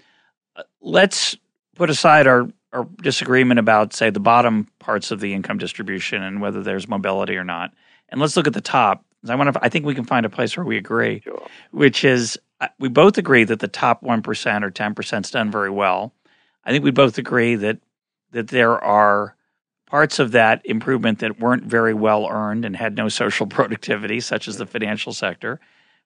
Uh, 0.55 0.63
let's 0.79 1.35
put 1.75 1.89
aside 1.89 2.27
our 2.27 2.47
our 2.73 2.87
disagreement 3.01 3.59
about, 3.59 3.93
say, 3.93 4.09
the 4.09 4.19
bottom 4.19 4.67
parts 4.79 5.11
of 5.11 5.19
the 5.19 5.33
income 5.33 5.57
distribution 5.57 6.23
and 6.23 6.41
whether 6.41 6.63
there's 6.63 6.87
mobility 6.87 7.35
or 7.35 7.43
not 7.43 7.73
and 8.11 8.19
let's 8.19 8.37
look 8.37 8.47
at 8.47 8.53
the 8.53 8.61
top. 8.61 9.05
I 9.27 9.35
want 9.35 9.53
to. 9.53 9.63
I 9.63 9.69
think 9.69 9.85
we 9.85 9.95
can 9.95 10.03
find 10.03 10.25
a 10.25 10.29
place 10.29 10.57
where 10.57 10.65
we 10.65 10.77
agree, 10.77 11.21
sure. 11.21 11.47
which 11.71 12.03
is 12.03 12.39
uh, 12.59 12.67
we 12.79 12.89
both 12.89 13.17
agree 13.17 13.43
that 13.43 13.59
the 13.59 13.67
top 13.67 14.03
one 14.03 14.21
percent 14.21 14.63
or 14.63 14.71
ten 14.71 14.93
percent 14.93 15.27
is 15.27 15.31
done 15.31 15.51
very 15.51 15.69
well. 15.69 16.13
I 16.65 16.71
think 16.71 16.83
we 16.83 16.91
both 16.91 17.17
agree 17.17 17.55
that 17.55 17.79
that 18.31 18.47
there 18.49 18.83
are 18.83 19.35
parts 19.85 20.19
of 20.19 20.31
that 20.31 20.61
improvement 20.65 21.19
that 21.19 21.39
weren't 21.39 21.63
very 21.63 21.93
well 21.93 22.27
earned 22.29 22.65
and 22.65 22.75
had 22.75 22.95
no 22.95 23.09
social 23.09 23.45
productivity, 23.47 24.19
such 24.19 24.47
as 24.47 24.57
the 24.57 24.65
financial 24.65 25.13
sector. 25.13 25.59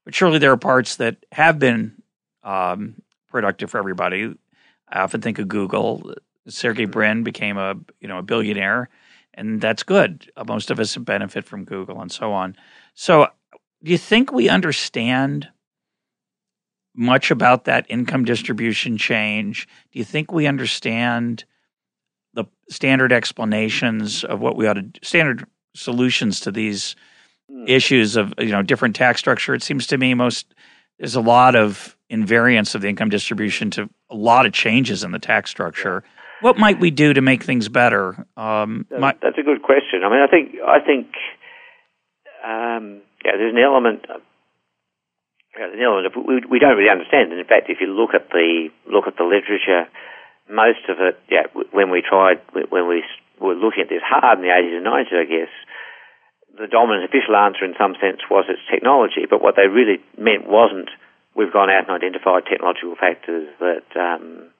But 0.03 0.13
surely 0.13 0.37
there 0.37 0.51
are 0.51 0.57
parts 0.57 0.97
that 0.97 1.17
have 1.31 1.57
been 1.57 1.93
um, 2.43 3.01
productive 3.29 3.71
for 3.71 3.77
everybody. 3.77 4.35
I 4.89 4.99
often 4.99 5.21
think 5.21 5.39
of 5.39 5.47
Google. 5.47 6.13
Sergey. 6.47 6.85
Brin 6.85 7.23
became 7.23 7.57
a 7.57 7.75
you 7.99 8.07
know 8.07 8.19
a 8.19 8.23
billionaire 8.23 8.89
and 9.35 9.61
that's 9.61 9.83
good. 9.83 10.31
Uh, 10.35 10.43
most 10.45 10.71
of 10.71 10.79
us 10.79 10.95
benefit 10.97 11.45
from 11.45 11.65
Google 11.65 12.01
and 12.01 12.11
so 12.11 12.31
on. 12.31 12.55
So, 12.93 13.27
do 13.83 13.91
you 13.91 13.97
think 13.97 14.31
we 14.31 14.49
understand 14.49 15.49
much 16.95 17.29
about 17.29 17.65
that 17.65 17.85
income 17.89 18.23
distribution 18.25 18.97
change? 18.97 19.67
Do 19.91 19.99
you 19.99 20.05
think 20.05 20.31
we 20.31 20.47
understand 20.47 21.43
the 22.33 22.45
standard 22.69 23.11
explanations 23.11 24.23
of 24.23 24.39
what 24.39 24.55
we 24.55 24.65
ought 24.65 24.73
to 24.73 24.89
standard 25.03 25.45
solutions 25.75 26.39
to 26.39 26.51
these 26.51 26.95
issues 27.67 28.15
of 28.15 28.33
you 28.39 28.49
know 28.49 28.63
different 28.63 28.95
tax 28.95 29.19
structure? 29.19 29.53
It 29.53 29.63
seems 29.63 29.85
to 29.87 29.97
me 29.97 30.13
most 30.13 30.55
there's 30.97 31.15
a 31.15 31.21
lot 31.21 31.55
of 31.55 31.97
invariance 32.09 32.73
of 32.73 32.81
the 32.81 32.87
income 32.87 33.09
distribution 33.09 33.69
to 33.71 33.89
a 34.09 34.15
lot 34.15 34.45
of 34.45 34.53
changes 34.53 35.03
in 35.03 35.11
the 35.11 35.19
tax 35.19 35.49
structure. 35.49 36.03
What 36.41 36.57
might 36.57 36.79
we 36.79 36.91
do 36.91 37.13
to 37.13 37.21
make 37.21 37.43
things 37.43 37.69
better? 37.69 38.25
Um, 38.37 38.85
my- 38.91 39.15
That's 39.21 39.37
a 39.37 39.43
good 39.43 39.61
question. 39.63 40.03
I 40.03 40.09
mean, 40.09 40.21
I 40.21 40.27
think 40.27 40.55
I 40.65 40.79
think 40.79 41.07
um, 42.45 43.01
yeah, 43.23 43.37
there's 43.37 43.53
an 43.53 43.61
element. 43.61 44.05
Yeah, 45.57 45.71
there's 45.71 45.79
an 45.79 45.83
element 45.83 46.05
of, 46.07 46.13
we, 46.25 46.41
we 46.49 46.59
don't 46.59 46.75
really 46.77 46.91
understand, 46.91 47.31
and 47.31 47.39
in 47.39 47.47
fact, 47.47 47.69
if 47.69 47.79
you 47.79 47.87
look 47.87 48.13
at 48.13 48.29
the 48.29 48.69
look 48.91 49.07
at 49.07 49.15
the 49.17 49.23
literature, 49.23 49.87
most 50.51 50.83
of 50.89 50.99
it, 50.99 51.17
yeah, 51.31 51.47
when 51.71 51.89
we 51.89 52.01
tried 52.03 52.41
when 52.53 52.87
we 52.87 53.03
were 53.39 53.55
looking 53.55 53.81
at 53.83 53.89
this 53.89 54.03
hard 54.03 54.39
in 54.39 54.43
the 54.45 54.51
80s 54.51 54.77
and 54.77 54.85
90s, 54.85 55.15
I 55.15 55.25
guess 55.25 55.51
the 56.59 56.67
dominant 56.67 57.05
official 57.05 57.35
answer 57.35 57.65
in 57.65 57.73
some 57.79 57.95
sense 57.99 58.21
was 58.29 58.45
it's 58.47 58.61
technology, 58.71 59.25
but 59.29 59.41
what 59.41 59.55
they 59.55 59.67
really 59.67 59.99
meant 60.17 60.47
wasn't 60.47 60.89
we've 61.35 61.51
gone 61.51 61.69
out 61.69 61.87
and 61.87 61.95
identified 61.95 62.45
technological 62.45 62.95
factors 62.95 63.47
that 63.59 63.87
um, 63.99 64.51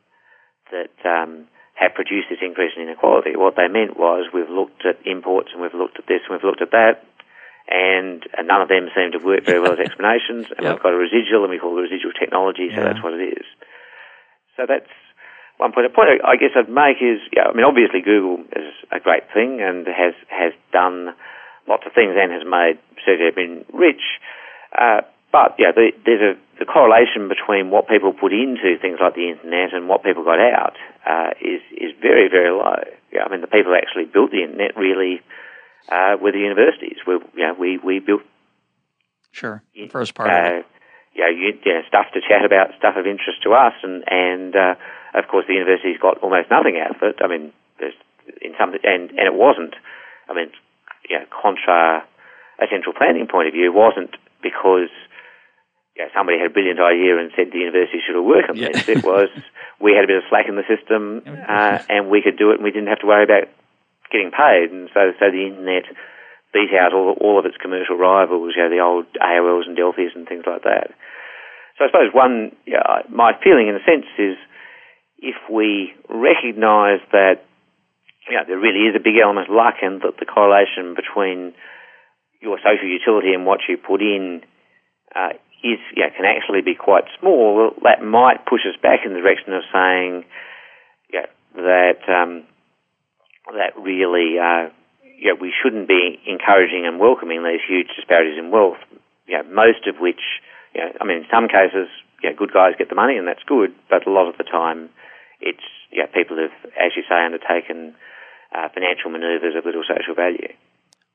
that 0.71 0.95
um, 1.07 1.47
have 1.75 1.93
produced 1.93 2.31
this 2.31 2.39
increase 2.41 2.71
in 2.75 2.83
inequality. 2.83 3.35
What 3.35 3.55
they 3.55 3.67
meant 3.67 3.99
was 3.99 4.31
we've 4.33 4.49
looked 4.49 4.85
at 4.87 4.99
imports 5.05 5.51
and 5.51 5.61
we've 5.61 5.75
looked 5.75 5.99
at 5.99 6.07
this 6.07 6.23
and 6.23 6.31
we've 6.31 6.47
looked 6.47 6.63
at 6.63 6.71
that, 6.71 7.03
and 7.67 8.23
none 8.47 8.61
of 8.61 8.69
them 8.71 8.87
seem 8.95 9.11
to 9.11 9.19
work 9.19 9.45
very 9.45 9.59
well 9.59 9.73
as 9.73 9.79
explanations. 9.83 10.47
And 10.55 10.63
yep. 10.63 10.79
we've 10.79 10.83
got 10.83 10.95
a 10.95 10.99
residual, 10.99 11.43
and 11.43 11.51
we 11.51 11.59
call 11.59 11.77
it 11.77 11.91
residual 11.91 12.15
technology, 12.15 12.71
so 12.71 12.79
yeah. 12.79 12.87
that's 12.87 13.03
what 13.03 13.13
it 13.13 13.35
is. 13.35 13.47
So 14.55 14.63
that's 14.67 14.91
one 15.57 15.71
point. 15.71 15.87
A 15.87 15.89
point 15.89 16.09
I 16.23 16.35
guess 16.35 16.55
I'd 16.55 16.71
make 16.71 17.03
is, 17.03 17.19
yeah, 17.35 17.51
I 17.51 17.53
mean, 17.53 17.67
obviously 17.67 18.01
Google 18.01 18.43
is 18.55 18.71
a 18.91 18.99
great 18.99 19.27
thing 19.35 19.59
and 19.59 19.87
has 19.87 20.15
has 20.31 20.53
done 20.71 21.11
lots 21.67 21.83
of 21.85 21.93
things 21.93 22.15
and 22.15 22.31
has 22.31 22.47
made 22.47 22.79
Sergey 23.03 23.31
Brin 23.31 23.65
rich. 23.73 24.19
Uh, 24.71 25.01
but 25.31 25.55
yeah, 25.59 25.71
the, 25.75 25.91
there's 26.05 26.21
a 26.21 26.39
the 26.59 26.65
correlation 26.65 27.27
between 27.27 27.69
what 27.69 27.87
people 27.87 28.13
put 28.13 28.31
into 28.31 28.79
things 28.79 28.99
like 29.01 29.15
the 29.15 29.27
internet 29.27 29.73
and 29.73 29.89
what 29.89 30.03
people 30.03 30.23
got 30.23 30.39
out 30.39 30.75
uh, 31.05 31.31
is 31.41 31.61
is 31.71 31.91
very 32.01 32.29
very 32.29 32.51
low. 32.51 32.79
Yeah, 33.11 33.23
I 33.25 33.29
mean 33.29 33.41
the 33.41 33.47
people 33.47 33.73
who 33.73 33.77
actually 33.77 34.05
built 34.05 34.31
the 34.31 34.43
internet 34.43 34.77
really 34.77 35.19
uh, 35.89 36.15
were 36.21 36.31
the 36.31 36.39
universities. 36.39 36.97
We 37.05 37.19
you 37.35 37.47
know, 37.47 37.55
we 37.59 37.77
we 37.77 37.99
built 37.99 38.21
sure 39.31 39.63
the 39.73 39.87
first 39.87 40.15
part. 40.15 40.29
Uh, 40.29 40.63
yeah, 41.15 41.31
you, 41.31 41.55
know, 41.63 41.81
stuff 41.87 42.07
to 42.13 42.19
chat 42.19 42.43
about, 42.43 42.75
stuff 42.77 42.95
of 42.97 43.07
interest 43.07 43.43
to 43.43 43.53
us, 43.53 43.73
and 43.83 44.03
and 44.07 44.55
uh, 44.55 44.75
of 45.15 45.27
course 45.27 45.45
the 45.47 45.53
universities 45.53 45.97
got 46.01 46.19
almost 46.19 46.51
nothing 46.51 46.79
out 46.79 46.95
of 46.95 47.03
it. 47.03 47.19
I 47.23 47.27
mean, 47.27 47.51
there's 47.79 47.95
in 48.41 48.51
some 48.59 48.73
and 48.83 49.11
and 49.11 49.25
it 49.27 49.33
wasn't. 49.33 49.75
I 50.27 50.33
mean, 50.33 50.51
know, 51.19 51.25
contra 51.29 52.03
a 52.59 52.65
central 52.71 52.93
planning 52.93 53.27
point 53.27 53.47
of 53.47 53.53
view, 53.53 53.71
wasn't 53.71 54.15
because 54.41 54.89
know, 56.03 56.09
somebody 56.13 56.37
had 56.37 56.51
a 56.51 56.53
brilliant 56.53 56.79
idea 56.79 57.17
and 57.17 57.31
said 57.35 57.51
the 57.51 57.63
university 57.63 58.03
should 58.03 58.15
all 58.15 58.27
work 58.27 58.49
on 58.49 58.57
yeah. 58.57 58.71
this. 58.71 58.89
It 58.89 59.03
was 59.03 59.29
we 59.79 59.93
had 59.93 60.03
a 60.03 60.07
bit 60.07 60.17
of 60.17 60.27
slack 60.29 60.47
in 60.47 60.55
the 60.55 60.67
system 60.67 61.23
uh, 61.25 61.79
and 61.89 62.09
we 62.09 62.21
could 62.21 62.37
do 62.37 62.51
it 62.51 62.55
and 62.59 62.63
we 62.63 62.71
didn't 62.71 62.91
have 62.91 62.99
to 62.99 63.07
worry 63.07 63.23
about 63.23 63.47
getting 64.11 64.31
paid. 64.31 64.71
And 64.71 64.89
so, 64.93 65.11
so 65.19 65.31
the 65.31 65.47
internet 65.47 65.85
beat 66.53 66.71
out 66.75 66.93
all, 66.93 67.15
all 67.19 67.39
of 67.39 67.45
its 67.45 67.57
commercial 67.57 67.97
rivals, 67.97 68.53
you 68.55 68.63
know, 68.63 68.69
the 68.69 68.83
old 68.83 69.05
AOLs 69.19 69.67
and 69.67 69.77
Delphis 69.77 70.15
and 70.15 70.27
things 70.27 70.43
like 70.47 70.63
that. 70.63 70.91
So 71.77 71.83
I 71.83 71.87
suppose 71.91 72.13
one, 72.13 72.55
you 72.65 72.79
know, 72.79 73.03
my 73.09 73.33
feeling 73.43 73.67
in 73.67 73.75
a 73.75 73.83
sense 73.83 74.07
is 74.17 74.37
if 75.19 75.35
we 75.51 75.93
recognise 76.07 77.03
that 77.11 77.43
you 78.29 78.35
know, 78.37 78.43
there 78.47 78.57
really 78.57 78.89
is 78.89 78.95
a 78.95 79.03
big 79.03 79.17
element 79.21 79.49
of 79.49 79.55
luck 79.55 79.75
and 79.81 80.01
that 80.01 80.17
the 80.19 80.25
correlation 80.25 80.95
between 80.95 81.53
your 82.41 82.57
social 82.57 82.87
utility 82.87 83.33
and 83.33 83.45
what 83.45 83.59
you 83.69 83.77
put 83.77 84.01
in 84.01 84.41
uh, 85.15 85.37
is 85.65 85.79
can 85.95 86.25
actually 86.25 86.61
be 86.61 86.75
quite 86.75 87.05
small, 87.19 87.71
that 87.83 88.03
might 88.03 88.45
push 88.45 88.61
us 88.69 88.77
back 88.81 88.99
in 89.05 89.13
the 89.13 89.19
direction 89.19 89.53
of 89.53 89.63
saying 89.73 90.23
that 91.55 92.03
um, 92.07 92.43
that 93.47 93.73
really 93.79 94.37
uh, 94.37 94.69
we 95.39 95.53
shouldn't 95.55 95.87
be 95.87 96.19
encouraging 96.27 96.85
and 96.85 96.99
welcoming 96.99 97.43
these 97.43 97.61
huge 97.67 97.87
disparities 97.95 98.37
in 98.37 98.51
wealth. 98.51 98.77
Most 99.49 99.87
of 99.87 99.95
which, 99.99 100.21
I 100.75 101.03
mean, 101.03 101.17
in 101.17 101.25
some 101.31 101.47
cases, 101.47 101.87
good 102.37 102.53
guys 102.53 102.73
get 102.77 102.89
the 102.89 102.95
money 102.95 103.17
and 103.17 103.27
that's 103.27 103.43
good, 103.45 103.73
but 103.89 104.05
a 104.07 104.11
lot 104.11 104.27
of 104.27 104.37
the 104.37 104.43
time, 104.43 104.89
it's 105.41 105.63
yeah, 105.91 106.05
people 106.07 106.37
have, 106.37 106.51
as 106.75 106.91
you 106.95 107.03
say, 107.07 107.23
undertaken 107.23 107.95
uh, 108.53 108.69
financial 108.73 109.09
manoeuvres 109.09 109.55
of 109.55 109.65
little 109.65 109.83
social 109.87 110.15
value. 110.15 110.53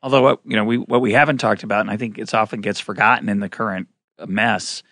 Although 0.03 0.41
you 0.45 0.57
know 0.57 0.65
we 0.65 0.79
what 0.79 1.01
we 1.01 1.13
haven't 1.13 1.39
talked 1.39 1.63
about, 1.63 1.81
and 1.83 1.91
I 1.91 1.97
think 1.97 2.19
it's 2.19 2.33
often 2.33 2.61
gets 2.63 2.81
forgotten 2.81 3.29
in 3.29 3.41
the 3.41 3.49
current 3.51 3.89
mess, 4.27 4.83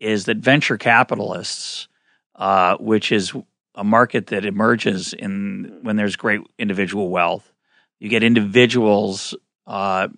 is 0.00 0.24
that 0.26 0.38
venture 0.38 0.76
capitalists, 0.76 1.88
uh, 2.34 2.76
which 2.78 3.12
is 3.12 3.32
a 3.74 3.84
market 3.84 4.28
that 4.28 4.44
emerges 4.44 5.12
in 5.12 5.78
when 5.82 5.96
there's 5.96 6.16
great 6.16 6.40
individual 6.58 7.10
wealth, 7.10 7.52
you 7.98 8.08
get 8.08 8.22
individuals 8.22 9.34
uh, 9.66 10.08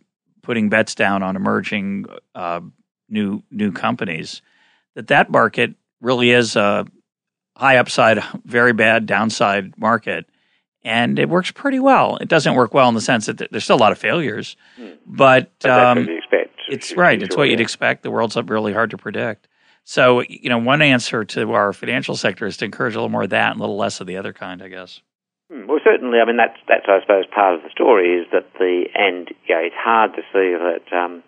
putting 0.42 0.68
bets 0.68 0.94
down 0.94 1.22
on 1.22 1.36
emerging 1.36 2.06
uh, 2.34 2.60
new 3.08 3.42
new 3.50 3.72
companies. 3.72 4.42
That 4.94 5.08
that 5.08 5.30
market 5.30 5.74
really 6.00 6.30
is 6.30 6.56
a 6.56 6.86
high 7.56 7.78
upside, 7.78 8.22
very 8.44 8.72
bad 8.72 9.06
downside 9.06 9.78
market 9.78 10.26
and 10.88 11.18
it 11.18 11.28
works 11.28 11.50
pretty 11.50 11.78
well. 11.78 12.16
It 12.16 12.28
doesn't 12.28 12.54
work 12.54 12.72
well 12.72 12.88
in 12.88 12.94
the 12.94 13.00
sense 13.00 13.26
that 13.26 13.46
there's 13.50 13.64
still 13.64 13.76
a 13.76 13.78
lot 13.78 13.92
of 13.92 13.98
failures, 13.98 14.56
hmm. 14.76 14.92
but, 15.06 15.50
but 15.60 15.70
um. 15.70 16.08
It's 16.68 16.92
right. 16.96 17.22
It's 17.22 17.36
what 17.36 17.48
you'd 17.48 17.60
expect. 17.60 18.02
The 18.02 18.10
world's 18.10 18.36
really 18.36 18.72
hard 18.72 18.90
to 18.90 18.98
predict. 18.98 19.48
So, 19.84 20.20
you 20.28 20.50
know, 20.50 20.58
one 20.58 20.82
answer 20.82 21.24
to 21.24 21.52
our 21.52 21.72
financial 21.72 22.14
sector 22.14 22.46
is 22.46 22.58
to 22.58 22.66
encourage 22.66 22.94
a 22.94 22.98
little 22.98 23.08
more 23.08 23.22
of 23.22 23.30
that 23.30 23.52
and 23.52 23.60
a 23.60 23.62
little 23.62 23.78
less 23.78 24.00
of 24.00 24.06
the 24.06 24.18
other 24.18 24.34
kind, 24.34 24.62
I 24.62 24.68
guess. 24.68 25.00
Hmm. 25.50 25.66
Well, 25.66 25.80
certainly. 25.82 26.18
I 26.20 26.26
mean, 26.26 26.36
that's 26.36 26.58
that's 26.68 26.84
I 26.86 27.00
suppose 27.00 27.24
part 27.34 27.54
of 27.54 27.62
the 27.62 27.70
story 27.70 28.20
is 28.20 28.26
that 28.32 28.52
the 28.58 28.84
and 28.94 29.28
yeah, 29.48 29.64
it's 29.64 29.74
hard 29.78 30.12
to 30.14 30.22
see 30.28 30.52
that 30.52 30.84
um, 30.92 31.22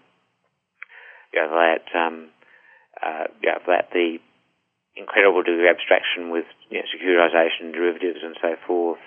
yeah, 1.32 1.46
that 1.48 1.88
um, 1.96 2.28
uh, 3.02 3.32
yeah, 3.42 3.58
that 3.66 3.88
the 3.92 4.18
incredible 4.94 5.42
degree 5.42 5.64
of 5.68 5.76
abstraction 5.76 6.30
with 6.30 6.44
you 6.68 6.78
know, 6.78 6.84
securitization, 6.92 7.72
derivatives, 7.72 8.20
and 8.22 8.36
so 8.42 8.56
forth 8.66 9.00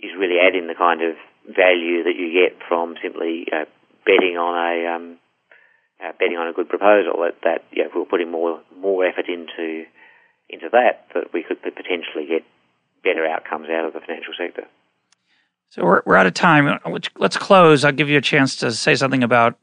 is 0.00 0.10
really 0.18 0.36
adding 0.36 0.66
the 0.66 0.74
kind 0.74 1.00
of 1.00 1.16
value 1.48 2.04
that 2.04 2.16
you 2.18 2.28
get 2.28 2.58
from 2.68 2.96
simply 3.02 3.46
uh, 3.50 3.64
betting 4.04 4.36
on 4.36 4.52
a 4.52 4.94
um, 4.94 5.18
uh, 6.02 6.12
betting 6.18 6.36
on 6.36 6.48
a 6.48 6.52
good 6.52 6.68
proposal. 6.68 7.14
That, 7.24 7.36
that 7.44 7.64
yeah, 7.72 7.86
if 7.86 7.94
we 7.94 8.00
were 8.00 8.06
putting 8.06 8.30
more 8.30 8.60
more 8.78 9.04
effort 9.04 9.28
into 9.28 9.84
into 10.48 10.68
that, 10.72 11.06
that 11.14 11.32
we 11.32 11.42
could 11.42 11.62
potentially 11.62 12.26
get 12.28 12.44
better 13.02 13.26
outcomes 13.26 13.68
out 13.70 13.84
of 13.84 13.92
the 13.92 14.00
financial 14.00 14.34
sector. 14.38 14.64
So 15.70 15.84
we're 15.84 16.02
we're 16.06 16.16
out 16.16 16.26
of 16.26 16.34
time. 16.34 16.78
Let's 17.16 17.36
close. 17.36 17.84
I'll 17.84 17.92
give 17.92 18.08
you 18.08 18.18
a 18.18 18.22
chance 18.22 18.56
to 18.56 18.72
say 18.72 18.94
something 18.94 19.22
about 19.22 19.58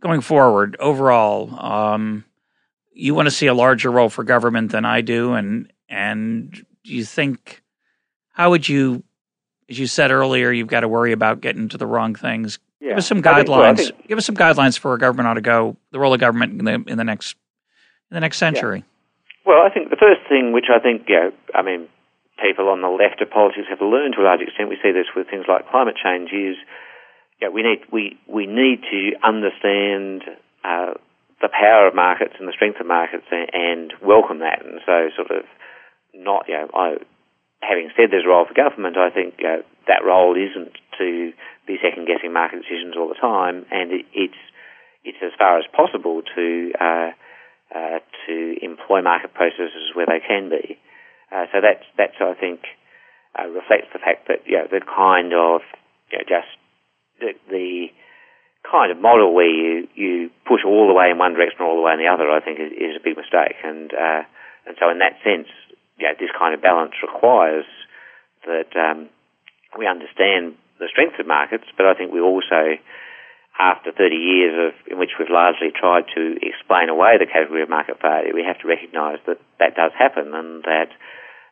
going 0.00 0.20
forward 0.20 0.76
overall. 0.78 1.58
Um, 1.58 2.24
you 2.92 3.14
want 3.14 3.26
to 3.26 3.30
see 3.30 3.46
a 3.46 3.54
larger 3.54 3.90
role 3.90 4.08
for 4.08 4.24
government 4.24 4.72
than 4.72 4.84
I 4.84 5.00
do, 5.00 5.32
and 5.32 5.72
and 5.88 6.50
do 6.52 6.92
you 6.94 7.04
think 7.04 7.62
how 8.32 8.50
would 8.50 8.68
you 8.68 9.02
as 9.68 9.78
you 9.78 9.86
said 9.86 10.10
earlier, 10.10 10.52
you've 10.52 10.68
got 10.68 10.80
to 10.80 10.88
worry 10.88 11.12
about 11.12 11.40
getting 11.40 11.68
to 11.68 11.78
the 11.78 11.86
wrong 11.86 12.14
things. 12.14 12.58
Yeah. 12.80 12.90
Give 12.90 12.98
us 12.98 13.06
some 13.06 13.22
guidelines. 13.22 13.78
Think, 13.78 14.08
give 14.08 14.18
us 14.18 14.26
some 14.26 14.36
guidelines 14.36 14.78
for 14.78 14.90
where 14.90 14.98
government 14.98 15.28
ought 15.28 15.34
to 15.34 15.40
go. 15.40 15.76
The 15.92 15.98
role 15.98 16.12
of 16.12 16.20
government 16.20 16.58
in 16.58 16.64
the 16.64 16.90
in 16.90 16.98
the 16.98 17.04
next 17.04 17.36
in 18.10 18.14
the 18.14 18.20
next 18.20 18.38
century. 18.38 18.78
Yeah. 18.78 19.52
Well, 19.52 19.62
I 19.62 19.70
think 19.70 19.90
the 19.90 19.96
first 19.96 20.20
thing, 20.28 20.52
which 20.52 20.66
I 20.74 20.80
think, 20.80 21.08
you 21.08 21.14
know, 21.14 21.32
I 21.54 21.62
mean, 21.62 21.88
people 22.42 22.68
on 22.68 22.82
the 22.82 22.88
left 22.88 23.22
of 23.22 23.30
politics 23.30 23.68
have 23.70 23.80
learned 23.80 24.14
to 24.16 24.22
a 24.22 24.26
large 24.26 24.40
extent. 24.40 24.68
We 24.68 24.78
see 24.82 24.92
this 24.92 25.06
with 25.14 25.30
things 25.30 25.46
like 25.48 25.70
climate 25.70 25.96
change. 26.02 26.30
Is 26.32 26.56
you 27.40 27.48
know, 27.48 27.50
we 27.50 27.62
need 27.62 27.80
we 27.92 28.18
we 28.26 28.46
need 28.46 28.82
to 28.90 29.16
understand 29.22 30.22
uh, 30.64 30.94
the 31.40 31.48
power 31.48 31.88
of 31.88 31.94
markets 31.94 32.34
and 32.38 32.48
the 32.48 32.52
strength 32.52 32.80
of 32.80 32.86
markets 32.86 33.24
and, 33.30 33.48
and 33.52 33.92
welcome 34.02 34.40
that. 34.40 34.64
And 34.64 34.80
so, 34.84 35.08
sort 35.14 35.30
of, 35.30 35.44
not 36.12 36.48
you 36.48 36.54
know, 36.54 36.68
I 36.74 36.96
having 37.60 37.90
said 37.96 38.10
there's 38.10 38.24
a 38.24 38.28
role 38.28 38.46
for 38.46 38.54
government, 38.54 38.96
I 38.96 39.10
think 39.10 39.34
uh, 39.40 39.62
that 39.86 40.04
role 40.04 40.36
isn't 40.36 40.72
to 40.98 41.32
be 41.66 41.76
second 41.82 42.06
guessing 42.06 42.32
market 42.32 42.62
decisions 42.62 42.94
all 42.96 43.08
the 43.08 43.20
time, 43.20 43.66
and 43.70 43.92
it, 43.92 44.06
it's 44.14 44.42
it's 45.04 45.18
as 45.22 45.32
far 45.38 45.58
as 45.58 45.64
possible 45.74 46.22
to 46.34 46.72
uh, 46.80 47.10
uh, 47.74 47.98
to 48.26 48.56
employ 48.62 49.02
market 49.02 49.34
processes 49.34 49.94
where 49.94 50.06
they 50.06 50.20
can 50.20 50.50
be. 50.50 50.78
Uh, 51.30 51.46
so 51.52 51.60
that's 51.60 51.84
that's 51.98 52.18
I 52.20 52.34
think 52.34 52.60
uh, 53.38 53.48
reflects 53.48 53.88
the 53.92 53.98
fact 53.98 54.28
that 54.28 54.46
you 54.46 54.58
know, 54.58 54.66
the 54.70 54.80
kind 54.80 55.34
of 55.34 55.62
you 56.10 56.18
know, 56.18 56.24
just 56.26 56.50
the, 57.20 57.34
the 57.50 57.86
kind 58.62 58.90
of 58.90 58.98
model 58.98 59.34
where 59.34 59.48
you, 59.48 59.88
you 59.94 60.30
push 60.46 60.62
all 60.66 60.88
the 60.88 60.94
way 60.94 61.10
in 61.10 61.18
one 61.18 61.34
direction 61.34 61.60
or 61.60 61.66
all 61.66 61.76
the 61.76 61.82
way 61.82 61.92
in 61.92 62.02
the 62.02 62.10
other, 62.10 62.30
I 62.30 62.40
think 62.40 62.58
is, 62.58 62.72
is 62.72 62.96
a 62.98 63.02
big 63.02 63.16
mistake. 63.16 63.56
And 63.62 63.92
uh, 63.92 64.22
and 64.66 64.76
so 64.78 64.90
in 64.90 64.98
that 64.98 65.22
sense, 65.22 65.46
know, 66.06 66.14
this 66.18 66.30
kind 66.36 66.54
of 66.54 66.62
balance 66.62 66.94
requires 67.02 67.66
that 68.46 68.74
um, 68.74 69.08
we 69.78 69.86
understand 69.86 70.54
the 70.78 70.88
strength 70.88 71.18
of 71.18 71.26
markets, 71.26 71.64
but 71.76 71.86
I 71.86 71.94
think 71.94 72.12
we 72.12 72.20
also, 72.20 72.76
after 73.58 73.92
30 73.92 74.16
years 74.16 74.54
of 74.68 74.92
in 74.92 74.98
which 74.98 75.16
we've 75.18 75.30
largely 75.30 75.72
tried 75.72 76.04
to 76.14 76.36
explain 76.42 76.88
away 76.88 77.16
the 77.18 77.26
category 77.26 77.62
of 77.62 77.68
market 77.68 78.00
failure, 78.00 78.34
we 78.34 78.44
have 78.44 78.58
to 78.60 78.68
recognise 78.68 79.18
that 79.26 79.40
that 79.58 79.74
does 79.74 79.92
happen 79.98 80.34
and 80.34 80.62
that 80.64 80.90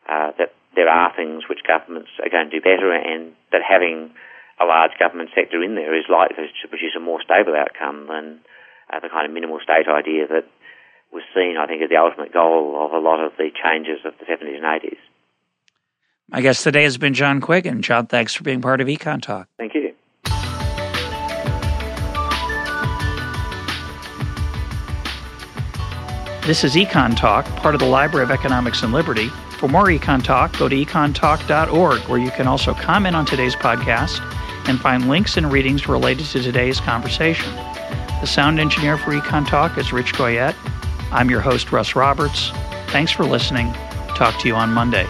uh, 0.07 0.31
that 0.37 0.53
there 0.75 0.89
are 0.89 1.15
things 1.15 1.49
which 1.49 1.65
governments 1.65 2.11
are 2.21 2.29
going 2.29 2.49
to 2.49 2.59
do 2.59 2.61
better, 2.61 2.91
and 2.91 3.33
that 3.51 3.61
having 3.65 4.11
a 4.59 4.65
large 4.65 4.91
government 4.99 5.31
sector 5.33 5.63
in 5.63 5.75
there 5.75 5.97
is 5.97 6.05
likely 6.11 6.51
to 6.61 6.67
produce 6.67 6.93
a 6.95 6.99
more 6.99 7.21
stable 7.23 7.55
outcome 7.55 8.07
than 8.07 8.39
uh, 8.91 8.99
the 8.99 9.09
kind 9.09 9.25
of 9.25 9.33
minimal 9.33 9.59
state 9.63 9.87
idea 9.87 10.27
that 10.27 10.45
was 11.11 11.23
seen, 11.33 11.57
I 11.57 11.65
think, 11.65 11.81
as 11.81 11.89
the 11.89 11.97
ultimate 11.97 12.33
goal 12.33 12.75
of 12.85 12.91
a 12.91 12.99
lot 12.99 13.23
of 13.23 13.33
the 13.37 13.49
changes 13.51 14.03
of 14.05 14.13
the 14.19 14.25
70s 14.25 14.59
and 14.59 14.67
80s. 14.67 15.01
My 16.29 16.41
guest 16.41 16.63
today 16.63 16.83
has 16.83 16.97
been 16.97 17.13
John 17.13 17.39
Quiggin. 17.39 17.81
John, 17.81 18.07
thanks 18.07 18.33
for 18.33 18.43
being 18.43 18.61
part 18.61 18.81
of 18.81 18.87
Econ 18.87 19.21
Talk. 19.21 19.47
Thank 19.57 19.75
you. 19.75 19.93
This 26.45 26.63
is 26.63 26.75
Econ 26.75 27.15
Talk, 27.15 27.45
part 27.57 27.75
of 27.75 27.79
the 27.79 27.87
Library 27.87 28.23
of 28.23 28.31
Economics 28.31 28.83
and 28.83 28.91
Liberty. 28.91 29.29
For 29.59 29.67
more 29.67 29.85
Econ 29.85 30.23
Talk, 30.23 30.57
go 30.57 30.67
to 30.67 30.75
econtalk.org, 30.75 32.01
where 32.01 32.19
you 32.19 32.31
can 32.31 32.47
also 32.47 32.73
comment 32.73 33.15
on 33.15 33.25
today's 33.25 33.55
podcast 33.55 34.19
and 34.67 34.79
find 34.79 35.07
links 35.07 35.37
and 35.37 35.51
readings 35.51 35.87
related 35.87 36.25
to 36.27 36.41
today's 36.41 36.79
conversation. 36.79 37.53
The 38.21 38.25
sound 38.25 38.59
engineer 38.59 38.97
for 38.97 39.11
Econ 39.11 39.47
Talk 39.47 39.77
is 39.77 39.93
Rich 39.93 40.13
Goyette. 40.13 40.55
I'm 41.11 41.29
your 41.29 41.41
host, 41.41 41.71
Russ 41.71 41.95
Roberts. 41.95 42.49
Thanks 42.87 43.11
for 43.11 43.25
listening. 43.25 43.71
Talk 44.15 44.39
to 44.41 44.47
you 44.47 44.55
on 44.55 44.71
Monday. 44.71 45.07